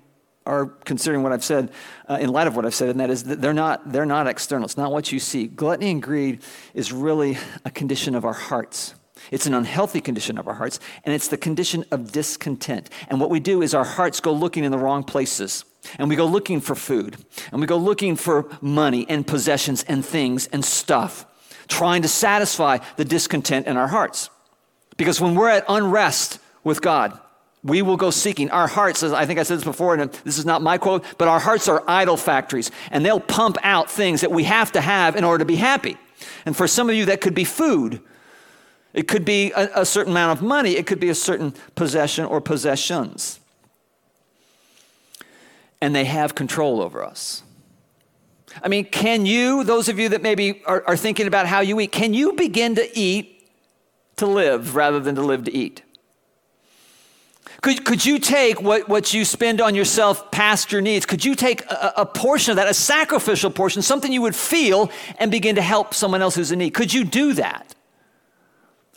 are 0.44 0.66
considering 0.66 1.22
what 1.22 1.33
I've 1.33 1.44
said 1.44 1.72
uh, 2.09 2.18
in 2.20 2.31
light 2.31 2.46
of 2.46 2.55
what 2.55 2.64
I've 2.64 2.75
said, 2.75 2.90
and 2.90 3.01
that 3.01 3.11
is 3.11 3.25
that 3.25 3.42
they're 3.42 3.53
not, 3.53 3.92
they're 3.92 4.07
not 4.07 4.27
external. 4.27 4.64
It's 4.64 4.77
not 4.77 4.92
what 4.92 5.11
you 5.11 5.18
see. 5.18 5.46
Gluttony 5.46 5.90
and 5.90 6.03
greed 6.03 6.42
is 6.72 6.92
really 6.92 7.38
a 7.64 7.70
condition 7.70 8.14
of 8.14 8.25
our 8.25 8.33
hearts. 8.33 8.94
It's 9.30 9.46
an 9.46 9.54
unhealthy 9.54 10.00
condition 10.00 10.38
of 10.38 10.48
our 10.48 10.54
hearts, 10.54 10.80
and 11.04 11.14
it's 11.14 11.28
the 11.28 11.36
condition 11.36 11.84
of 11.90 12.12
discontent. 12.12 12.90
And 13.08 13.20
what 13.20 13.30
we 13.30 13.40
do 13.40 13.62
is 13.62 13.74
our 13.74 13.84
hearts 13.84 14.20
go 14.20 14.32
looking 14.32 14.64
in 14.64 14.72
the 14.72 14.78
wrong 14.78 15.04
places. 15.04 15.64
And 15.98 16.08
we 16.08 16.16
go 16.16 16.26
looking 16.26 16.60
for 16.60 16.74
food, 16.74 17.16
and 17.52 17.60
we 17.60 17.66
go 17.66 17.76
looking 17.76 18.16
for 18.16 18.48
money 18.60 19.06
and 19.08 19.26
possessions 19.26 19.84
and 19.84 20.04
things 20.04 20.46
and 20.48 20.64
stuff, 20.64 21.24
trying 21.68 22.02
to 22.02 22.08
satisfy 22.08 22.78
the 22.96 23.04
discontent 23.04 23.66
in 23.66 23.76
our 23.76 23.88
hearts. 23.88 24.30
Because 24.96 25.20
when 25.20 25.34
we're 25.34 25.50
at 25.50 25.64
unrest 25.68 26.38
with 26.64 26.82
God, 26.82 27.18
we 27.62 27.82
will 27.82 27.96
go 27.96 28.10
seeking. 28.10 28.50
Our 28.50 28.68
hearts, 28.68 29.02
as 29.02 29.12
I 29.12 29.26
think 29.26 29.38
I 29.38 29.42
said 29.42 29.58
this 29.58 29.64
before, 29.64 29.94
and 29.94 30.12
this 30.24 30.38
is 30.38 30.46
not 30.46 30.62
my 30.62 30.78
quote, 30.78 31.04
but 31.18 31.28
our 31.28 31.40
hearts 31.40 31.68
are 31.68 31.82
idol 31.86 32.16
factories, 32.16 32.70
and 32.90 33.04
they'll 33.04 33.20
pump 33.20 33.58
out 33.62 33.90
things 33.90 34.20
that 34.20 34.30
we 34.30 34.44
have 34.44 34.72
to 34.72 34.80
have 34.80 35.16
in 35.16 35.24
order 35.24 35.38
to 35.38 35.44
be 35.44 35.56
happy. 35.56 35.96
And 36.44 36.56
for 36.56 36.66
some 36.66 36.88
of 36.88 36.94
you, 36.94 37.06
that 37.06 37.20
could 37.20 37.34
be 37.34 37.44
food. 37.44 38.00
It 38.96 39.06
could 39.06 39.24
be 39.24 39.52
a, 39.52 39.82
a 39.82 39.87
certain 39.87 40.12
amount 40.12 40.40
of 40.40 40.44
money. 40.44 40.72
It 40.72 40.87
could 40.88 40.98
be 40.98 41.11
a 41.11 41.14
certain 41.14 41.54
possession 41.76 42.24
or 42.24 42.40
possessions 42.40 43.38
and 45.80 45.94
they 45.94 46.04
have 46.04 46.35
control 46.35 46.82
over 46.82 47.04
us. 47.04 47.44
I 48.61 48.68
mean, 48.68 48.87
can 48.87 49.24
you, 49.24 49.64
those 49.64 49.88
of 49.88 50.00
you 50.00 50.09
that 50.09 50.20
maybe 50.20 50.62
are, 50.66 50.82
are, 50.87 50.96
thinking 50.96 51.28
about 51.28 51.46
how 51.46 51.61
you 51.61 51.78
eat, 51.78 51.92
can 51.92 52.12
you 52.14 52.32
begin 52.32 52.74
to 52.74 52.98
eat 52.98 53.48
to 54.16 54.26
live 54.26 54.74
rather 54.74 54.98
than 54.98 55.14
to 55.14 55.22
live 55.22 55.44
to 55.44 55.54
eat? 55.54 55.82
Could, 57.61 57.85
could 57.85 58.04
you 58.04 58.18
take 58.18 58.61
what, 58.61 58.88
what 58.88 59.14
you 59.14 59.24
spend 59.24 59.61
on 59.61 59.76
yourself 59.76 60.30
past 60.32 60.72
your 60.72 60.80
needs? 60.80 61.06
Could 61.06 61.24
you 61.24 61.37
take 61.37 61.64
a, 61.70 61.92
a 61.98 62.06
portion 62.06 62.50
of 62.50 62.56
that, 62.56 62.68
a 62.68 62.74
sacrificial 62.74 63.50
portion, 63.50 63.82
something 63.82 64.12
you 64.12 64.22
would 64.22 64.37
feel, 64.37 64.90
and 65.18 65.30
begin 65.30 65.54
to 65.54 65.62
help 65.62 65.94
someone 65.94 66.22
else 66.22 66.35
who's 66.35 66.50
in 66.50 66.59
need? 66.59 66.70
Could 66.70 66.92
you 66.92 67.04
do 67.04 67.35
that? 67.35 67.75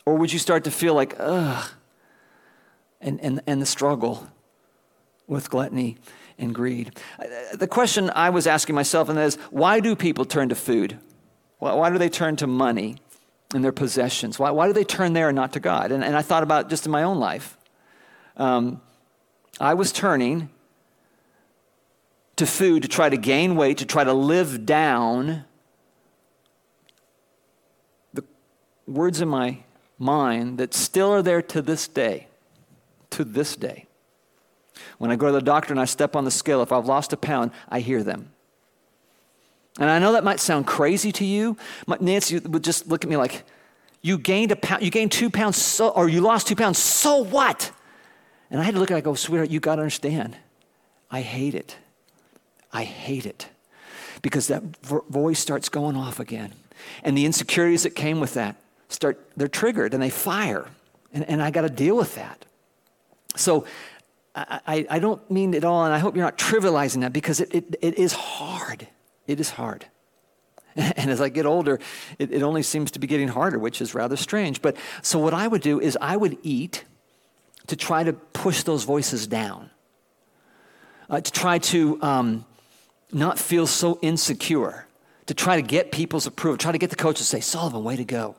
Or 0.06 0.16
would 0.16 0.32
you 0.32 0.38
start 0.38 0.64
to 0.64 0.70
feel 0.70 0.94
like, 0.94 1.14
ugh, 1.18 1.70
and, 3.00 3.20
and, 3.20 3.40
and 3.46 3.60
the 3.60 3.66
struggle 3.66 4.28
with 5.26 5.50
gluttony? 5.50 5.98
and 6.40 6.54
greed. 6.54 6.98
The 7.52 7.68
question 7.68 8.10
I 8.14 8.30
was 8.30 8.46
asking 8.46 8.74
myself, 8.74 9.08
and 9.08 9.18
that 9.18 9.26
is 9.26 9.36
why 9.50 9.78
do 9.78 9.94
people 9.94 10.24
turn 10.24 10.48
to 10.48 10.54
food? 10.54 10.98
Why, 11.58 11.90
do 11.90 11.98
they 11.98 12.08
turn 12.08 12.36
to 12.36 12.46
money 12.46 12.96
and 13.54 13.62
their 13.62 13.72
possessions? 13.72 14.38
Why, 14.38 14.50
why 14.50 14.66
do 14.66 14.72
they 14.72 14.84
turn 14.84 15.12
there 15.12 15.28
and 15.28 15.36
not 15.36 15.52
to 15.52 15.60
God? 15.60 15.92
And, 15.92 16.02
and 16.02 16.16
I 16.16 16.22
thought 16.22 16.42
about 16.42 16.70
just 16.70 16.86
in 16.86 16.92
my 16.92 17.02
own 17.02 17.18
life. 17.18 17.58
Um, 18.38 18.80
I 19.60 19.74
was 19.74 19.92
turning 19.92 20.48
to 22.36 22.46
food 22.46 22.82
to 22.82 22.88
try 22.88 23.10
to 23.10 23.18
gain 23.18 23.56
weight, 23.56 23.76
to 23.78 23.84
try 23.84 24.04
to 24.04 24.14
live 24.14 24.64
down 24.64 25.44
the 28.14 28.24
words 28.86 29.20
in 29.20 29.28
my 29.28 29.58
mind 30.00 30.58
that 30.58 30.74
still 30.74 31.12
are 31.12 31.22
there 31.22 31.42
to 31.42 31.62
this 31.62 31.86
day. 31.86 32.26
To 33.10 33.24
this 33.24 33.54
day. 33.54 33.86
When 34.98 35.10
I 35.10 35.16
go 35.16 35.26
to 35.26 35.32
the 35.32 35.42
doctor 35.42 35.72
and 35.72 35.80
I 35.80 35.84
step 35.84 36.16
on 36.16 36.24
the 36.24 36.30
scale, 36.30 36.62
if 36.62 36.72
I've 36.72 36.86
lost 36.86 37.12
a 37.12 37.16
pound, 37.16 37.52
I 37.68 37.80
hear 37.80 38.02
them. 38.02 38.32
And 39.78 39.88
I 39.88 39.98
know 39.98 40.12
that 40.12 40.24
might 40.24 40.40
sound 40.40 40.66
crazy 40.66 41.12
to 41.12 41.24
you. 41.24 41.56
Nancy 42.00 42.38
would 42.38 42.64
just 42.64 42.88
look 42.88 43.04
at 43.04 43.10
me 43.10 43.16
like, 43.16 43.44
you 44.02 44.18
gained 44.18 44.50
a 44.50 44.56
pound, 44.56 44.82
you 44.82 44.90
gained 44.90 45.12
two 45.12 45.30
pounds, 45.30 45.58
so, 45.58 45.90
or 45.90 46.08
you 46.08 46.20
lost 46.22 46.46
two 46.46 46.56
pounds, 46.56 46.78
so 46.78 47.18
what? 47.18 47.70
And 48.50 48.60
I 48.60 48.64
had 48.64 48.74
to 48.74 48.80
look 48.80 48.90
at 48.90 48.94
it 48.94 48.98
and 48.98 49.04
go, 49.04 49.14
sweetheart, 49.14 49.50
you 49.50 49.60
got 49.60 49.76
to 49.76 49.82
understand. 49.82 50.36
I 51.10 51.20
hate 51.20 51.54
it. 51.54 51.76
I 52.72 52.84
hate 52.84 53.26
it. 53.26 53.48
Because 54.22 54.48
that 54.48 54.62
voice 54.82 55.38
starts 55.38 55.68
going 55.68 55.96
off 55.96 56.18
again. 56.18 56.54
And 57.04 57.16
the 57.16 57.26
insecurities 57.26 57.82
that 57.82 57.90
came 57.90 58.20
with 58.20 58.34
that 58.34 58.56
start, 58.90 59.20
they're 59.36 59.48
triggered 59.48 59.94
and 59.94 60.02
they 60.02 60.10
fire. 60.10 60.66
And, 61.12 61.24
and 61.28 61.42
I 61.42 61.50
got 61.50 61.62
to 61.62 61.70
deal 61.70 61.96
with 61.96 62.14
that. 62.14 62.44
So 63.36 63.64
I, 64.34 64.86
I, 64.88 64.98
don't 64.98 65.28
mean 65.30 65.54
it 65.54 65.64
all, 65.64 65.84
and 65.84 65.92
I 65.92 65.98
hope 65.98 66.14
you're 66.14 66.24
not 66.24 66.38
trivializing 66.38 67.00
that 67.00 67.12
because 67.12 67.40
it, 67.40 67.52
it, 67.52 67.76
it 67.80 67.98
is 67.98 68.12
hard. 68.12 68.86
It 69.26 69.40
is 69.40 69.50
hard. 69.50 69.86
And 70.76 71.10
as 71.10 71.20
I 71.20 71.30
get 71.30 71.46
older, 71.46 71.80
it, 72.18 72.32
it 72.32 72.42
only 72.42 72.62
seems 72.62 72.92
to 72.92 73.00
be 73.00 73.08
getting 73.08 73.26
harder, 73.26 73.58
which 73.58 73.80
is 73.80 73.92
rather 73.92 74.16
strange. 74.16 74.62
But 74.62 74.76
so 75.02 75.18
what 75.18 75.34
I 75.34 75.48
would 75.48 75.62
do 75.62 75.80
is 75.80 75.98
I 76.00 76.16
would 76.16 76.38
eat 76.44 76.84
to 77.66 77.76
try 77.76 78.04
to 78.04 78.12
push 78.12 78.62
those 78.62 78.84
voices 78.84 79.26
down, 79.26 79.70
uh, 81.08 81.20
to 81.20 81.32
try 81.32 81.58
to 81.58 82.00
um, 82.02 82.44
not 83.12 83.36
feel 83.38 83.66
so 83.66 83.98
insecure, 84.00 84.86
to 85.26 85.34
try 85.34 85.56
to 85.56 85.62
get 85.62 85.90
people's 85.90 86.26
approval, 86.26 86.56
try 86.56 86.72
to 86.72 86.78
get 86.78 86.90
the 86.90 86.96
coach 86.96 87.18
to 87.18 87.24
say, 87.24 87.40
Sullivan, 87.40 87.82
way 87.82 87.96
to 87.96 88.04
go. 88.04 88.36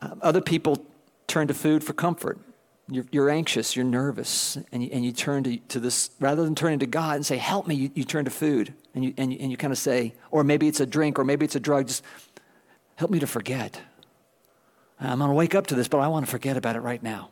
Uh, 0.00 0.14
other 0.22 0.40
people 0.40 0.84
turn 1.26 1.48
to 1.48 1.54
food 1.54 1.82
for 1.82 1.92
comfort. 1.92 2.38
You're, 2.88 3.06
you're 3.10 3.30
anxious, 3.30 3.74
you're 3.74 3.84
nervous, 3.84 4.56
and 4.70 4.84
you, 4.84 4.90
and 4.92 5.04
you 5.04 5.10
turn 5.10 5.42
to, 5.44 5.56
to 5.56 5.80
this, 5.80 6.10
rather 6.20 6.44
than 6.44 6.54
turning 6.54 6.78
to 6.80 6.86
God 6.86 7.16
and 7.16 7.26
say, 7.26 7.36
Help 7.36 7.66
me, 7.66 7.74
you, 7.74 7.90
you 7.94 8.04
turn 8.04 8.24
to 8.24 8.30
food. 8.30 8.74
And 8.94 9.04
you, 9.04 9.12
and, 9.16 9.32
you, 9.32 9.38
and 9.40 9.50
you 9.50 9.56
kind 9.56 9.72
of 9.72 9.78
say, 9.78 10.14
or 10.30 10.44
maybe 10.44 10.68
it's 10.68 10.80
a 10.80 10.86
drink, 10.86 11.18
or 11.18 11.24
maybe 11.24 11.44
it's 11.44 11.56
a 11.56 11.60
drug, 11.60 11.88
just 11.88 12.02
help 12.94 13.10
me 13.10 13.18
to 13.18 13.26
forget. 13.26 13.80
I'm 14.98 15.18
going 15.18 15.28
to 15.28 15.34
wake 15.34 15.54
up 15.54 15.66
to 15.68 15.74
this, 15.74 15.88
but 15.88 15.98
I 15.98 16.08
want 16.08 16.24
to 16.24 16.30
forget 16.30 16.56
about 16.56 16.76
it 16.76 16.80
right 16.80 17.02
now. 17.02 17.30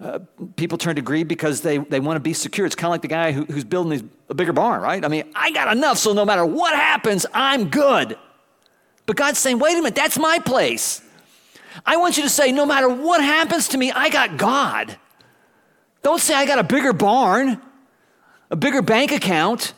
Uh, 0.00 0.20
people 0.54 0.78
turn 0.78 0.94
to 0.94 1.02
greed 1.02 1.26
because 1.26 1.60
they, 1.60 1.78
they 1.78 1.98
want 1.98 2.16
to 2.16 2.20
be 2.20 2.32
secure. 2.32 2.64
It's 2.64 2.76
kind 2.76 2.86
of 2.86 2.92
like 2.92 3.02
the 3.02 3.08
guy 3.08 3.32
who, 3.32 3.44
who's 3.46 3.64
building 3.64 3.90
these, 3.90 4.04
a 4.28 4.34
bigger 4.34 4.52
barn, 4.52 4.80
right? 4.80 5.04
I 5.04 5.08
mean, 5.08 5.24
I 5.34 5.50
got 5.50 5.76
enough, 5.76 5.98
so 5.98 6.12
no 6.12 6.24
matter 6.24 6.46
what 6.46 6.74
happens, 6.74 7.26
I'm 7.34 7.68
good. 7.68 8.16
But 9.06 9.16
God's 9.16 9.40
saying, 9.40 9.58
wait 9.58 9.72
a 9.72 9.76
minute, 9.76 9.96
that's 9.96 10.18
my 10.18 10.38
place. 10.38 11.02
I 11.84 11.96
want 11.96 12.16
you 12.16 12.22
to 12.22 12.28
say, 12.28 12.52
no 12.52 12.66
matter 12.66 12.88
what 12.88 13.22
happens 13.22 13.68
to 13.68 13.78
me, 13.78 13.90
I 13.92 14.08
got 14.08 14.36
God. 14.36 14.96
Don't 16.02 16.20
say, 16.20 16.34
I 16.34 16.46
got 16.46 16.58
a 16.58 16.64
bigger 16.64 16.92
barn, 16.92 17.60
a 18.50 18.56
bigger 18.56 18.82
bank 18.82 19.12
account, 19.12 19.74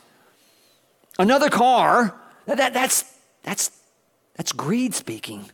another 1.19 1.49
car. 1.49 2.15
That, 2.47 2.73
that's, 2.75 3.05
that's, 3.43 3.71
that's 4.35 4.53
greed 4.53 4.95
speaking. 4.95 5.51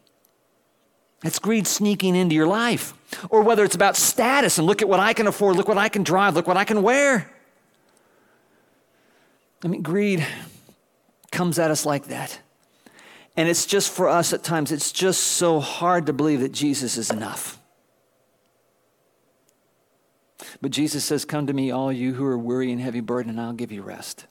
That's 1.23 1.39
greed 1.39 1.67
sneaking 1.67 2.15
into 2.15 2.35
your 2.35 2.47
life. 2.47 2.95
Or 3.31 3.43
whether 3.43 3.65
it's 3.65 3.75
about 3.75 3.97
status 3.97 4.59
and 4.59 4.67
look 4.67 4.83
at 4.83 4.89
what 4.89 5.01
I 5.01 5.13
can 5.13 5.27
afford, 5.27 5.57
look 5.57 5.69
what 5.69 5.79
I 5.79 5.89
can 5.89 6.03
drive, 6.03 6.35
look 6.35 6.47
what 6.47 6.57
I 6.57 6.65
can 6.65 6.83
wear. 6.83 7.31
I 9.65 9.69
mean, 9.69 9.83
greed 9.83 10.27
comes 11.33 11.59
at 11.59 11.71
us 11.71 11.87
like 11.87 12.07
that. 12.07 12.39
And 13.37 13.49
it's 13.49 13.67
just 13.67 13.93
for 13.93 14.09
us 14.09 14.33
at 14.33 14.43
times, 14.43 14.73
it's 14.73 14.93
just 14.93 15.21
so 15.23 15.61
hard 15.61 16.07
to 16.07 16.13
believe 16.13 16.41
that 16.41 16.53
Jesus 16.53 16.97
is 16.97 17.11
enough. 17.11 17.59
But 20.61 20.71
Jesus 20.71 21.05
says, 21.05 21.25
Come 21.25 21.47
to 21.47 21.53
me, 21.53 21.71
all 21.71 21.93
you 21.93 22.15
who 22.15 22.25
are 22.25 22.39
weary 22.39 22.73
and 22.73 22.81
heavy 22.81 23.01
burdened, 23.01 23.39
and 23.39 23.41
I'll 23.41 23.53
give 23.53 23.73
you 23.73 23.83
rest. 23.83 24.27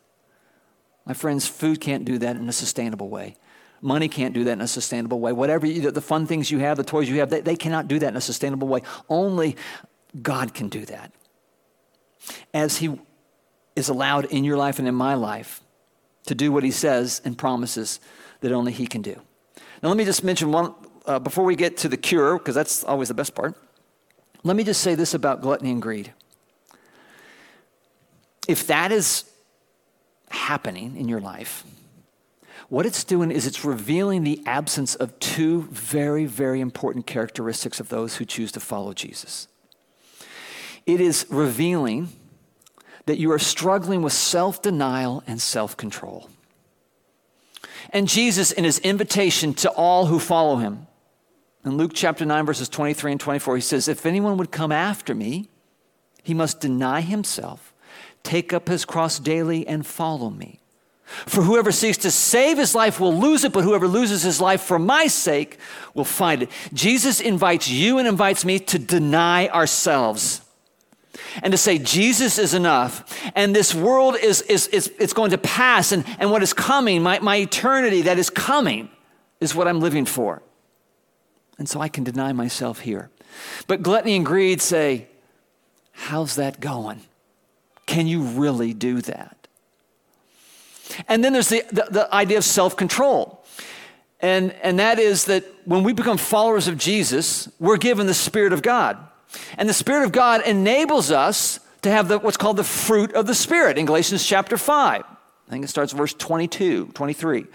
My 1.05 1.13
friends, 1.13 1.47
food 1.47 1.79
can't 1.79 2.03
do 2.03 2.17
that 2.17 2.35
in 2.35 2.49
a 2.49 2.53
sustainable 2.53 3.09
way. 3.09 3.35
Money 3.81 4.07
can't 4.07 4.33
do 4.33 4.43
that 4.45 4.53
in 4.53 4.61
a 4.61 4.67
sustainable 4.67 5.19
way. 5.19 5.31
Whatever 5.31 5.67
you, 5.67 5.91
the 5.91 6.01
fun 6.01 6.25
things 6.25 6.49
you 6.49 6.59
have, 6.59 6.77
the 6.77 6.83
toys 6.83 7.07
you 7.07 7.19
have, 7.19 7.29
they, 7.29 7.41
they 7.41 7.55
cannot 7.55 7.87
do 7.87 7.99
that 7.99 8.07
in 8.07 8.15
a 8.17 8.21
sustainable 8.21 8.67
way. 8.67 8.81
Only 9.07 9.55
God 10.19 10.55
can 10.55 10.69
do 10.69 10.85
that. 10.85 11.11
As 12.53 12.77
He 12.77 12.99
is 13.75 13.89
allowed 13.89 14.25
in 14.25 14.43
your 14.43 14.57
life 14.57 14.79
and 14.79 14.87
in 14.87 14.95
my 14.95 15.13
life 15.13 15.61
to 16.25 16.33
do 16.33 16.51
what 16.51 16.63
He 16.63 16.71
says 16.71 17.21
and 17.23 17.37
promises 17.37 17.99
that 18.41 18.51
only 18.51 18.71
He 18.71 18.87
can 18.87 19.01
do. 19.01 19.19
Now, 19.81 19.89
let 19.89 19.97
me 19.97 20.05
just 20.05 20.23
mention 20.23 20.51
one 20.51 20.73
uh, 21.05 21.19
before 21.19 21.43
we 21.43 21.55
get 21.55 21.77
to 21.77 21.89
the 21.89 21.97
cure, 21.97 22.37
because 22.37 22.55
that's 22.55 22.83
always 22.83 23.07
the 23.07 23.13
best 23.13 23.35
part. 23.35 23.55
Let 24.43 24.55
me 24.55 24.63
just 24.63 24.81
say 24.81 24.95
this 24.95 25.13
about 25.13 25.41
gluttony 25.41 25.71
and 25.71 25.81
greed. 25.81 26.13
If 28.47 28.67
that 28.67 28.91
is 28.91 29.25
happening 30.29 30.95
in 30.97 31.07
your 31.07 31.19
life, 31.19 31.63
what 32.69 32.85
it's 32.85 33.03
doing 33.03 33.31
is 33.31 33.45
it's 33.45 33.63
revealing 33.63 34.23
the 34.23 34.41
absence 34.45 34.95
of 34.95 35.17
two 35.19 35.63
very, 35.63 36.25
very 36.25 36.61
important 36.61 37.05
characteristics 37.05 37.79
of 37.79 37.89
those 37.89 38.17
who 38.17 38.25
choose 38.25 38.51
to 38.53 38.59
follow 38.59 38.93
Jesus. 38.93 39.47
It 40.85 40.99
is 40.99 41.25
revealing 41.29 42.09
that 43.05 43.17
you 43.17 43.31
are 43.31 43.39
struggling 43.39 44.01
with 44.01 44.13
self 44.13 44.61
denial 44.61 45.23
and 45.27 45.41
self 45.41 45.77
control. 45.77 46.29
And 47.91 48.07
Jesus, 48.07 48.51
in 48.51 48.63
his 48.63 48.79
invitation 48.79 49.53
to 49.55 49.69
all 49.71 50.07
who 50.07 50.19
follow 50.19 50.57
him, 50.57 50.87
in 51.63 51.77
Luke 51.77 51.91
chapter 51.93 52.25
9, 52.25 52.45
verses 52.45 52.69
23 52.69 53.13
and 53.13 53.21
24, 53.21 53.55
he 53.55 53.61
says, 53.61 53.87
If 53.87 54.05
anyone 54.05 54.37
would 54.37 54.51
come 54.51 54.71
after 54.71 55.15
me, 55.15 55.49
he 56.21 56.33
must 56.33 56.59
deny 56.59 57.01
himself, 57.01 57.73
take 58.23 58.53
up 58.53 58.67
his 58.67 58.85
cross 58.85 59.19
daily, 59.19 59.67
and 59.67 59.85
follow 59.85 60.29
me. 60.29 60.59
For 61.05 61.43
whoever 61.43 61.71
seeks 61.71 61.97
to 61.99 62.11
save 62.11 62.57
his 62.57 62.75
life 62.75 62.99
will 62.99 63.15
lose 63.15 63.43
it, 63.43 63.53
but 63.53 63.63
whoever 63.63 63.87
loses 63.87 64.23
his 64.23 64.41
life 64.41 64.61
for 64.61 64.79
my 64.79 65.07
sake 65.07 65.59
will 65.93 66.05
find 66.05 66.43
it. 66.43 66.49
Jesus 66.73 67.19
invites 67.19 67.69
you 67.69 67.99
and 67.99 68.07
invites 68.07 68.43
me 68.43 68.59
to 68.59 68.79
deny 68.79 69.47
ourselves 69.49 70.41
and 71.43 71.51
to 71.51 71.57
say 71.57 71.77
Jesus 71.77 72.37
is 72.37 72.53
enough 72.53 73.19
and 73.35 73.55
this 73.55 73.73
world 73.73 74.15
is, 74.15 74.41
is, 74.43 74.67
is 74.67 74.91
it's 74.99 75.13
going 75.13 75.31
to 75.31 75.37
pass 75.37 75.91
and, 75.91 76.05
and 76.19 76.31
what 76.31 76.43
is 76.43 76.53
coming, 76.53 77.03
my, 77.03 77.19
my 77.19 77.37
eternity 77.37 78.03
that 78.03 78.17
is 78.17 78.29
coming, 78.29 78.89
is 79.39 79.53
what 79.53 79.67
I'm 79.67 79.79
living 79.79 80.05
for. 80.05 80.41
And 81.57 81.69
so 81.69 81.79
I 81.79 81.87
can 81.87 82.03
deny 82.03 82.33
myself 82.33 82.79
here. 82.79 83.09
But 83.67 83.81
gluttony 83.81 84.15
and 84.15 84.25
greed 84.25 84.61
say, 84.61 85.07
How's 85.91 86.35
that 86.35 86.59
going? 86.59 87.01
Can 87.85 88.07
you 88.07 88.21
really 88.21 88.73
do 88.73 89.01
that? 89.01 89.47
And 91.07 91.23
then 91.23 91.33
there's 91.33 91.49
the, 91.49 91.63
the, 91.71 91.87
the 91.89 92.13
idea 92.13 92.37
of 92.37 92.43
self 92.43 92.75
control. 92.75 93.43
And, 94.19 94.53
and 94.63 94.79
that 94.79 94.99
is 94.99 95.25
that 95.25 95.45
when 95.65 95.83
we 95.83 95.93
become 95.93 96.17
followers 96.17 96.67
of 96.67 96.77
Jesus, 96.77 97.49
we're 97.59 97.77
given 97.77 98.07
the 98.07 98.13
Spirit 98.13 98.53
of 98.53 98.61
God. 98.61 98.97
And 99.57 99.67
the 99.67 99.73
Spirit 99.73 100.03
of 100.03 100.11
God 100.11 100.41
enables 100.45 101.11
us 101.11 101.59
to 101.81 101.91
have 101.91 102.07
the, 102.07 102.19
what's 102.19 102.37
called 102.37 102.57
the 102.57 102.63
fruit 102.63 103.13
of 103.13 103.27
the 103.27 103.35
Spirit 103.35 103.77
in 103.77 103.85
Galatians 103.85 104.25
chapter 104.25 104.57
5. 104.57 105.03
I 105.03 105.51
think 105.51 105.63
it 105.63 105.67
starts 105.67 105.93
verse 105.93 106.13
22, 106.13 106.87
23. 106.93 107.45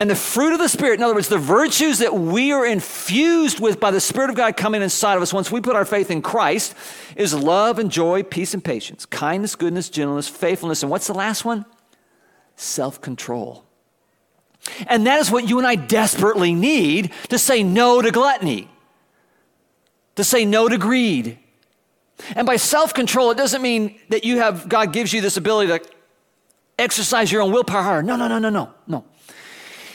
And 0.00 0.08
the 0.08 0.16
fruit 0.16 0.54
of 0.54 0.58
the 0.58 0.68
Spirit, 0.68 0.98
in 0.98 1.02
other 1.02 1.14
words, 1.14 1.28
the 1.28 1.36
virtues 1.36 1.98
that 1.98 2.14
we 2.14 2.52
are 2.52 2.64
infused 2.64 3.60
with 3.60 3.78
by 3.78 3.90
the 3.90 4.00
Spirit 4.00 4.30
of 4.30 4.36
God 4.36 4.56
coming 4.56 4.80
inside 4.80 5.16
of 5.16 5.22
us 5.22 5.32
once 5.32 5.52
we 5.52 5.60
put 5.60 5.76
our 5.76 5.84
faith 5.84 6.10
in 6.10 6.22
Christ, 6.22 6.74
is 7.16 7.34
love 7.34 7.78
and 7.78 7.90
joy, 7.90 8.22
peace 8.22 8.54
and 8.54 8.64
patience, 8.64 9.04
kindness, 9.04 9.56
goodness, 9.56 9.90
gentleness, 9.90 10.26
faithfulness. 10.26 10.82
And 10.82 10.90
what's 10.90 11.06
the 11.06 11.14
last 11.14 11.44
one? 11.44 11.66
self 12.60 13.00
control. 13.00 13.64
And 14.86 15.06
that 15.06 15.20
is 15.20 15.30
what 15.30 15.48
you 15.48 15.58
and 15.58 15.66
I 15.66 15.74
desperately 15.74 16.54
need 16.54 17.12
to 17.30 17.38
say 17.38 17.62
no 17.62 18.02
to 18.02 18.10
gluttony, 18.10 18.68
to 20.20 20.24
say 20.24 20.44
no 20.44 20.68
to 20.68 20.78
greed. 20.78 21.38
And 22.36 22.46
by 22.46 22.56
self 22.56 22.92
control, 22.94 23.30
it 23.30 23.36
doesn't 23.36 23.62
mean 23.62 23.98
that 24.10 24.24
you 24.24 24.38
have, 24.38 24.68
God 24.68 24.92
gives 24.92 25.12
you 25.12 25.20
this 25.20 25.36
ability 25.36 25.78
to 25.78 25.90
exercise 26.78 27.32
your 27.32 27.42
own 27.42 27.52
willpower. 27.52 28.02
No, 28.02 28.16
no, 28.16 28.28
no, 28.28 28.38
no, 28.38 28.50
no, 28.50 28.74
no. 28.86 29.04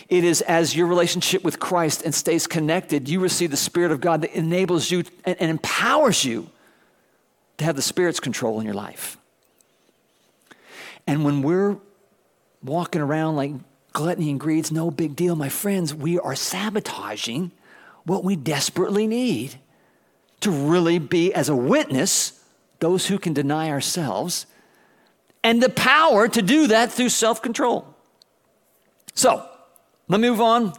It 0.07 0.23
is 0.23 0.41
as 0.41 0.75
your 0.75 0.87
relationship 0.87 1.43
with 1.43 1.59
Christ 1.59 2.03
and 2.03 2.13
stays 2.13 2.45
connected, 2.45 3.09
you 3.09 3.19
receive 3.19 3.51
the 3.51 3.57
Spirit 3.57 3.91
of 3.91 4.01
God 4.01 4.21
that 4.21 4.35
enables 4.35 4.91
you 4.91 5.03
and, 5.23 5.35
and 5.39 5.49
empowers 5.49 6.23
you 6.23 6.49
to 7.57 7.65
have 7.65 7.75
the 7.75 7.81
Spirit's 7.81 8.19
control 8.19 8.59
in 8.59 8.65
your 8.65 8.75
life. 8.75 9.17
And 11.07 11.23
when 11.23 11.41
we're 11.41 11.77
walking 12.63 13.01
around 13.01 13.35
like 13.35 13.51
gluttony 13.95 14.29
and 14.29 14.39
greed's 14.39 14.71
no 14.71 14.91
big 14.91 15.15
deal. 15.15 15.35
My 15.35 15.49
friends, 15.49 15.93
we 15.93 16.19
are 16.19 16.35
sabotaging 16.35 17.51
what 18.03 18.23
we 18.23 18.35
desperately 18.35 19.07
need 19.07 19.57
to 20.41 20.51
really 20.51 20.99
be, 20.99 21.33
as 21.33 21.49
a 21.49 21.55
witness, 21.55 22.43
those 22.79 23.07
who 23.07 23.17
can 23.17 23.33
deny 23.33 23.69
ourselves 23.69 24.45
and 25.43 25.61
the 25.61 25.69
power 25.69 26.27
to 26.27 26.41
do 26.41 26.67
that 26.67 26.91
through 26.91 27.09
self 27.09 27.41
control. 27.41 27.95
So, 29.13 29.47
let 30.07 30.19
me 30.19 30.29
move 30.29 30.41
on. 30.41 30.73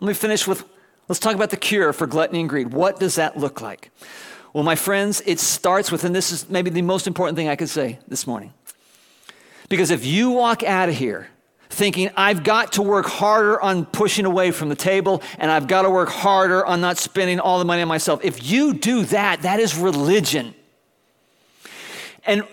Let 0.00 0.08
me 0.08 0.14
finish 0.14 0.46
with 0.46 0.64
let's 1.08 1.18
talk 1.18 1.34
about 1.34 1.50
the 1.50 1.56
cure 1.56 1.92
for 1.92 2.06
gluttony 2.06 2.40
and 2.40 2.48
greed. 2.48 2.72
What 2.72 3.00
does 3.00 3.16
that 3.16 3.36
look 3.36 3.60
like? 3.60 3.90
Well, 4.52 4.62
my 4.62 4.76
friends, 4.76 5.20
it 5.26 5.40
starts 5.40 5.90
with, 5.90 6.04
and 6.04 6.14
this 6.14 6.30
is 6.30 6.48
maybe 6.48 6.70
the 6.70 6.82
most 6.82 7.08
important 7.08 7.36
thing 7.36 7.48
I 7.48 7.56
could 7.56 7.68
say 7.68 7.98
this 8.06 8.24
morning. 8.24 8.54
Because 9.68 9.90
if 9.90 10.06
you 10.06 10.30
walk 10.30 10.62
out 10.62 10.88
of 10.88 10.94
here 10.94 11.28
thinking, 11.74 12.10
I've 12.16 12.44
got 12.44 12.72
to 12.74 12.82
work 12.82 13.06
harder 13.06 13.60
on 13.60 13.84
pushing 13.84 14.24
away 14.24 14.50
from 14.50 14.68
the 14.68 14.76
table 14.76 15.22
and 15.38 15.50
I've 15.50 15.66
got 15.66 15.82
to 15.82 15.90
work 15.90 16.08
harder 16.08 16.64
on 16.64 16.80
not 16.80 16.96
spending 16.96 17.40
all 17.40 17.58
the 17.58 17.64
money 17.64 17.82
on 17.82 17.88
myself, 17.88 18.24
if 18.24 18.50
you 18.50 18.74
do 18.74 19.04
that, 19.06 19.42
that 19.42 19.60
is 19.60 19.76
religion. 19.76 20.54
And 22.24 22.44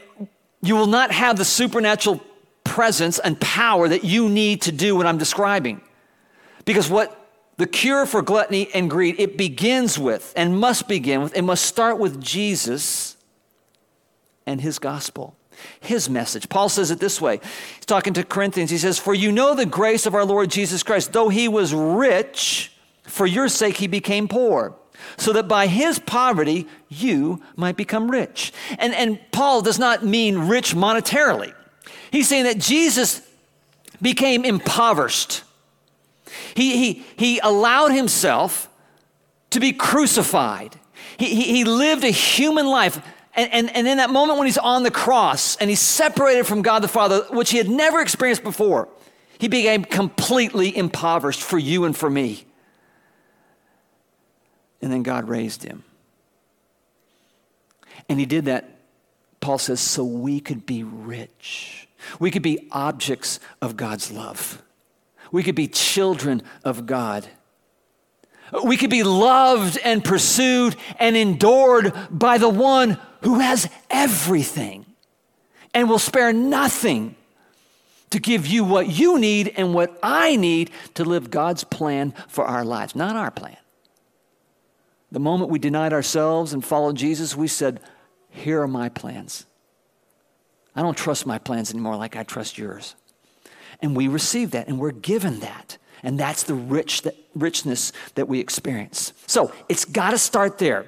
you 0.61 0.75
will 0.75 0.87
not 0.87 1.11
have 1.11 1.37
the 1.37 1.45
supernatural 1.45 2.21
presence 2.63 3.19
and 3.19 3.39
power 3.39 3.87
that 3.87 4.03
you 4.03 4.29
need 4.29 4.63
to 4.63 4.71
do 4.71 4.95
what 4.95 5.05
I'm 5.05 5.17
describing. 5.17 5.81
Because 6.65 6.89
what 6.89 7.17
the 7.57 7.67
cure 7.67 8.05
for 8.05 8.21
gluttony 8.21 8.69
and 8.73 8.89
greed, 8.89 9.15
it 9.19 9.37
begins 9.37 9.97
with 9.97 10.33
and 10.35 10.59
must 10.59 10.87
begin 10.87 11.21
with, 11.21 11.35
it 11.35 11.43
must 11.43 11.65
start 11.65 11.97
with 11.97 12.21
Jesus 12.21 13.17
and 14.45 14.61
his 14.61 14.79
gospel 14.79 15.35
his 15.79 16.09
message. 16.09 16.49
Paul 16.49 16.69
says 16.69 16.91
it 16.91 16.99
this 16.99 17.19
way. 17.19 17.39
He's 17.75 17.85
talking 17.85 18.13
to 18.13 18.23
Corinthians. 18.23 18.71
He 18.71 18.77
says, 18.77 18.99
For 18.99 19.13
you 19.13 19.31
know 19.31 19.55
the 19.55 19.65
grace 19.65 20.05
of 20.05 20.15
our 20.15 20.25
Lord 20.25 20.49
Jesus 20.49 20.83
Christ. 20.83 21.13
Though 21.13 21.29
he 21.29 21.47
was 21.47 21.73
rich, 21.73 22.71
for 23.03 23.25
your 23.25 23.49
sake 23.49 23.77
he 23.77 23.87
became 23.87 24.27
poor, 24.27 24.75
so 25.17 25.33
that 25.33 25.47
by 25.47 25.67
his 25.67 25.99
poverty 25.99 26.67
you 26.89 27.41
might 27.55 27.75
become 27.75 28.11
rich. 28.11 28.53
And, 28.77 28.93
and 28.93 29.19
Paul 29.31 29.61
does 29.61 29.79
not 29.79 30.05
mean 30.05 30.37
rich 30.47 30.75
monetarily. 30.75 31.53
He's 32.11 32.27
saying 32.27 32.43
that 32.43 32.59
Jesus 32.59 33.21
became 34.01 34.45
impoverished. 34.45 35.43
He, 36.55 36.77
he, 36.77 37.05
he 37.15 37.39
allowed 37.39 37.91
himself 37.91 38.69
to 39.51 39.59
be 39.59 39.73
crucified. 39.73 40.79
He, 41.17 41.35
he, 41.35 41.43
he 41.43 41.63
lived 41.63 42.03
a 42.03 42.09
human 42.09 42.65
life 42.65 43.01
and, 43.33 43.51
and, 43.53 43.75
and 43.75 43.87
in 43.87 43.97
that 43.97 44.09
moment 44.09 44.37
when 44.39 44.47
he's 44.47 44.57
on 44.57 44.83
the 44.83 44.91
cross 44.91 45.55
and 45.57 45.69
he's 45.69 45.79
separated 45.79 46.45
from 46.45 46.61
God 46.61 46.79
the 46.79 46.87
Father, 46.87 47.21
which 47.29 47.51
he 47.51 47.57
had 47.57 47.69
never 47.69 48.01
experienced 48.01 48.43
before, 48.43 48.89
he 49.39 49.47
became 49.47 49.85
completely 49.85 50.75
impoverished 50.75 51.41
for 51.41 51.57
you 51.57 51.85
and 51.85 51.95
for 51.95 52.09
me. 52.09 52.45
and 54.81 54.91
then 54.91 55.03
God 55.03 55.29
raised 55.29 55.63
him. 55.63 55.83
And 58.09 58.19
he 58.19 58.25
did 58.25 58.45
that, 58.45 58.79
Paul 59.39 59.57
says, 59.57 59.79
so 59.79 60.03
we 60.03 60.39
could 60.39 60.65
be 60.65 60.83
rich. 60.83 61.87
We 62.19 62.31
could 62.31 62.41
be 62.41 62.67
objects 62.71 63.39
of 63.61 63.77
God's 63.77 64.11
love. 64.11 64.61
We 65.31 65.43
could 65.43 65.55
be 65.55 65.67
children 65.67 66.41
of 66.63 66.85
God. 66.85 67.27
We 68.63 68.77
could 68.77 68.89
be 68.89 69.03
loved 69.03 69.77
and 69.83 70.03
pursued 70.03 70.75
and 70.99 71.15
endured 71.15 71.93
by 72.09 72.37
the 72.37 72.49
one 72.49 72.99
who 73.21 73.39
has 73.39 73.69
everything 73.89 74.85
and 75.73 75.89
will 75.89 75.99
spare 75.99 76.33
nothing 76.33 77.15
to 78.09 78.19
give 78.19 78.45
you 78.45 78.63
what 78.63 78.89
you 78.89 79.17
need 79.17 79.53
and 79.55 79.73
what 79.73 79.97
I 80.03 80.35
need 80.35 80.69
to 80.95 81.05
live 81.05 81.31
God's 81.31 81.63
plan 81.63 82.13
for 82.27 82.45
our 82.45 82.65
lives, 82.65 82.95
not 82.95 83.15
our 83.15 83.31
plan. 83.31 83.57
The 85.11 85.19
moment 85.19 85.49
we 85.49 85.59
denied 85.59 85.93
ourselves 85.93 86.53
and 86.53 86.63
followed 86.63 86.95
Jesus, 86.95 87.35
we 87.35 87.47
said, 87.47 87.79
Here 88.29 88.61
are 88.61 88.67
my 88.67 88.89
plans. 88.89 89.45
I 90.75 90.81
don't 90.81 90.97
trust 90.97 91.25
my 91.25 91.37
plans 91.37 91.71
anymore 91.71 91.95
like 91.97 92.15
I 92.15 92.23
trust 92.23 92.57
yours. 92.57 92.95
And 93.81 93.95
we 93.95 94.07
receive 94.07 94.51
that 94.51 94.67
and 94.67 94.79
we're 94.79 94.91
given 94.91 95.39
that. 95.39 95.77
And 96.03 96.19
that's 96.19 96.43
the 96.43 96.53
rich, 96.53 97.03
richness 97.35 97.91
that 98.15 98.27
we 98.27 98.39
experience. 98.39 99.13
So 99.27 99.51
it's 99.69 99.85
got 99.85 100.11
to 100.11 100.17
start 100.17 100.57
there. 100.57 100.85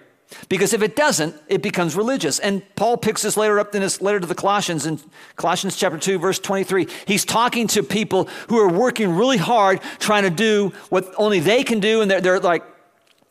Because 0.50 0.74
if 0.74 0.82
it 0.82 0.96
doesn't, 0.96 1.36
it 1.48 1.62
becomes 1.62 1.96
religious. 1.96 2.40
And 2.40 2.64
Paul 2.76 2.98
picks 2.98 3.22
this 3.22 3.38
later 3.38 3.60
up 3.60 3.76
in 3.76 3.82
his 3.82 4.02
letter 4.02 4.20
to 4.20 4.26
the 4.26 4.36
Colossians 4.36 4.86
in 4.86 5.00
Colossians 5.36 5.76
chapter 5.76 5.98
2, 5.98 6.20
verse 6.20 6.40
23. 6.40 6.88
He's 7.06 7.26
talking 7.26 7.68
to 7.68 7.84
people 7.84 8.28
who 8.50 8.58
are 8.60 8.70
working 8.70 9.16
really 9.16 9.38
hard 9.38 9.82
trying 10.00 10.24
to 10.24 10.30
do 10.30 10.74
what 10.90 11.14
only 11.18 11.40
they 11.40 11.64
can 11.64 11.80
do, 11.80 12.02
and 12.02 12.10
they're, 12.10 12.22
they're 12.22 12.40
like, 12.40 12.64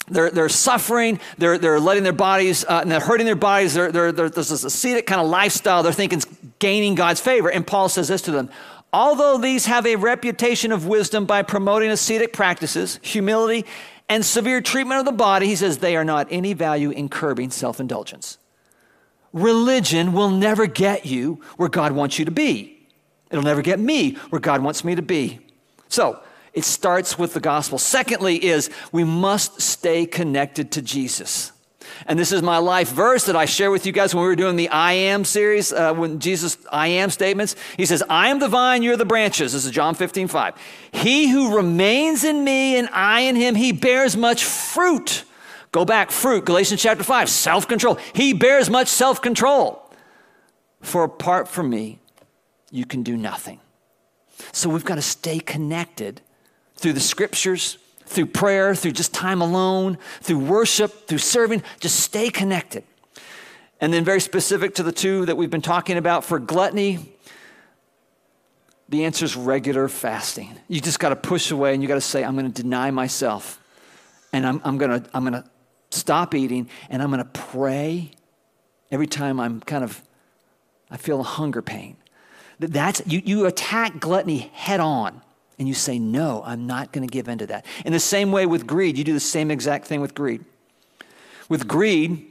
they're, 0.09 0.31
they're 0.31 0.49
suffering, 0.49 1.21
they're, 1.39 1.59
they're 1.59 1.81
letting 1.81 2.03
their 2.03 2.13
bodies, 2.13 2.65
uh, 2.65 2.81
and 2.83 2.91
they're 2.91 3.01
hurting 3.01 3.27
their 3.27 3.37
bodies. 3.37 3.75
They're, 3.75 3.93
they're, 3.93 4.13
they're, 4.13 4.31
there's 4.31 4.49
this 4.49 4.65
ascetic 4.65 5.07
kind 5.07 5.21
of 5.21 5.29
lifestyle 5.29 5.83
they're 5.83 5.93
thinking 5.93 6.19
is 6.19 6.27
gaining 6.59 6.95
God's 6.95 7.21
favor. 7.21 7.51
And 7.51 7.67
Paul 7.67 7.89
says 7.89 8.09
this 8.09 8.23
to 8.23 8.33
them 8.33 8.51
Although 8.93 9.39
these 9.39 9.67
have 9.67 9.87
a 9.87 9.97
reputation 9.97 10.71
of 10.71 10.87
wisdom 10.87 11.25
by 11.25 11.43
promoting 11.43 11.91
ascetic 11.91 12.33
practices, 12.33 12.99
humility, 13.03 13.65
and 14.09 14.25
severe 14.25 14.61
treatment 14.61 15.01
of 15.01 15.07
the 15.07 15.13
body, 15.13 15.47
he 15.47 15.57
says 15.57 15.79
they 15.79 15.97
are 15.97 16.05
not 16.05 16.29
any 16.31 16.53
value 16.53 16.91
in 16.91 17.09
curbing 17.09 17.51
self 17.51 17.81
indulgence. 17.81 18.37
Religion 19.33 20.13
will 20.13 20.29
never 20.31 20.67
get 20.67 21.07
you 21.07 21.41
where 21.57 21.71
God 21.71 21.93
wants 21.93 22.19
you 22.19 22.27
to 22.27 22.31
be. 22.31 22.87
It'll 23.31 23.45
never 23.45 23.63
get 23.63 23.81
me 23.81 24.15
where 24.29 24.41
God 24.41 24.63
wants 24.63 24.85
me 24.85 24.95
to 24.95 25.03
be. 25.03 25.41
So, 25.89 26.21
it 26.53 26.65
starts 26.65 27.19
with 27.19 27.33
the 27.33 27.41
gospel. 27.41 27.79
Secondly, 27.79 28.45
is 28.45 28.69
we 28.93 29.05
must 29.05 29.63
stay 29.63 30.05
connected 30.05 30.71
to 30.73 30.83
Jesus. 30.83 31.53
And 32.07 32.19
this 32.19 32.33
is 32.33 32.43
my 32.43 32.59
life 32.59 32.91
verse 32.91 33.25
that 33.27 33.37
I 33.37 33.45
share 33.45 33.71
with 33.71 33.87
you 33.87 33.93
guys 33.93 34.15
when 34.15 34.23
we 34.23 34.29
were 34.29 34.37
doing 34.37 34.57
the 34.57 34.69
I 34.69 34.93
am 34.93 35.25
series, 35.25 35.73
uh, 35.73 35.95
when 35.95 36.19
Jesus, 36.19 36.59
I 36.71 36.89
am 36.89 37.11
statements. 37.11 37.57
He 37.77 37.87
says, 37.87 38.03
I 38.09 38.29
am 38.29 38.39
the 38.39 38.49
vine, 38.49 38.83
you're 38.83 38.97
the 38.97 39.05
branches. 39.05 39.53
This 39.53 39.65
is 39.65 39.71
John 39.71 39.95
15, 39.95 40.29
5. 40.29 40.55
He 40.93 41.29
who 41.29 41.57
remains 41.57 42.25
in 42.25 42.45
me 42.45 42.77
and 42.77 42.89
I 42.93 43.21
in 43.21 43.37
him, 43.37 43.55
he 43.55 43.73
bears 43.73 44.17
much 44.17 44.45
fruit. 44.45 45.25
Go 45.73 45.85
back, 45.85 46.11
fruit, 46.11 46.45
Galatians 46.45 46.83
chapter 46.83 47.03
5, 47.03 47.29
self 47.29 47.67
control. 47.67 47.99
He 48.15 48.33
bears 48.35 48.69
much 48.69 48.89
self 48.89 49.23
control. 49.23 49.79
For 50.83 51.05
apart 51.05 51.49
from 51.49 51.71
me, 51.71 52.01
you 52.71 52.85
can 52.85 53.03
do 53.03 53.17
nothing. 53.17 53.61
So 54.53 54.69
we've 54.69 54.85
got 54.85 54.97
to 54.97 55.03
stay 55.03 55.39
connected 55.39 56.21
through 56.75 56.95
the 56.95 57.01
scriptures, 57.01 57.79
through 58.13 58.27
prayer, 58.27 58.75
through 58.75 58.93
just 58.93 59.13
time 59.13 59.41
alone, 59.41 59.99
through 60.21 60.39
worship, 60.39 61.09
through 61.09 61.19
serving. 61.19 61.63
Just 61.81 62.01
stay 62.01 62.31
connected. 62.31 62.85
And 63.81 63.93
then, 63.93 64.05
very 64.05 64.21
specific 64.21 64.77
to 64.77 64.85
the 64.85 64.93
two 64.93 65.27
that 65.27 65.37
we've 65.37 65.51
been 65.51 65.61
talking 65.61 65.97
about 65.97 66.25
for 66.25 66.39
gluttony, 66.39 67.17
the 68.89 69.05
answer 69.05 69.25
is 69.25 69.37
regular 69.37 69.89
fasting. 69.89 70.55
You 70.69 70.81
just 70.81 71.01
got 71.01 71.09
to 71.09 71.17
push 71.17 71.51
away 71.51 71.75
and 71.75 71.83
you 71.83 71.89
got 71.89 71.95
to 71.95 72.01
say, 72.01 72.23
I'm 72.23 72.37
going 72.37 72.53
to 72.53 72.63
deny 72.63 72.91
myself. 72.91 73.59
And 74.33 74.47
I'm, 74.47 74.61
I'm 74.65 74.79
going 74.79 75.03
to 75.03 75.11
I'm 75.13 75.25
going 75.25 75.43
to 75.43 75.49
stop 75.91 76.35
eating 76.35 76.69
and 76.91 77.03
I'm 77.03 77.11
going 77.11 77.25
to 77.25 77.41
pray 77.41 78.13
every 78.91 79.07
time 79.07 79.41
I'm 79.41 79.61
kind 79.61 79.83
of, 79.83 80.01
I 80.91 80.97
feel 80.97 81.21
a 81.21 81.25
hunger 81.25 81.63
pain. 81.63 81.97
That's, 82.61 83.03
you, 83.07 83.23
you 83.25 83.47
attack 83.47 83.99
gluttony 83.99 84.51
head 84.53 84.79
on 84.79 85.23
and 85.63 85.69
you 85.69 85.75
say, 85.75 85.97
No, 85.97 86.43
I'm 86.45 86.67
not 86.67 86.91
going 86.91 87.07
to 87.07 87.13
give 87.13 87.29
in 87.29 87.39
to 87.39 87.47
that. 87.47 87.65
In 87.85 87.93
the 87.93 88.01
same 88.01 88.33
way 88.33 88.47
with 88.47 88.67
greed, 88.67 88.99
you 88.99 89.05
do 89.05 89.13
the 89.13 89.21
same 89.21 89.49
exact 89.49 89.87
thing 89.87 90.01
with 90.01 90.13
greed. 90.13 90.45
With 91.49 91.69
greed, 91.69 92.27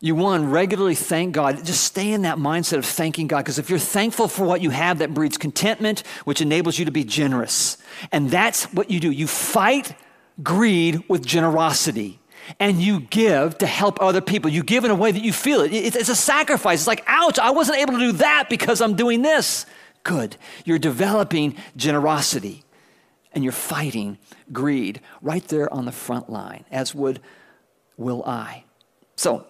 you 0.00 0.14
one 0.14 0.50
regularly 0.50 0.94
thank 0.94 1.34
God. 1.34 1.62
Just 1.62 1.84
stay 1.84 2.12
in 2.12 2.22
that 2.22 2.38
mindset 2.38 2.78
of 2.78 2.86
thanking 2.86 3.26
God 3.26 3.40
because 3.40 3.58
if 3.58 3.68
you're 3.68 3.78
thankful 3.78 4.26
for 4.26 4.46
what 4.46 4.62
you 4.62 4.70
have, 4.70 5.00
that 5.00 5.12
breeds 5.12 5.36
contentment, 5.36 6.02
which 6.24 6.40
enables 6.40 6.78
you 6.78 6.86
to 6.86 6.90
be 6.90 7.04
generous. 7.04 7.76
And 8.10 8.30
that's 8.30 8.64
what 8.72 8.90
you 8.90 8.98
do. 8.98 9.10
You 9.10 9.26
fight 9.26 9.94
greed 10.42 11.04
with 11.10 11.26
generosity 11.26 12.20
and 12.58 12.80
you 12.80 13.00
give 13.00 13.58
to 13.58 13.66
help 13.66 14.00
other 14.00 14.22
people. 14.22 14.50
You 14.50 14.62
give 14.62 14.86
in 14.86 14.90
a 14.90 14.94
way 14.94 15.12
that 15.12 15.22
you 15.22 15.34
feel 15.34 15.60
it. 15.60 15.74
It's 15.74 16.08
a 16.08 16.16
sacrifice. 16.16 16.80
It's 16.80 16.86
like, 16.86 17.04
ouch, 17.06 17.38
I 17.38 17.50
wasn't 17.50 17.80
able 17.80 17.92
to 17.92 17.98
do 17.98 18.12
that 18.12 18.48
because 18.48 18.80
I'm 18.80 18.96
doing 18.96 19.20
this. 19.20 19.66
Good. 20.02 20.36
You're 20.64 20.78
developing 20.78 21.56
generosity 21.76 22.64
and 23.32 23.44
you're 23.44 23.52
fighting 23.52 24.18
greed 24.52 25.00
right 25.22 25.46
there 25.48 25.72
on 25.72 25.84
the 25.84 25.92
front 25.92 26.30
line, 26.30 26.64
as 26.70 26.94
would 26.94 27.20
will 27.96 28.24
I. 28.24 28.64
So 29.16 29.46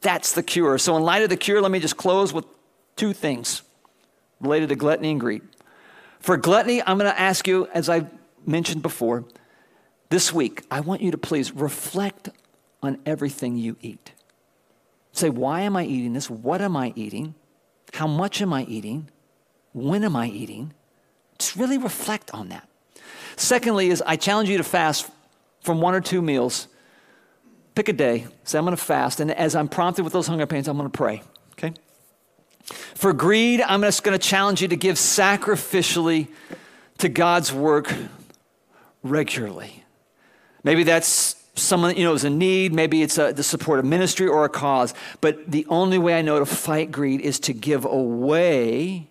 that's 0.00 0.32
the 0.32 0.42
cure. 0.42 0.78
So, 0.78 0.96
in 0.96 1.02
light 1.02 1.22
of 1.22 1.30
the 1.30 1.36
cure, 1.36 1.60
let 1.60 1.70
me 1.70 1.80
just 1.80 1.96
close 1.96 2.32
with 2.32 2.44
two 2.96 3.12
things 3.12 3.62
related 4.40 4.68
to 4.68 4.76
gluttony 4.76 5.12
and 5.12 5.20
greed. 5.20 5.42
For 6.20 6.36
gluttony, 6.36 6.82
I'm 6.82 6.98
going 6.98 7.10
to 7.10 7.20
ask 7.20 7.46
you, 7.46 7.68
as 7.72 7.88
I 7.88 8.06
mentioned 8.44 8.82
before, 8.82 9.24
this 10.10 10.32
week, 10.32 10.64
I 10.70 10.80
want 10.80 11.00
you 11.00 11.10
to 11.10 11.18
please 11.18 11.52
reflect 11.52 12.28
on 12.82 12.98
everything 13.06 13.56
you 13.56 13.76
eat. 13.80 14.12
Say, 15.12 15.30
why 15.30 15.62
am 15.62 15.76
I 15.76 15.84
eating 15.84 16.12
this? 16.12 16.28
What 16.28 16.60
am 16.60 16.76
I 16.76 16.92
eating? 16.94 17.34
How 17.94 18.06
much 18.06 18.42
am 18.42 18.52
I 18.52 18.64
eating? 18.64 19.08
When 19.76 20.04
am 20.04 20.16
I 20.16 20.28
eating? 20.28 20.72
Just 21.38 21.54
really 21.54 21.76
reflect 21.76 22.30
on 22.32 22.48
that. 22.48 22.66
Secondly, 23.36 23.90
is 23.90 24.02
I 24.06 24.16
challenge 24.16 24.48
you 24.48 24.56
to 24.56 24.64
fast 24.64 25.06
from 25.60 25.82
one 25.82 25.94
or 25.94 26.00
two 26.00 26.22
meals. 26.22 26.66
Pick 27.74 27.90
a 27.90 27.92
day. 27.92 28.26
Say, 28.44 28.56
I'm 28.56 28.64
going 28.64 28.74
to 28.74 28.82
fast. 28.82 29.20
And 29.20 29.30
as 29.30 29.54
I'm 29.54 29.68
prompted 29.68 30.02
with 30.02 30.14
those 30.14 30.28
hunger 30.28 30.46
pains, 30.46 30.66
I'm 30.66 30.78
going 30.78 30.90
to 30.90 30.96
pray. 30.96 31.22
Okay? 31.52 31.74
For 32.94 33.12
greed, 33.12 33.60
I'm 33.60 33.82
just 33.82 34.02
going 34.02 34.18
to 34.18 34.26
challenge 34.26 34.62
you 34.62 34.68
to 34.68 34.76
give 34.76 34.96
sacrificially 34.96 36.28
to 36.96 37.10
God's 37.10 37.52
work 37.52 37.92
regularly. 39.02 39.84
Maybe 40.64 40.84
that's 40.84 41.36
someone 41.54 41.98
you 41.98 42.04
know 42.04 42.14
is 42.14 42.24
in 42.24 42.36
need 42.36 42.70
maybe 42.74 43.02
it's 43.02 43.16
a, 43.16 43.32
the 43.32 43.42
support 43.42 43.78
of 43.78 43.84
ministry 43.86 44.28
or 44.28 44.44
a 44.44 44.48
cause 44.48 44.92
but 45.22 45.50
the 45.50 45.64
only 45.70 45.96
way 45.96 46.18
i 46.18 46.20
know 46.20 46.38
to 46.38 46.44
fight 46.44 46.92
greed 46.92 47.18
is 47.18 47.40
to 47.40 47.54
give 47.54 47.86
away 47.86 49.08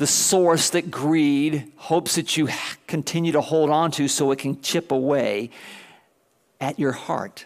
the 0.00 0.06
source 0.06 0.70
that 0.70 0.90
greed 0.90 1.70
hopes 1.76 2.14
that 2.14 2.34
you 2.34 2.48
continue 2.86 3.32
to 3.32 3.42
hold 3.42 3.68
on 3.68 3.90
to 3.90 4.08
so 4.08 4.30
it 4.30 4.38
can 4.38 4.58
chip 4.62 4.92
away 4.92 5.50
at 6.58 6.78
your 6.78 6.92
heart, 6.92 7.44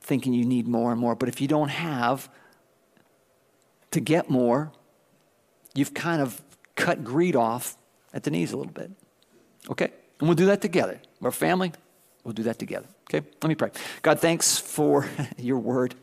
thinking 0.00 0.32
you 0.32 0.46
need 0.46 0.66
more 0.66 0.90
and 0.90 0.98
more. 0.98 1.14
But 1.14 1.28
if 1.28 1.38
you 1.38 1.46
don't 1.46 1.68
have 1.68 2.30
to 3.90 4.00
get 4.00 4.30
more, 4.30 4.72
you've 5.74 5.92
kind 5.92 6.22
of 6.22 6.40
cut 6.76 7.04
greed 7.04 7.36
off 7.36 7.76
at 8.14 8.22
the 8.22 8.30
knees 8.30 8.52
a 8.52 8.56
little 8.56 8.72
bit. 8.72 8.90
Okay? 9.68 9.92
And 10.18 10.26
we'll 10.30 10.34
do 10.34 10.46
that 10.46 10.62
together. 10.62 10.98
Our 11.22 11.30
family, 11.30 11.72
we'll 12.24 12.32
do 12.32 12.44
that 12.44 12.58
together. 12.58 12.86
Okay? 13.10 13.26
Let 13.42 13.48
me 13.50 13.54
pray. 13.54 13.70
God, 14.00 14.18
thanks 14.18 14.56
for 14.56 15.06
your 15.36 15.58
word. 15.58 15.94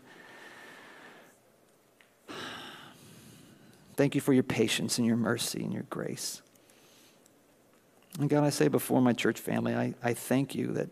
Thank 4.00 4.16
you 4.16 4.22
for 4.22 4.32
your 4.32 4.43
patience 4.43 4.97
and 4.97 5.06
your 5.06 5.18
mercy 5.18 5.62
and 5.62 5.74
your 5.74 5.84
grace. 5.89 6.41
And 8.18 8.30
God, 8.30 8.45
I 8.45 8.50
say 8.50 8.70
before 8.70 9.02
my 9.02 9.12
church 9.12 9.38
family, 9.38 9.76
I, 9.76 9.93
I 10.02 10.14
thank 10.14 10.56
you 10.56 10.68
that, 10.68 10.89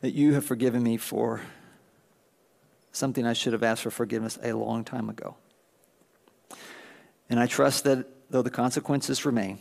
that 0.00 0.12
you 0.12 0.32
have 0.32 0.46
forgiven 0.46 0.82
me 0.82 0.96
for 0.96 1.42
something 2.92 3.26
I 3.26 3.34
should 3.34 3.52
have 3.52 3.62
asked 3.62 3.82
for 3.82 3.90
forgiveness 3.90 4.38
a 4.42 4.54
long 4.54 4.84
time 4.84 5.10
ago. 5.10 5.36
And 7.28 7.38
I 7.38 7.46
trust 7.46 7.84
that 7.84 8.06
though 8.30 8.40
the 8.40 8.48
consequences 8.48 9.26
remain, 9.26 9.58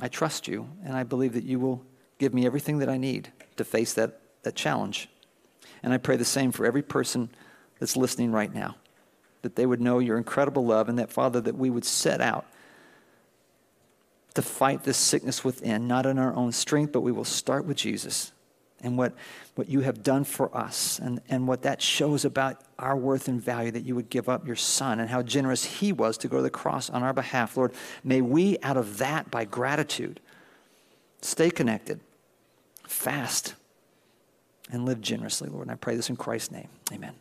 I 0.00 0.08
trust 0.08 0.48
you 0.48 0.70
and 0.82 0.96
I 0.96 1.02
believe 1.02 1.34
that 1.34 1.44
you 1.44 1.60
will 1.60 1.84
give 2.16 2.32
me 2.32 2.46
everything 2.46 2.78
that 2.78 2.88
I 2.88 2.96
need 2.96 3.30
to 3.58 3.64
face 3.64 3.92
that, 3.92 4.18
that 4.44 4.54
challenge. 4.54 5.10
And 5.82 5.92
I 5.92 5.98
pray 5.98 6.16
the 6.16 6.24
same 6.24 6.52
for 6.52 6.64
every 6.64 6.80
person 6.80 7.28
that's 7.78 7.98
listening 7.98 8.32
right 8.32 8.54
now 8.54 8.76
that 9.42 9.56
they 9.56 9.66
would 9.66 9.80
know 9.80 9.98
your 9.98 10.18
incredible 10.18 10.64
love, 10.64 10.88
and 10.88 10.98
that, 10.98 11.10
Father, 11.10 11.40
that 11.40 11.56
we 11.56 11.70
would 11.70 11.84
set 11.84 12.20
out 12.20 12.46
to 14.34 14.42
fight 14.42 14.84
this 14.84 14.96
sickness 14.96 15.44
within, 15.44 15.88
not 15.88 16.06
in 16.06 16.18
our 16.18 16.34
own 16.34 16.52
strength, 16.52 16.92
but 16.92 17.00
we 17.00 17.12
will 17.12 17.24
start 17.24 17.64
with 17.64 17.76
Jesus 17.76 18.32
and 18.82 18.96
what, 18.96 19.12
what 19.54 19.68
you 19.68 19.80
have 19.80 20.02
done 20.02 20.24
for 20.24 20.54
us 20.56 20.98
and, 20.98 21.20
and 21.28 21.46
what 21.46 21.62
that 21.62 21.82
shows 21.82 22.24
about 22.24 22.60
our 22.78 22.96
worth 22.96 23.28
and 23.28 23.42
value 23.42 23.70
that 23.70 23.84
you 23.84 23.94
would 23.94 24.08
give 24.08 24.28
up 24.28 24.46
your 24.46 24.56
son 24.56 25.00
and 25.00 25.10
how 25.10 25.22
generous 25.22 25.64
he 25.64 25.92
was 25.92 26.16
to 26.18 26.28
go 26.28 26.38
to 26.38 26.42
the 26.42 26.50
cross 26.50 26.88
on 26.88 27.02
our 27.02 27.12
behalf. 27.12 27.56
Lord, 27.56 27.72
may 28.02 28.20
we, 28.20 28.58
out 28.62 28.76
of 28.76 28.98
that, 28.98 29.30
by 29.30 29.44
gratitude, 29.44 30.20
stay 31.20 31.50
connected, 31.50 32.00
fast, 32.86 33.54
and 34.72 34.86
live 34.86 35.00
generously, 35.00 35.48
Lord. 35.48 35.62
And 35.62 35.72
I 35.72 35.74
pray 35.74 35.96
this 35.96 36.08
in 36.08 36.16
Christ's 36.16 36.52
name. 36.52 36.68
Amen. 36.92 37.19